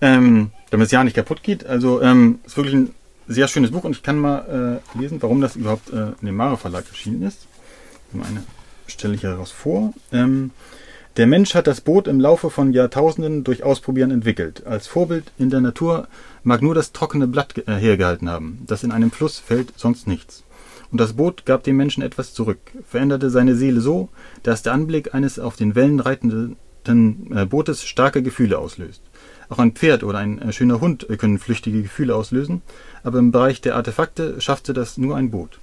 ähm, 0.00 0.50
damit 0.70 0.86
es 0.86 0.92
ja 0.92 1.04
nicht 1.04 1.16
kaputt 1.16 1.42
geht. 1.42 1.66
Also 1.66 2.00
ähm, 2.00 2.38
ist 2.46 2.56
wirklich 2.56 2.74
ein 2.74 2.94
sehr 3.28 3.48
schönes 3.48 3.70
Buch 3.70 3.84
und 3.84 3.92
ich 3.92 4.02
kann 4.02 4.18
mal 4.18 4.80
äh, 4.96 4.98
lesen, 4.98 5.20
warum 5.20 5.40
das 5.42 5.56
überhaupt 5.56 5.90
äh, 5.90 6.12
in 6.20 6.26
dem 6.26 6.36
Mare 6.36 6.56
Verlag 6.56 6.84
erschienen 6.88 7.22
ist. 7.22 7.46
Mal 8.12 8.26
eine 8.26 8.44
stelle 8.86 9.14
ich 9.14 9.22
heraus 9.22 9.50
vor. 9.50 9.92
Ähm, 10.12 10.50
der 11.16 11.26
Mensch 11.28 11.54
hat 11.54 11.68
das 11.68 11.80
Boot 11.80 12.08
im 12.08 12.18
Laufe 12.18 12.50
von 12.50 12.72
Jahrtausenden 12.72 13.44
durch 13.44 13.62
Ausprobieren 13.62 14.10
entwickelt. 14.10 14.66
Als 14.66 14.88
Vorbild 14.88 15.30
in 15.38 15.48
der 15.48 15.60
Natur 15.60 16.08
mag 16.42 16.60
nur 16.60 16.74
das 16.74 16.92
trockene 16.92 17.28
Blatt 17.28 17.56
äh, 17.56 17.74
hergehalten 17.74 18.28
haben, 18.28 18.58
das 18.66 18.82
in 18.82 18.90
einem 18.90 19.12
Fluss 19.12 19.38
fällt, 19.38 19.72
sonst 19.76 20.08
nichts. 20.08 20.42
Und 20.90 21.00
das 21.00 21.12
Boot 21.12 21.46
gab 21.46 21.62
dem 21.62 21.76
Menschen 21.76 22.02
etwas 22.02 22.34
zurück, 22.34 22.58
veränderte 22.88 23.30
seine 23.30 23.54
Seele 23.54 23.80
so, 23.80 24.08
dass 24.42 24.62
der 24.62 24.72
Anblick 24.72 25.14
eines 25.14 25.38
auf 25.38 25.54
den 25.56 25.76
Wellen 25.76 26.00
reitenden 26.00 26.56
äh, 26.86 27.46
Bootes 27.46 27.84
starke 27.84 28.22
Gefühle 28.22 28.58
auslöst. 28.58 29.00
Auch 29.48 29.58
ein 29.58 29.72
Pferd 29.72 30.02
oder 30.02 30.18
ein 30.18 30.42
äh, 30.42 30.52
schöner 30.52 30.80
Hund 30.80 31.06
können 31.18 31.38
flüchtige 31.38 31.82
Gefühle 31.82 32.16
auslösen, 32.16 32.62
aber 33.04 33.20
im 33.20 33.30
Bereich 33.30 33.60
der 33.60 33.76
Artefakte 33.76 34.40
schaffte 34.40 34.72
das 34.72 34.98
nur 34.98 35.16
ein 35.16 35.30
Boot. 35.30 35.60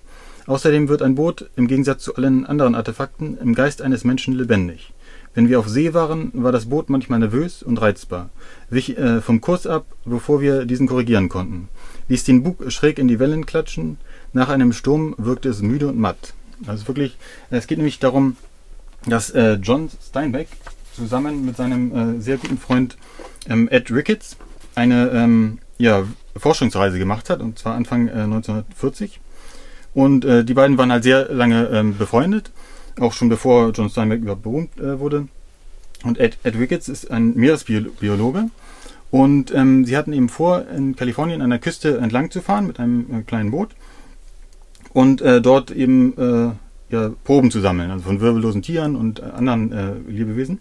Außerdem 0.48 0.88
wird 0.88 1.02
ein 1.02 1.16
Boot, 1.16 1.50
im 1.56 1.68
Gegensatz 1.68 2.04
zu 2.04 2.16
allen 2.16 2.46
anderen 2.46 2.74
Artefakten, 2.74 3.38
im 3.38 3.54
Geist 3.54 3.82
eines 3.82 4.04
Menschen 4.04 4.34
lebendig. 4.34 4.94
Wenn 5.34 5.48
wir 5.48 5.60
auf 5.60 5.70
See 5.70 5.94
waren, 5.94 6.32
war 6.34 6.52
das 6.52 6.66
Boot 6.66 6.90
manchmal 6.90 7.20
nervös 7.20 7.64
und 7.64 7.82
reizbar, 7.82 8.30
wich 8.70 8.98
äh, 8.98 9.22
vom 9.22 9.40
Kurs 9.40 9.66
ab, 9.66 9.86
bevor 10.04 10.42
wir 10.42 10.66
diesen 10.66 10.88
korrigieren 10.88 11.30
konnten, 11.30 11.70
ließ 12.10 12.26
den 12.26 12.44
Bug 12.44 12.70
schräg 12.70 13.00
in 13.00 13.08
die 13.08 13.20
Wellen 13.20 13.46
klatschen, 13.46 13.98
nach 14.34 14.50
einem 14.50 14.74
Sturm 14.74 15.16
wirkte 15.18 15.50
es 15.50 15.62
müde 15.62 15.88
und 15.88 15.98
matt. 15.98 16.34
Also 16.68 16.88
wirklich, 16.88 17.18
es 17.50 17.68
geht 17.68 17.78
nämlich 17.78 18.00
darum, 18.00 18.36
dass 19.06 19.30
äh, 19.32 19.54
John 19.54 19.90
Steinbeck 20.10 20.48
zusammen 20.94 21.46
mit 21.46 21.56
seinem 21.58 22.18
äh, 22.18 22.22
sehr 22.22 22.38
guten 22.38 22.58
Freund 22.58 22.98
ähm, 23.50 23.70
Ed 23.70 23.90
Ricketts 23.90 24.38
eine 24.76 25.10
ähm, 25.10 25.60
ja, 25.78 26.04
Forschungsreise 26.36 27.00
gemacht 27.00 27.30
hat, 27.30 27.42
und 27.42 27.58
zwar 27.58 27.76
Anfang 27.76 28.08
äh, 28.08 28.24
1940. 28.24 29.20
Und 29.94 30.24
äh, 30.24 30.44
die 30.46 30.54
beiden 30.54 30.78
waren 30.78 30.92
halt 30.92 31.04
sehr 31.04 31.34
lange 31.34 31.68
ähm, 31.68 31.98
befreundet, 31.98 32.52
auch 33.00 33.14
schon 33.14 33.30
bevor 33.30 33.72
John 33.72 33.90
Steinbeck 33.90 34.22
überhaupt 34.22 34.44
berühmt 34.44 34.80
äh, 34.80 35.00
wurde. 35.00 35.28
Und 36.04 36.20
Ed, 36.20 36.38
Ed 36.44 36.58
Ricketts 36.58 36.90
ist 36.90 37.12
ein 37.12 37.36
Meeresbiologe. 37.36 38.50
Und 39.12 39.54
ähm, 39.54 39.86
sie 39.86 39.98
hatten 39.98 40.14
eben 40.14 40.30
vor, 40.30 40.66
in 40.68 40.96
Kalifornien 40.96 41.42
an 41.42 41.50
der 41.50 41.60
Küste 41.60 41.98
entlang 41.98 42.32
zu 42.32 42.42
fahren 42.42 42.68
mit 42.68 42.80
einem 42.80 43.06
äh, 43.12 43.22
kleinen 43.24 43.52
Boot 43.52 43.72
und 44.94 45.22
äh, 45.22 45.42
dort 45.42 45.70
eben 45.72 46.18
äh, 46.18 46.94
ja, 46.94 47.12
Proben 47.24 47.52
zu 47.52 47.60
sammeln, 47.60 47.92
also 47.92 48.06
von 48.06 48.22
wirbellosen 48.22 48.62
Tieren 48.62 48.96
und 48.96 49.20
äh, 49.20 49.24
anderen 49.24 49.72
äh, 49.72 49.94
Lebewesen 50.10 50.60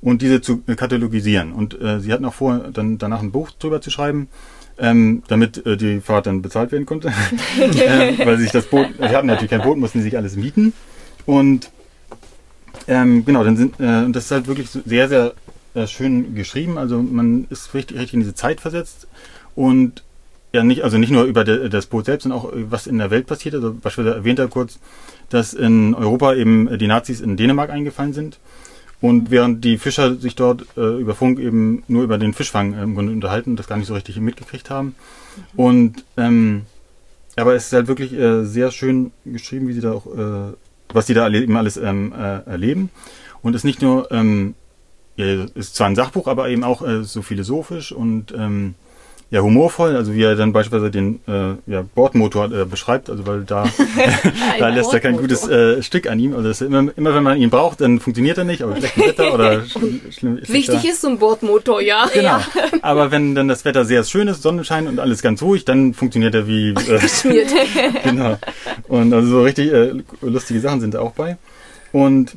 und 0.00 0.22
diese 0.22 0.40
zu 0.40 0.62
äh, 0.66 0.74
katalogisieren. 0.74 1.52
Und 1.52 1.80
äh, 1.80 2.00
sie 2.00 2.12
hatten 2.12 2.24
auch 2.24 2.34
vor, 2.34 2.58
dann 2.72 2.98
danach 2.98 3.22
ein 3.22 3.32
Buch 3.32 3.50
drüber 3.50 3.80
zu 3.80 3.90
schreiben, 3.90 4.28
ähm, 4.78 5.22
damit 5.28 5.64
äh, 5.66 5.76
die 5.76 6.00
Fahrt 6.00 6.26
dann 6.26 6.42
bezahlt 6.42 6.72
werden 6.72 6.86
konnte. 6.86 7.08
äh, 7.58 8.24
weil 8.24 8.38
sich 8.38 8.50
das 8.50 8.66
Boot, 8.66 8.88
sie 8.98 9.16
hatten 9.16 9.26
natürlich 9.26 9.50
kein 9.50 9.62
Boot, 9.62 9.78
mussten 9.78 10.02
sich 10.02 10.16
alles 10.16 10.36
mieten. 10.36 10.72
Und 11.28 11.70
ähm, 12.86 13.26
genau, 13.26 13.44
dann 13.44 13.58
sind, 13.58 13.78
äh, 13.80 14.02
und 14.02 14.16
das 14.16 14.24
ist 14.24 14.30
halt 14.30 14.46
wirklich 14.46 14.70
sehr, 14.70 15.10
sehr 15.10 15.34
äh, 15.74 15.86
schön 15.86 16.34
geschrieben. 16.34 16.78
Also 16.78 17.02
man 17.02 17.46
ist 17.50 17.74
richtig, 17.74 17.98
richtig 17.98 18.14
in 18.14 18.20
diese 18.20 18.34
Zeit 18.34 18.62
versetzt 18.62 19.06
und 19.54 20.02
ja 20.54 20.64
nicht, 20.64 20.84
also 20.84 20.96
nicht 20.96 21.10
nur 21.10 21.24
über 21.24 21.44
de, 21.44 21.68
das 21.68 21.84
Boot 21.84 22.06
selbst, 22.06 22.22
sondern 22.22 22.40
auch 22.40 22.50
was 22.54 22.86
in 22.86 22.96
der 22.96 23.10
Welt 23.10 23.26
passiert. 23.26 23.54
Also 23.54 23.74
beispielsweise 23.74 24.16
erwähnt 24.16 24.38
er 24.38 24.48
kurz, 24.48 24.78
dass 25.28 25.52
in 25.52 25.94
Europa 25.94 26.32
eben 26.32 26.78
die 26.78 26.86
Nazis 26.86 27.20
in 27.20 27.36
Dänemark 27.36 27.68
eingefallen 27.68 28.14
sind 28.14 28.38
und 29.02 29.30
während 29.30 29.62
die 29.66 29.76
Fischer 29.76 30.14
sich 30.14 30.34
dort 30.34 30.64
äh, 30.78 30.98
über 30.98 31.14
Funk 31.14 31.40
eben 31.40 31.82
nur 31.88 32.04
über 32.04 32.16
den 32.16 32.32
Fischfang 32.32 32.72
äh, 32.72 32.82
im 32.84 32.94
Grunde 32.94 33.12
unterhalten, 33.12 33.54
das 33.54 33.66
gar 33.66 33.76
nicht 33.76 33.88
so 33.88 33.92
richtig 33.92 34.18
mitgekriegt 34.18 34.70
haben. 34.70 34.94
Mhm. 35.52 35.60
Und 35.60 36.04
ähm, 36.16 36.62
aber 37.36 37.54
es 37.54 37.66
ist 37.66 37.74
halt 37.74 37.86
wirklich 37.86 38.14
äh, 38.14 38.44
sehr 38.46 38.70
schön 38.70 39.12
geschrieben, 39.26 39.68
wie 39.68 39.74
sie 39.74 39.82
da 39.82 39.92
auch, 39.92 40.06
äh, 40.06 40.54
was 40.92 41.06
sie 41.06 41.14
da 41.14 41.28
eben 41.28 41.56
alles 41.56 41.76
ähm, 41.76 42.12
äh, 42.12 42.40
erleben. 42.48 42.90
Und 43.42 43.54
es 43.54 43.60
ist 43.60 43.64
nicht 43.64 43.82
nur, 43.82 44.10
ähm, 44.10 44.54
ja, 45.16 45.44
ist 45.54 45.74
zwar 45.74 45.88
ein 45.88 45.96
Sachbuch, 45.96 46.26
aber 46.26 46.48
eben 46.48 46.64
auch 46.64 46.82
äh, 46.82 47.04
so 47.04 47.22
philosophisch 47.22 47.92
und 47.92 48.32
ähm, 48.32 48.74
ja, 49.30 49.42
humorvoll, 49.42 49.94
also 49.94 50.14
wie 50.14 50.22
er 50.22 50.36
dann 50.36 50.54
beispielsweise 50.54 50.90
den 50.90 51.20
äh, 51.28 51.54
ja, 51.70 51.84
Bordmotor 51.94 52.50
äh, 52.50 52.64
beschreibt, 52.64 53.10
also 53.10 53.26
weil 53.26 53.42
da, 53.42 53.64
da 54.58 54.68
lässt 54.68 54.92
er 54.94 55.00
kein 55.00 55.18
gutes 55.18 55.46
äh, 55.46 55.82
Stück 55.82 56.08
an 56.08 56.18
ihm. 56.18 56.34
Also 56.34 56.48
ist 56.48 56.62
immer, 56.62 56.90
immer 56.96 57.14
wenn 57.14 57.22
man 57.22 57.36
ihn 57.36 57.50
braucht, 57.50 57.82
dann 57.82 58.00
funktioniert 58.00 58.38
er 58.38 58.44
nicht, 58.44 58.62
aber 58.62 58.76
schlechtes 58.76 59.06
Wetter 59.06 59.34
oder 59.34 59.64
schlimm, 59.66 60.00
schlimm 60.10 60.38
ist 60.38 60.50
Wichtig 60.50 60.82
ist 60.88 61.02
so 61.02 61.08
ein 61.08 61.18
Bordmotor, 61.18 61.82
ja. 61.82 62.08
Genau. 62.12 62.22
Ja. 62.22 62.42
Aber 62.80 63.10
wenn 63.10 63.34
dann 63.34 63.48
das 63.48 63.66
Wetter 63.66 63.84
sehr 63.84 64.02
schön 64.04 64.28
ist, 64.28 64.42
Sonnenschein 64.42 64.86
und 64.86 64.98
alles 64.98 65.20
ganz 65.20 65.42
ruhig, 65.42 65.66
dann 65.66 65.92
funktioniert 65.92 66.34
er 66.34 66.46
wie 66.46 66.70
äh, 66.70 67.46
genau. 68.04 68.38
Und 68.88 69.12
also 69.12 69.28
so 69.28 69.42
richtig 69.42 69.70
äh, 69.72 69.92
lustige 70.22 70.60
Sachen 70.60 70.80
sind 70.80 70.94
da 70.94 71.00
auch 71.00 71.12
bei. 71.12 71.36
Und 71.92 72.34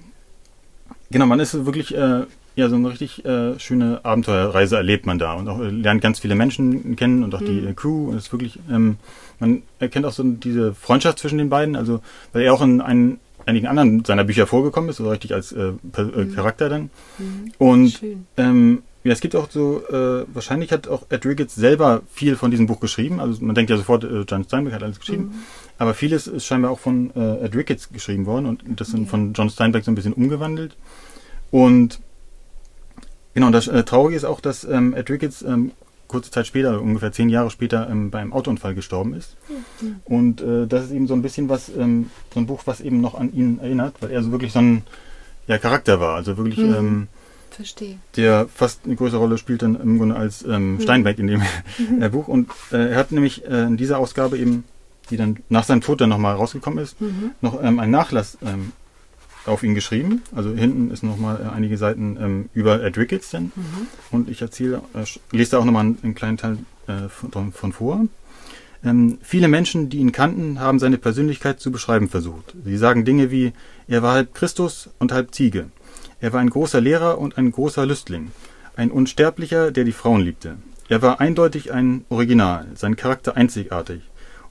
genau, 1.09 1.25
man 1.25 1.39
ist 1.39 1.65
wirklich 1.65 1.95
äh, 1.95 2.23
ja, 2.55 2.67
so 2.67 2.75
eine 2.75 2.89
richtig 2.89 3.23
äh, 3.23 3.57
schöne 3.59 4.01
Abenteuerreise 4.03 4.75
erlebt 4.75 5.05
man 5.05 5.17
da 5.17 5.33
und 5.33 5.47
auch 5.47 5.59
äh, 5.59 5.69
lernt 5.69 6.01
ganz 6.01 6.19
viele 6.19 6.35
Menschen 6.35 6.95
kennen 6.95 7.23
und 7.23 7.33
auch 7.33 7.41
mhm. 7.41 7.45
die 7.45 7.59
äh, 7.65 7.73
Crew. 7.73 8.09
Und 8.09 8.17
es 8.17 8.25
ist 8.25 8.31
wirklich, 8.33 8.59
ähm, 8.69 8.97
man 9.39 9.63
erkennt 9.79 10.05
auch 10.05 10.11
so 10.11 10.23
diese 10.23 10.73
Freundschaft 10.73 11.19
zwischen 11.19 11.37
den 11.37 11.49
beiden, 11.49 11.75
also 11.75 12.01
weil 12.33 12.43
er 12.43 12.53
auch 12.53 12.61
in 12.61 12.81
einen, 12.81 13.19
einigen 13.45 13.67
anderen 13.67 14.03
seiner 14.03 14.23
Bücher 14.23 14.47
vorgekommen 14.47 14.89
ist, 14.89 14.97
so 14.97 15.03
also 15.03 15.11
richtig 15.11 15.33
als 15.33 15.51
äh, 15.53 15.71
per, 15.91 16.13
äh, 16.13 16.25
mhm. 16.25 16.35
Charakter 16.35 16.67
dann. 16.67 16.89
Mhm. 17.17 17.51
Und 17.57 18.01
ähm, 18.37 18.83
ja, 19.03 19.13
es 19.13 19.21
gibt 19.21 19.35
auch 19.35 19.49
so, 19.49 19.81
äh, 19.87 20.25
wahrscheinlich 20.31 20.71
hat 20.71 20.87
auch 20.87 21.03
Ed 21.09 21.25
Ricketts 21.25 21.55
selber 21.55 22.03
viel 22.11 22.35
von 22.35 22.51
diesem 22.51 22.67
Buch 22.67 22.79
geschrieben. 22.79 23.19
Also 23.19 23.43
man 23.43 23.55
denkt 23.55 23.71
ja 23.71 23.77
sofort, 23.77 24.03
äh, 24.03 24.25
John 24.27 24.43
Steinbeck 24.43 24.73
hat 24.73 24.83
alles 24.83 24.99
geschrieben. 24.99 25.23
Mhm. 25.23 25.33
Aber 25.79 25.93
vieles 25.93 26.27
ist 26.27 26.45
scheinbar 26.45 26.69
auch 26.69 26.79
von 26.79 27.11
äh, 27.15 27.45
Ed 27.45 27.55
Ricketts 27.55 27.89
geschrieben 27.89 28.27
worden 28.27 28.45
und 28.45 28.61
das 28.79 28.89
sind 28.89 29.05
ja. 29.05 29.09
von 29.09 29.33
John 29.33 29.49
Steinbeck 29.49 29.85
so 29.85 29.91
ein 29.91 29.95
bisschen 29.95 30.13
umgewandelt. 30.13 30.75
Und 31.49 31.99
Genau, 33.33 33.47
und 33.47 33.53
das 33.53 33.67
äh, 33.67 33.83
Traurige 33.83 34.17
ist 34.17 34.25
auch, 34.25 34.41
dass 34.41 34.63
ähm, 34.63 34.93
Ed 34.93 35.09
Ricketts 35.09 35.41
ähm, 35.41 35.71
kurze 36.11 36.29
Zeit 36.29 36.45
später, 36.45 36.81
ungefähr 36.81 37.11
zehn 37.11 37.29
Jahre 37.29 37.49
später, 37.49 37.89
ähm, 37.89 38.11
beim 38.11 38.33
Autounfall 38.33 38.75
gestorben 38.75 39.13
ist. 39.13 39.37
Mhm. 39.81 39.95
Und 40.03 40.41
äh, 40.41 40.67
das 40.67 40.85
ist 40.85 40.91
eben 40.91 41.07
so 41.07 41.13
ein 41.13 41.21
bisschen 41.21 41.49
was, 41.49 41.69
ähm, 41.69 42.11
so 42.33 42.39
ein 42.39 42.45
Buch, 42.45 42.63
was 42.65 42.81
eben 42.81 42.99
noch 43.01 43.15
an 43.15 43.33
ihn 43.33 43.59
erinnert, 43.59 43.95
weil 44.01 44.11
er 44.11 44.21
so 44.21 44.31
wirklich 44.31 44.51
so 44.51 44.59
ein 44.59 44.83
ja, 45.47 45.57
Charakter 45.57 45.99
war. 45.99 46.15
Also 46.15 46.37
wirklich, 46.37 46.57
mhm. 46.57 46.73
ähm, 46.75 47.07
Verstehe. 47.49 47.97
der 48.17 48.47
fast 48.53 48.81
eine 48.85 48.95
größere 48.95 49.19
Rolle 49.19 49.37
spielt 49.37 49.61
dann 49.61 49.79
im 49.79 49.97
Grunde 49.97 50.15
als 50.15 50.43
ähm, 50.43 50.73
mhm. 50.73 50.81
Steinbeck 50.81 51.17
in 51.17 51.27
dem 51.27 51.41
äh, 52.01 52.09
Buch. 52.09 52.27
Und 52.27 52.49
äh, 52.71 52.91
er 52.91 52.97
hat 52.97 53.11
nämlich 53.11 53.45
äh, 53.45 53.63
in 53.63 53.77
dieser 53.77 53.97
Ausgabe 53.97 54.37
eben, 54.37 54.65
die 55.09 55.17
dann 55.17 55.37
nach 55.49 55.63
seinem 55.63 55.81
Tod 55.81 56.01
dann 56.01 56.09
nochmal 56.09 56.35
rausgekommen 56.35 56.83
ist, 56.83 56.99
mhm. 56.99 57.31
noch 57.39 57.61
ähm, 57.63 57.79
einen 57.79 57.91
Nachlass 57.91 58.37
ähm, 58.45 58.73
auf 59.45 59.63
ihn 59.63 59.75
geschrieben. 59.75 60.21
Also 60.35 60.51
hinten 60.51 60.91
ist 60.91 61.03
nochmal 61.03 61.41
äh, 61.41 61.55
einige 61.55 61.77
Seiten 61.77 62.17
ähm, 62.19 62.49
über 62.53 62.83
Ed 62.83 62.97
Ricketts 62.97 63.31
denn. 63.31 63.51
Mhm. 63.55 63.87
Und 64.11 64.29
ich 64.29 64.41
erzähle, 64.41 64.81
äh, 64.93 65.05
lese 65.35 65.51
da 65.51 65.59
auch 65.59 65.65
nochmal 65.65 65.85
einen, 65.85 65.97
einen 66.03 66.15
kleinen 66.15 66.37
Teil 66.37 66.57
äh, 66.87 67.09
von, 67.09 67.51
von, 67.51 67.73
vor. 67.73 68.05
Ähm, 68.83 69.19
viele 69.21 69.47
Menschen, 69.47 69.89
die 69.89 69.97
ihn 69.97 70.11
kannten, 70.11 70.59
haben 70.59 70.79
seine 70.79 70.97
Persönlichkeit 70.97 71.59
zu 71.59 71.71
beschreiben 71.71 72.09
versucht. 72.09 72.55
Sie 72.63 72.77
sagen 72.77 73.05
Dinge 73.05 73.31
wie, 73.31 73.53
er 73.87 74.01
war 74.01 74.13
halb 74.13 74.33
Christus 74.33 74.89
und 74.99 75.11
halb 75.11 75.33
Ziege. 75.33 75.67
Er 76.19 76.33
war 76.33 76.39
ein 76.39 76.49
großer 76.49 76.81
Lehrer 76.81 77.17
und 77.17 77.37
ein 77.37 77.51
großer 77.51 77.85
Lüstling. 77.85 78.31
Ein 78.75 78.91
Unsterblicher, 78.91 79.71
der 79.71 79.83
die 79.83 79.91
Frauen 79.91 80.21
liebte. 80.21 80.57
Er 80.87 81.01
war 81.01 81.19
eindeutig 81.19 81.71
ein 81.71 82.05
Original, 82.09 82.67
sein 82.75 82.95
Charakter 82.95 83.37
einzigartig. 83.37 84.01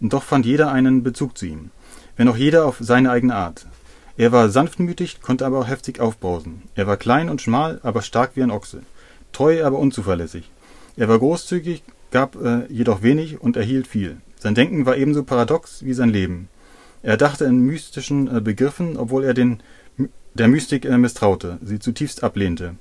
Und 0.00 0.12
doch 0.12 0.22
fand 0.22 0.46
jeder 0.46 0.72
einen 0.72 1.02
Bezug 1.02 1.36
zu 1.36 1.46
ihm. 1.46 1.70
Wenn 2.16 2.28
auch 2.28 2.36
jeder 2.36 2.64
auf 2.66 2.78
seine 2.80 3.10
eigene 3.10 3.34
Art. 3.34 3.66
Er 4.20 4.32
war 4.32 4.50
sanftmütig, 4.50 5.22
konnte 5.22 5.46
aber 5.46 5.60
auch 5.60 5.66
heftig 5.66 5.98
aufbrausen. 5.98 6.64
Er 6.74 6.86
war 6.86 6.98
klein 6.98 7.30
und 7.30 7.40
schmal, 7.40 7.80
aber 7.82 8.02
stark 8.02 8.32
wie 8.34 8.42
ein 8.42 8.50
Ochse. 8.50 8.82
Treu, 9.32 9.64
aber 9.64 9.78
unzuverlässig. 9.78 10.50
Er 10.98 11.08
war 11.08 11.18
großzügig, 11.18 11.82
gab 12.10 12.36
äh, 12.36 12.66
jedoch 12.70 13.00
wenig 13.00 13.40
und 13.40 13.56
erhielt 13.56 13.86
viel. 13.86 14.18
Sein 14.38 14.54
Denken 14.54 14.84
war 14.84 14.98
ebenso 14.98 15.24
paradox 15.24 15.86
wie 15.86 15.94
sein 15.94 16.10
Leben. 16.10 16.50
Er 17.02 17.16
dachte 17.16 17.46
in 17.46 17.60
mystischen 17.60 18.28
äh, 18.28 18.42
Begriffen, 18.42 18.98
obwohl 18.98 19.24
er 19.24 19.32
den, 19.32 19.62
der 20.34 20.48
Mystik 20.48 20.84
äh, 20.84 20.98
misstraute, 20.98 21.56
sie 21.64 21.78
zutiefst 21.78 22.22
ablehnte. 22.22 22.74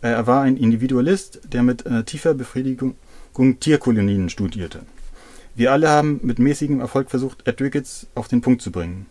Er 0.00 0.26
war 0.26 0.40
ein 0.40 0.56
Individualist, 0.56 1.40
der 1.52 1.62
mit 1.62 1.84
äh, 1.84 2.04
tiefer 2.04 2.32
Befriedigung 2.32 2.94
Tierkolonien 3.60 4.30
studierte. 4.30 4.80
Wir 5.54 5.72
alle 5.72 5.90
haben 5.90 6.20
mit 6.22 6.38
mäßigem 6.38 6.80
Erfolg 6.80 7.10
versucht, 7.10 7.46
Ed 7.46 7.60
Ricketts 7.60 8.06
auf 8.14 8.28
den 8.28 8.40
Punkt 8.40 8.62
zu 8.62 8.72
bringen. 8.72 9.04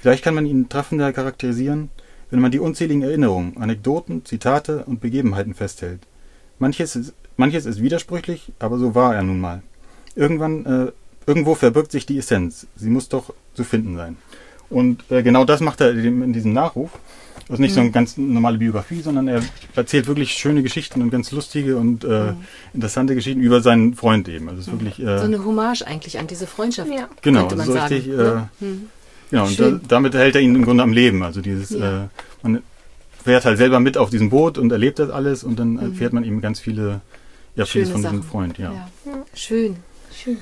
Vielleicht 0.00 0.24
kann 0.24 0.34
man 0.34 0.46
ihn 0.46 0.68
treffender 0.68 1.12
charakterisieren, 1.12 1.90
wenn 2.30 2.40
man 2.40 2.50
die 2.50 2.58
unzähligen 2.58 3.02
Erinnerungen, 3.02 3.56
Anekdoten, 3.58 4.24
Zitate 4.24 4.84
und 4.86 5.00
Begebenheiten 5.00 5.54
festhält. 5.54 6.00
Manches 6.58 6.96
ist, 6.96 7.14
manches 7.36 7.66
ist 7.66 7.82
widersprüchlich, 7.82 8.52
aber 8.58 8.78
so 8.78 8.94
war 8.94 9.14
er 9.14 9.22
nun 9.22 9.40
mal. 9.40 9.62
Irgendwann, 10.14 10.66
äh, 10.66 10.92
irgendwo 11.26 11.54
verbirgt 11.54 11.92
sich 11.92 12.06
die 12.06 12.18
Essenz. 12.18 12.66
Sie 12.76 12.90
muss 12.90 13.08
doch 13.08 13.34
zu 13.54 13.64
finden 13.64 13.96
sein. 13.96 14.16
Und 14.70 15.04
äh, 15.10 15.22
genau 15.22 15.44
das 15.44 15.60
macht 15.60 15.80
er 15.80 15.90
in 15.90 16.32
diesem 16.32 16.52
Nachruf. 16.52 16.90
Das 17.48 17.54
ist 17.54 17.60
nicht 17.60 17.72
mhm. 17.72 17.74
so 17.74 17.80
eine 17.80 17.90
ganz 17.90 18.16
normale 18.16 18.58
Biografie, 18.58 19.00
sondern 19.00 19.26
er 19.26 19.42
erzählt 19.74 20.06
wirklich 20.06 20.32
schöne 20.34 20.62
Geschichten 20.62 21.02
und 21.02 21.10
ganz 21.10 21.32
lustige 21.32 21.76
und 21.76 22.04
äh, 22.04 22.32
mhm. 22.32 22.44
interessante 22.74 23.16
Geschichten 23.16 23.40
über 23.40 23.60
seinen 23.60 23.94
Freund 23.94 24.28
eben. 24.28 24.48
Also 24.48 24.60
es 24.60 24.66
ist 24.68 24.72
mhm. 24.72 24.80
wirklich 24.80 25.00
äh, 25.00 25.18
so 25.18 25.24
eine 25.24 25.44
Hommage 25.44 25.82
eigentlich 25.82 26.18
an 26.20 26.28
diese 26.28 26.46
Freundschaft. 26.46 26.90
Ja. 26.90 27.08
Genau, 27.22 27.48
man 27.48 27.66
so 27.66 27.72
sagen. 27.72 27.92
richtig. 27.92 28.12
Äh, 28.12 28.22
ja. 28.22 28.48
Mhm. 28.60 28.88
Ja, 29.30 29.44
und 29.44 29.58
da, 29.60 29.80
damit 29.86 30.14
hält 30.14 30.34
er 30.34 30.40
ihn 30.40 30.54
im 30.54 30.64
Grunde 30.64 30.82
am 30.82 30.92
Leben. 30.92 31.22
Also 31.22 31.40
dieses, 31.40 31.70
ja. 31.70 32.04
äh, 32.04 32.08
man 32.42 32.62
fährt 33.22 33.44
halt 33.44 33.58
selber 33.58 33.80
mit 33.80 33.96
auf 33.96 34.10
diesem 34.10 34.30
Boot 34.30 34.58
und 34.58 34.72
erlebt 34.72 34.98
das 34.98 35.10
alles 35.10 35.44
und 35.44 35.58
dann 35.58 35.74
mhm. 35.74 35.94
fährt 35.94 36.12
man 36.12 36.24
ihm 36.24 36.40
ganz 36.40 36.60
viele, 36.60 37.00
ja, 37.54 37.64
vieles 37.64 37.90
von 37.90 38.02
Sachen. 38.02 38.16
diesem 38.18 38.30
Freund, 38.30 38.58
ja. 38.58 38.72
ja. 38.72 38.88
Schön. 39.34 39.76
Schön. 40.12 40.38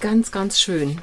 Ganz, 0.00 0.32
ganz 0.32 0.60
schön. 0.60 0.98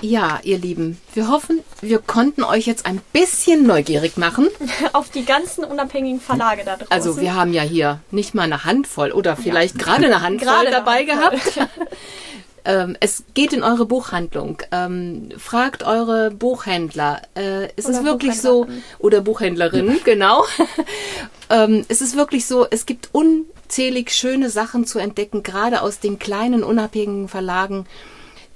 Ja, 0.00 0.38
ihr 0.44 0.58
Lieben, 0.58 1.00
wir 1.14 1.28
hoffen, 1.28 1.60
wir 1.80 1.98
konnten 1.98 2.44
euch 2.44 2.66
jetzt 2.66 2.86
ein 2.86 3.00
bisschen 3.12 3.66
neugierig 3.66 4.16
machen. 4.16 4.48
Auf 4.92 5.10
die 5.10 5.24
ganzen 5.24 5.64
unabhängigen 5.64 6.20
Verlage 6.20 6.62
da 6.64 6.76
draußen. 6.76 6.92
Also 6.92 7.20
wir 7.20 7.34
haben 7.34 7.52
ja 7.52 7.62
hier 7.62 8.00
nicht 8.10 8.34
mal 8.34 8.44
eine 8.44 8.64
Handvoll 8.64 9.10
oder 9.10 9.36
vielleicht 9.36 9.76
ja. 9.76 9.84
gerade 9.84 10.06
eine 10.06 10.20
Handvoll 10.22 10.46
gerade 10.46 10.70
dabei 10.70 11.00
eine 11.00 11.20
Handvoll. 11.20 11.52
gehabt. 11.52 11.70
Ähm, 12.64 12.96
es 13.00 13.24
geht 13.34 13.52
in 13.52 13.62
eure 13.62 13.86
Buchhandlung. 13.86 14.62
Ähm, 14.70 15.30
fragt 15.36 15.82
eure 15.82 16.30
Buchhändler. 16.30 17.22
Äh, 17.36 17.72
ist 17.76 17.88
oder 17.88 17.98
es 17.98 18.04
wirklich 18.04 18.40
so, 18.40 18.66
oder 18.98 19.20
Buchhändlerinnen, 19.20 20.00
genau. 20.04 20.44
ähm, 21.50 21.84
ist 21.88 22.02
es 22.02 22.16
wirklich 22.16 22.46
so, 22.46 22.66
es 22.70 22.86
gibt 22.86 23.10
unzählig 23.12 24.10
schöne 24.12 24.50
Sachen 24.50 24.86
zu 24.86 24.98
entdecken, 24.98 25.42
gerade 25.42 25.82
aus 25.82 26.00
den 26.00 26.18
kleinen, 26.18 26.62
unabhängigen 26.62 27.28
Verlagen, 27.28 27.86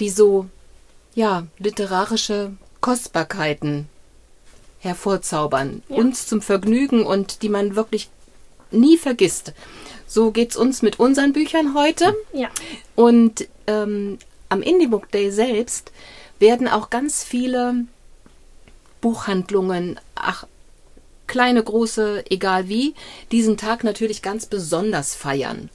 die 0.00 0.10
so, 0.10 0.46
ja, 1.14 1.46
literarische 1.58 2.52
Kostbarkeiten 2.80 3.88
hervorzaubern, 4.80 5.82
ja. 5.88 5.96
uns 5.96 6.26
zum 6.26 6.42
Vergnügen 6.42 7.06
und 7.06 7.42
die 7.42 7.48
man 7.48 7.76
wirklich 7.76 8.10
nie 8.72 8.98
vergisst. 8.98 9.52
So 10.12 10.30
geht's 10.30 10.56
uns 10.56 10.82
mit 10.82 10.98
unseren 10.98 11.32
Büchern 11.32 11.72
heute. 11.74 12.14
Ja. 12.34 12.50
Und 12.94 13.48
ähm, 13.66 14.18
am 14.50 14.60
Indie 14.60 14.88
Book 14.88 15.10
Day 15.10 15.30
selbst 15.30 15.90
werden 16.38 16.68
auch 16.68 16.90
ganz 16.90 17.24
viele 17.24 17.86
Buchhandlungen, 19.00 19.98
ach, 20.14 20.46
kleine, 21.26 21.62
große, 21.62 22.24
egal 22.28 22.68
wie, 22.68 22.94
diesen 23.30 23.56
Tag 23.56 23.84
natürlich 23.84 24.20
ganz 24.20 24.44
besonders 24.44 25.14
feiern. 25.14 25.70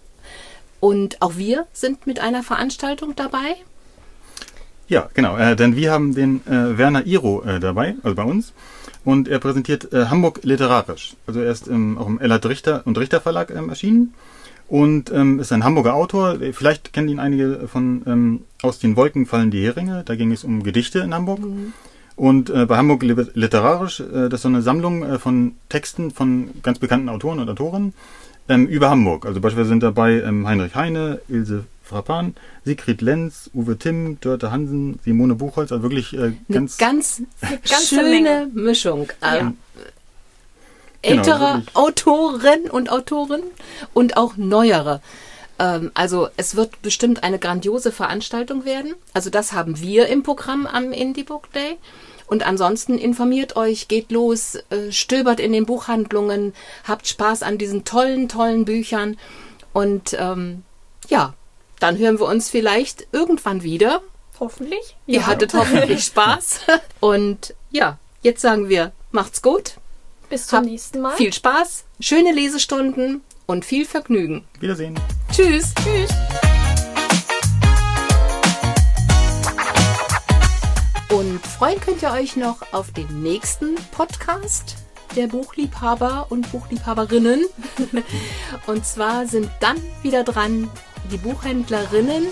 Und 0.79 1.19
auch 1.23 1.37
wir 1.37 1.65
sind 1.73 2.05
mit 2.05 2.19
einer 2.19 2.43
Veranstaltung 2.43 3.15
dabei. 3.15 3.55
Ja, 4.87 5.09
genau, 5.15 5.35
äh, 5.35 5.55
denn 5.55 5.75
wir 5.75 5.91
haben 5.91 6.13
den 6.13 6.45
äh, 6.45 6.77
Werner 6.77 7.07
Iro 7.07 7.41
äh, 7.41 7.59
dabei, 7.59 7.95
also 8.03 8.13
bei 8.13 8.23
uns. 8.23 8.53
Und 9.07 9.29
er 9.29 9.39
präsentiert 9.39 9.93
äh, 9.93 10.07
Hamburg 10.07 10.41
literarisch. 10.43 11.15
Also 11.27 11.39
er 11.39 11.49
ist 11.49 11.69
ähm, 11.69 11.97
auch 11.97 12.07
im 12.07 12.19
Ella 12.19 12.35
Richter 12.35 12.81
und 12.83 12.97
Richter 12.97 13.21
Verlag 13.21 13.51
ähm, 13.51 13.69
erschienen 13.69 14.13
und 14.67 15.13
ähm, 15.13 15.39
ist 15.39 15.53
ein 15.53 15.63
Hamburger 15.63 15.93
Autor. 15.93 16.35
Vielleicht 16.51 16.91
kennen 16.91 17.07
ihn 17.07 17.19
einige 17.19 17.69
von 17.69 18.01
ähm, 18.05 18.41
Aus 18.61 18.79
den 18.79 18.97
Wolken 18.97 19.25
fallen 19.25 19.49
die 19.49 19.63
Heringe. 19.63 20.03
Da 20.03 20.17
ging 20.17 20.33
es 20.33 20.43
um 20.43 20.61
Gedichte 20.61 20.99
in 20.99 21.13
Hamburg. 21.13 21.39
Mhm. 21.39 21.71
Und 22.17 22.49
äh, 22.49 22.65
bei 22.65 22.75
Hamburg 22.75 23.01
literarisch, 23.01 24.01
äh, 24.01 24.27
das 24.27 24.39
ist 24.39 24.41
so 24.41 24.49
eine 24.49 24.61
Sammlung 24.61 25.03
äh, 25.03 25.19
von 25.19 25.53
Texten 25.69 26.11
von 26.11 26.49
ganz 26.61 26.79
bekannten 26.79 27.07
Autoren 27.07 27.39
und 27.39 27.49
Autorinnen 27.49 27.93
ähm, 28.49 28.67
über 28.67 28.89
Hamburg. 28.89 29.25
Also 29.25 29.39
beispielsweise 29.39 29.69
sind 29.69 29.83
dabei 29.83 30.19
ähm, 30.19 30.45
Heinrich 30.45 30.75
Heine, 30.75 31.21
Ilse 31.29 31.63
Frappan, 31.87 32.35
Sigrid 32.65 33.01
Lenz, 33.01 33.49
Uwe 33.53 33.77
Timm, 33.77 34.19
Dörte 34.19 34.51
Hansen, 34.51 34.99
Simone 35.03 35.35
Buchholz, 35.35 35.71
also 35.71 35.83
wirklich 35.83 36.13
äh, 36.13 36.33
ganz, 36.51 36.77
ganz, 36.77 37.21
ganz 37.41 37.87
schöne 37.89 38.49
Mischung. 38.53 39.07
Ähm, 39.21 39.57
genau, 41.01 41.15
ältere 41.15 41.63
genau, 41.65 41.85
Autoren 41.85 42.69
und 42.69 42.91
Autoren 42.91 43.41
und 43.93 44.17
auch 44.17 44.37
neuere. 44.37 45.01
Ähm, 45.59 45.91
also 45.93 46.27
es 46.37 46.55
wird 46.55 46.81
bestimmt 46.81 47.23
eine 47.23 47.39
grandiose 47.39 47.91
Veranstaltung 47.91 48.65
werden. 48.65 48.93
Also 49.13 49.29
das 49.29 49.53
haben 49.53 49.79
wir 49.79 50.07
im 50.07 50.23
Programm 50.23 50.67
am 50.67 50.91
Indie 50.91 51.23
Book 51.23 51.51
Day. 51.53 51.77
Und 52.27 52.45
ansonsten 52.45 52.97
informiert 52.97 53.55
euch, 53.55 53.87
geht 53.87 54.11
los, 54.11 54.55
äh, 54.69 54.91
stöbert 54.91 55.39
in 55.39 55.53
den 55.53 55.65
Buchhandlungen, 55.65 56.53
habt 56.83 57.07
Spaß 57.07 57.41
an 57.41 57.57
diesen 57.57 57.85
tollen, 57.85 58.27
tollen 58.27 58.65
Büchern. 58.65 59.15
Und 59.71 60.13
ähm, 60.19 60.63
ja, 61.07 61.35
dann 61.79 61.97
hören 61.97 62.19
wir 62.19 62.25
uns 62.25 62.49
vielleicht 62.49 63.07
irgendwann 63.11 63.63
wieder. 63.63 64.01
Hoffentlich. 64.39 64.95
Ihr 65.05 65.21
ja. 65.21 65.27
hattet 65.27 65.53
hoffentlich 65.53 66.03
Spaß. 66.05 66.61
Und 66.99 67.53
ja, 67.71 67.97
jetzt 68.21 68.41
sagen 68.41 68.69
wir, 68.69 68.91
macht's 69.11 69.41
gut. 69.41 69.75
Bis 70.29 70.47
zum 70.47 70.57
Habt 70.57 70.67
nächsten 70.67 71.01
Mal. 71.01 71.15
Viel 71.15 71.31
Spaß, 71.31 71.85
schöne 71.99 72.33
Lesestunden 72.33 73.21
und 73.45 73.63
viel 73.63 73.85
Vergnügen. 73.85 74.45
Wiedersehen. 74.59 74.99
Tschüss. 75.31 75.73
Tschüss. 75.75 76.09
Und 81.09 81.39
freuen 81.45 81.79
könnt 81.79 82.01
ihr 82.01 82.11
euch 82.11 82.35
noch 82.35 82.73
auf 82.73 82.91
den 82.91 83.23
nächsten 83.23 83.75
Podcast 83.91 84.75
der 85.15 85.27
Buchliebhaber 85.27 86.27
und 86.29 86.51
Buchliebhaberinnen. 86.51 87.45
und 88.67 88.85
zwar 88.85 89.25
sind 89.25 89.49
dann 89.61 89.77
wieder 90.03 90.23
dran 90.23 90.69
die 91.11 91.17
Buchhändlerinnen 91.17 92.27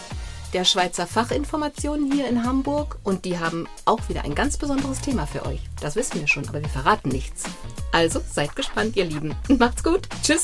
der 0.54 0.64
Schweizer 0.64 1.06
Fachinformationen 1.06 2.12
hier 2.12 2.28
in 2.28 2.46
Hamburg 2.46 2.98
und 3.04 3.26
die 3.26 3.40
haben 3.40 3.68
auch 3.84 4.08
wieder 4.08 4.24
ein 4.24 4.36
ganz 4.36 4.58
besonderes 4.58 5.02
Thema 5.02 5.26
für 5.28 5.46
euch. 5.46 5.60
Das 5.82 5.96
wissen 5.96 6.20
wir 6.20 6.28
schon, 6.28 6.48
aber 6.48 6.62
wir 6.62 6.70
verraten 6.70 7.10
nichts. 7.10 7.44
Also 7.92 8.22
seid 8.32 8.56
gespannt, 8.56 8.96
ihr 8.96 9.06
Lieben. 9.06 9.36
Macht's 9.60 9.84
gut. 9.84 10.08
Tschüss. 10.24 10.44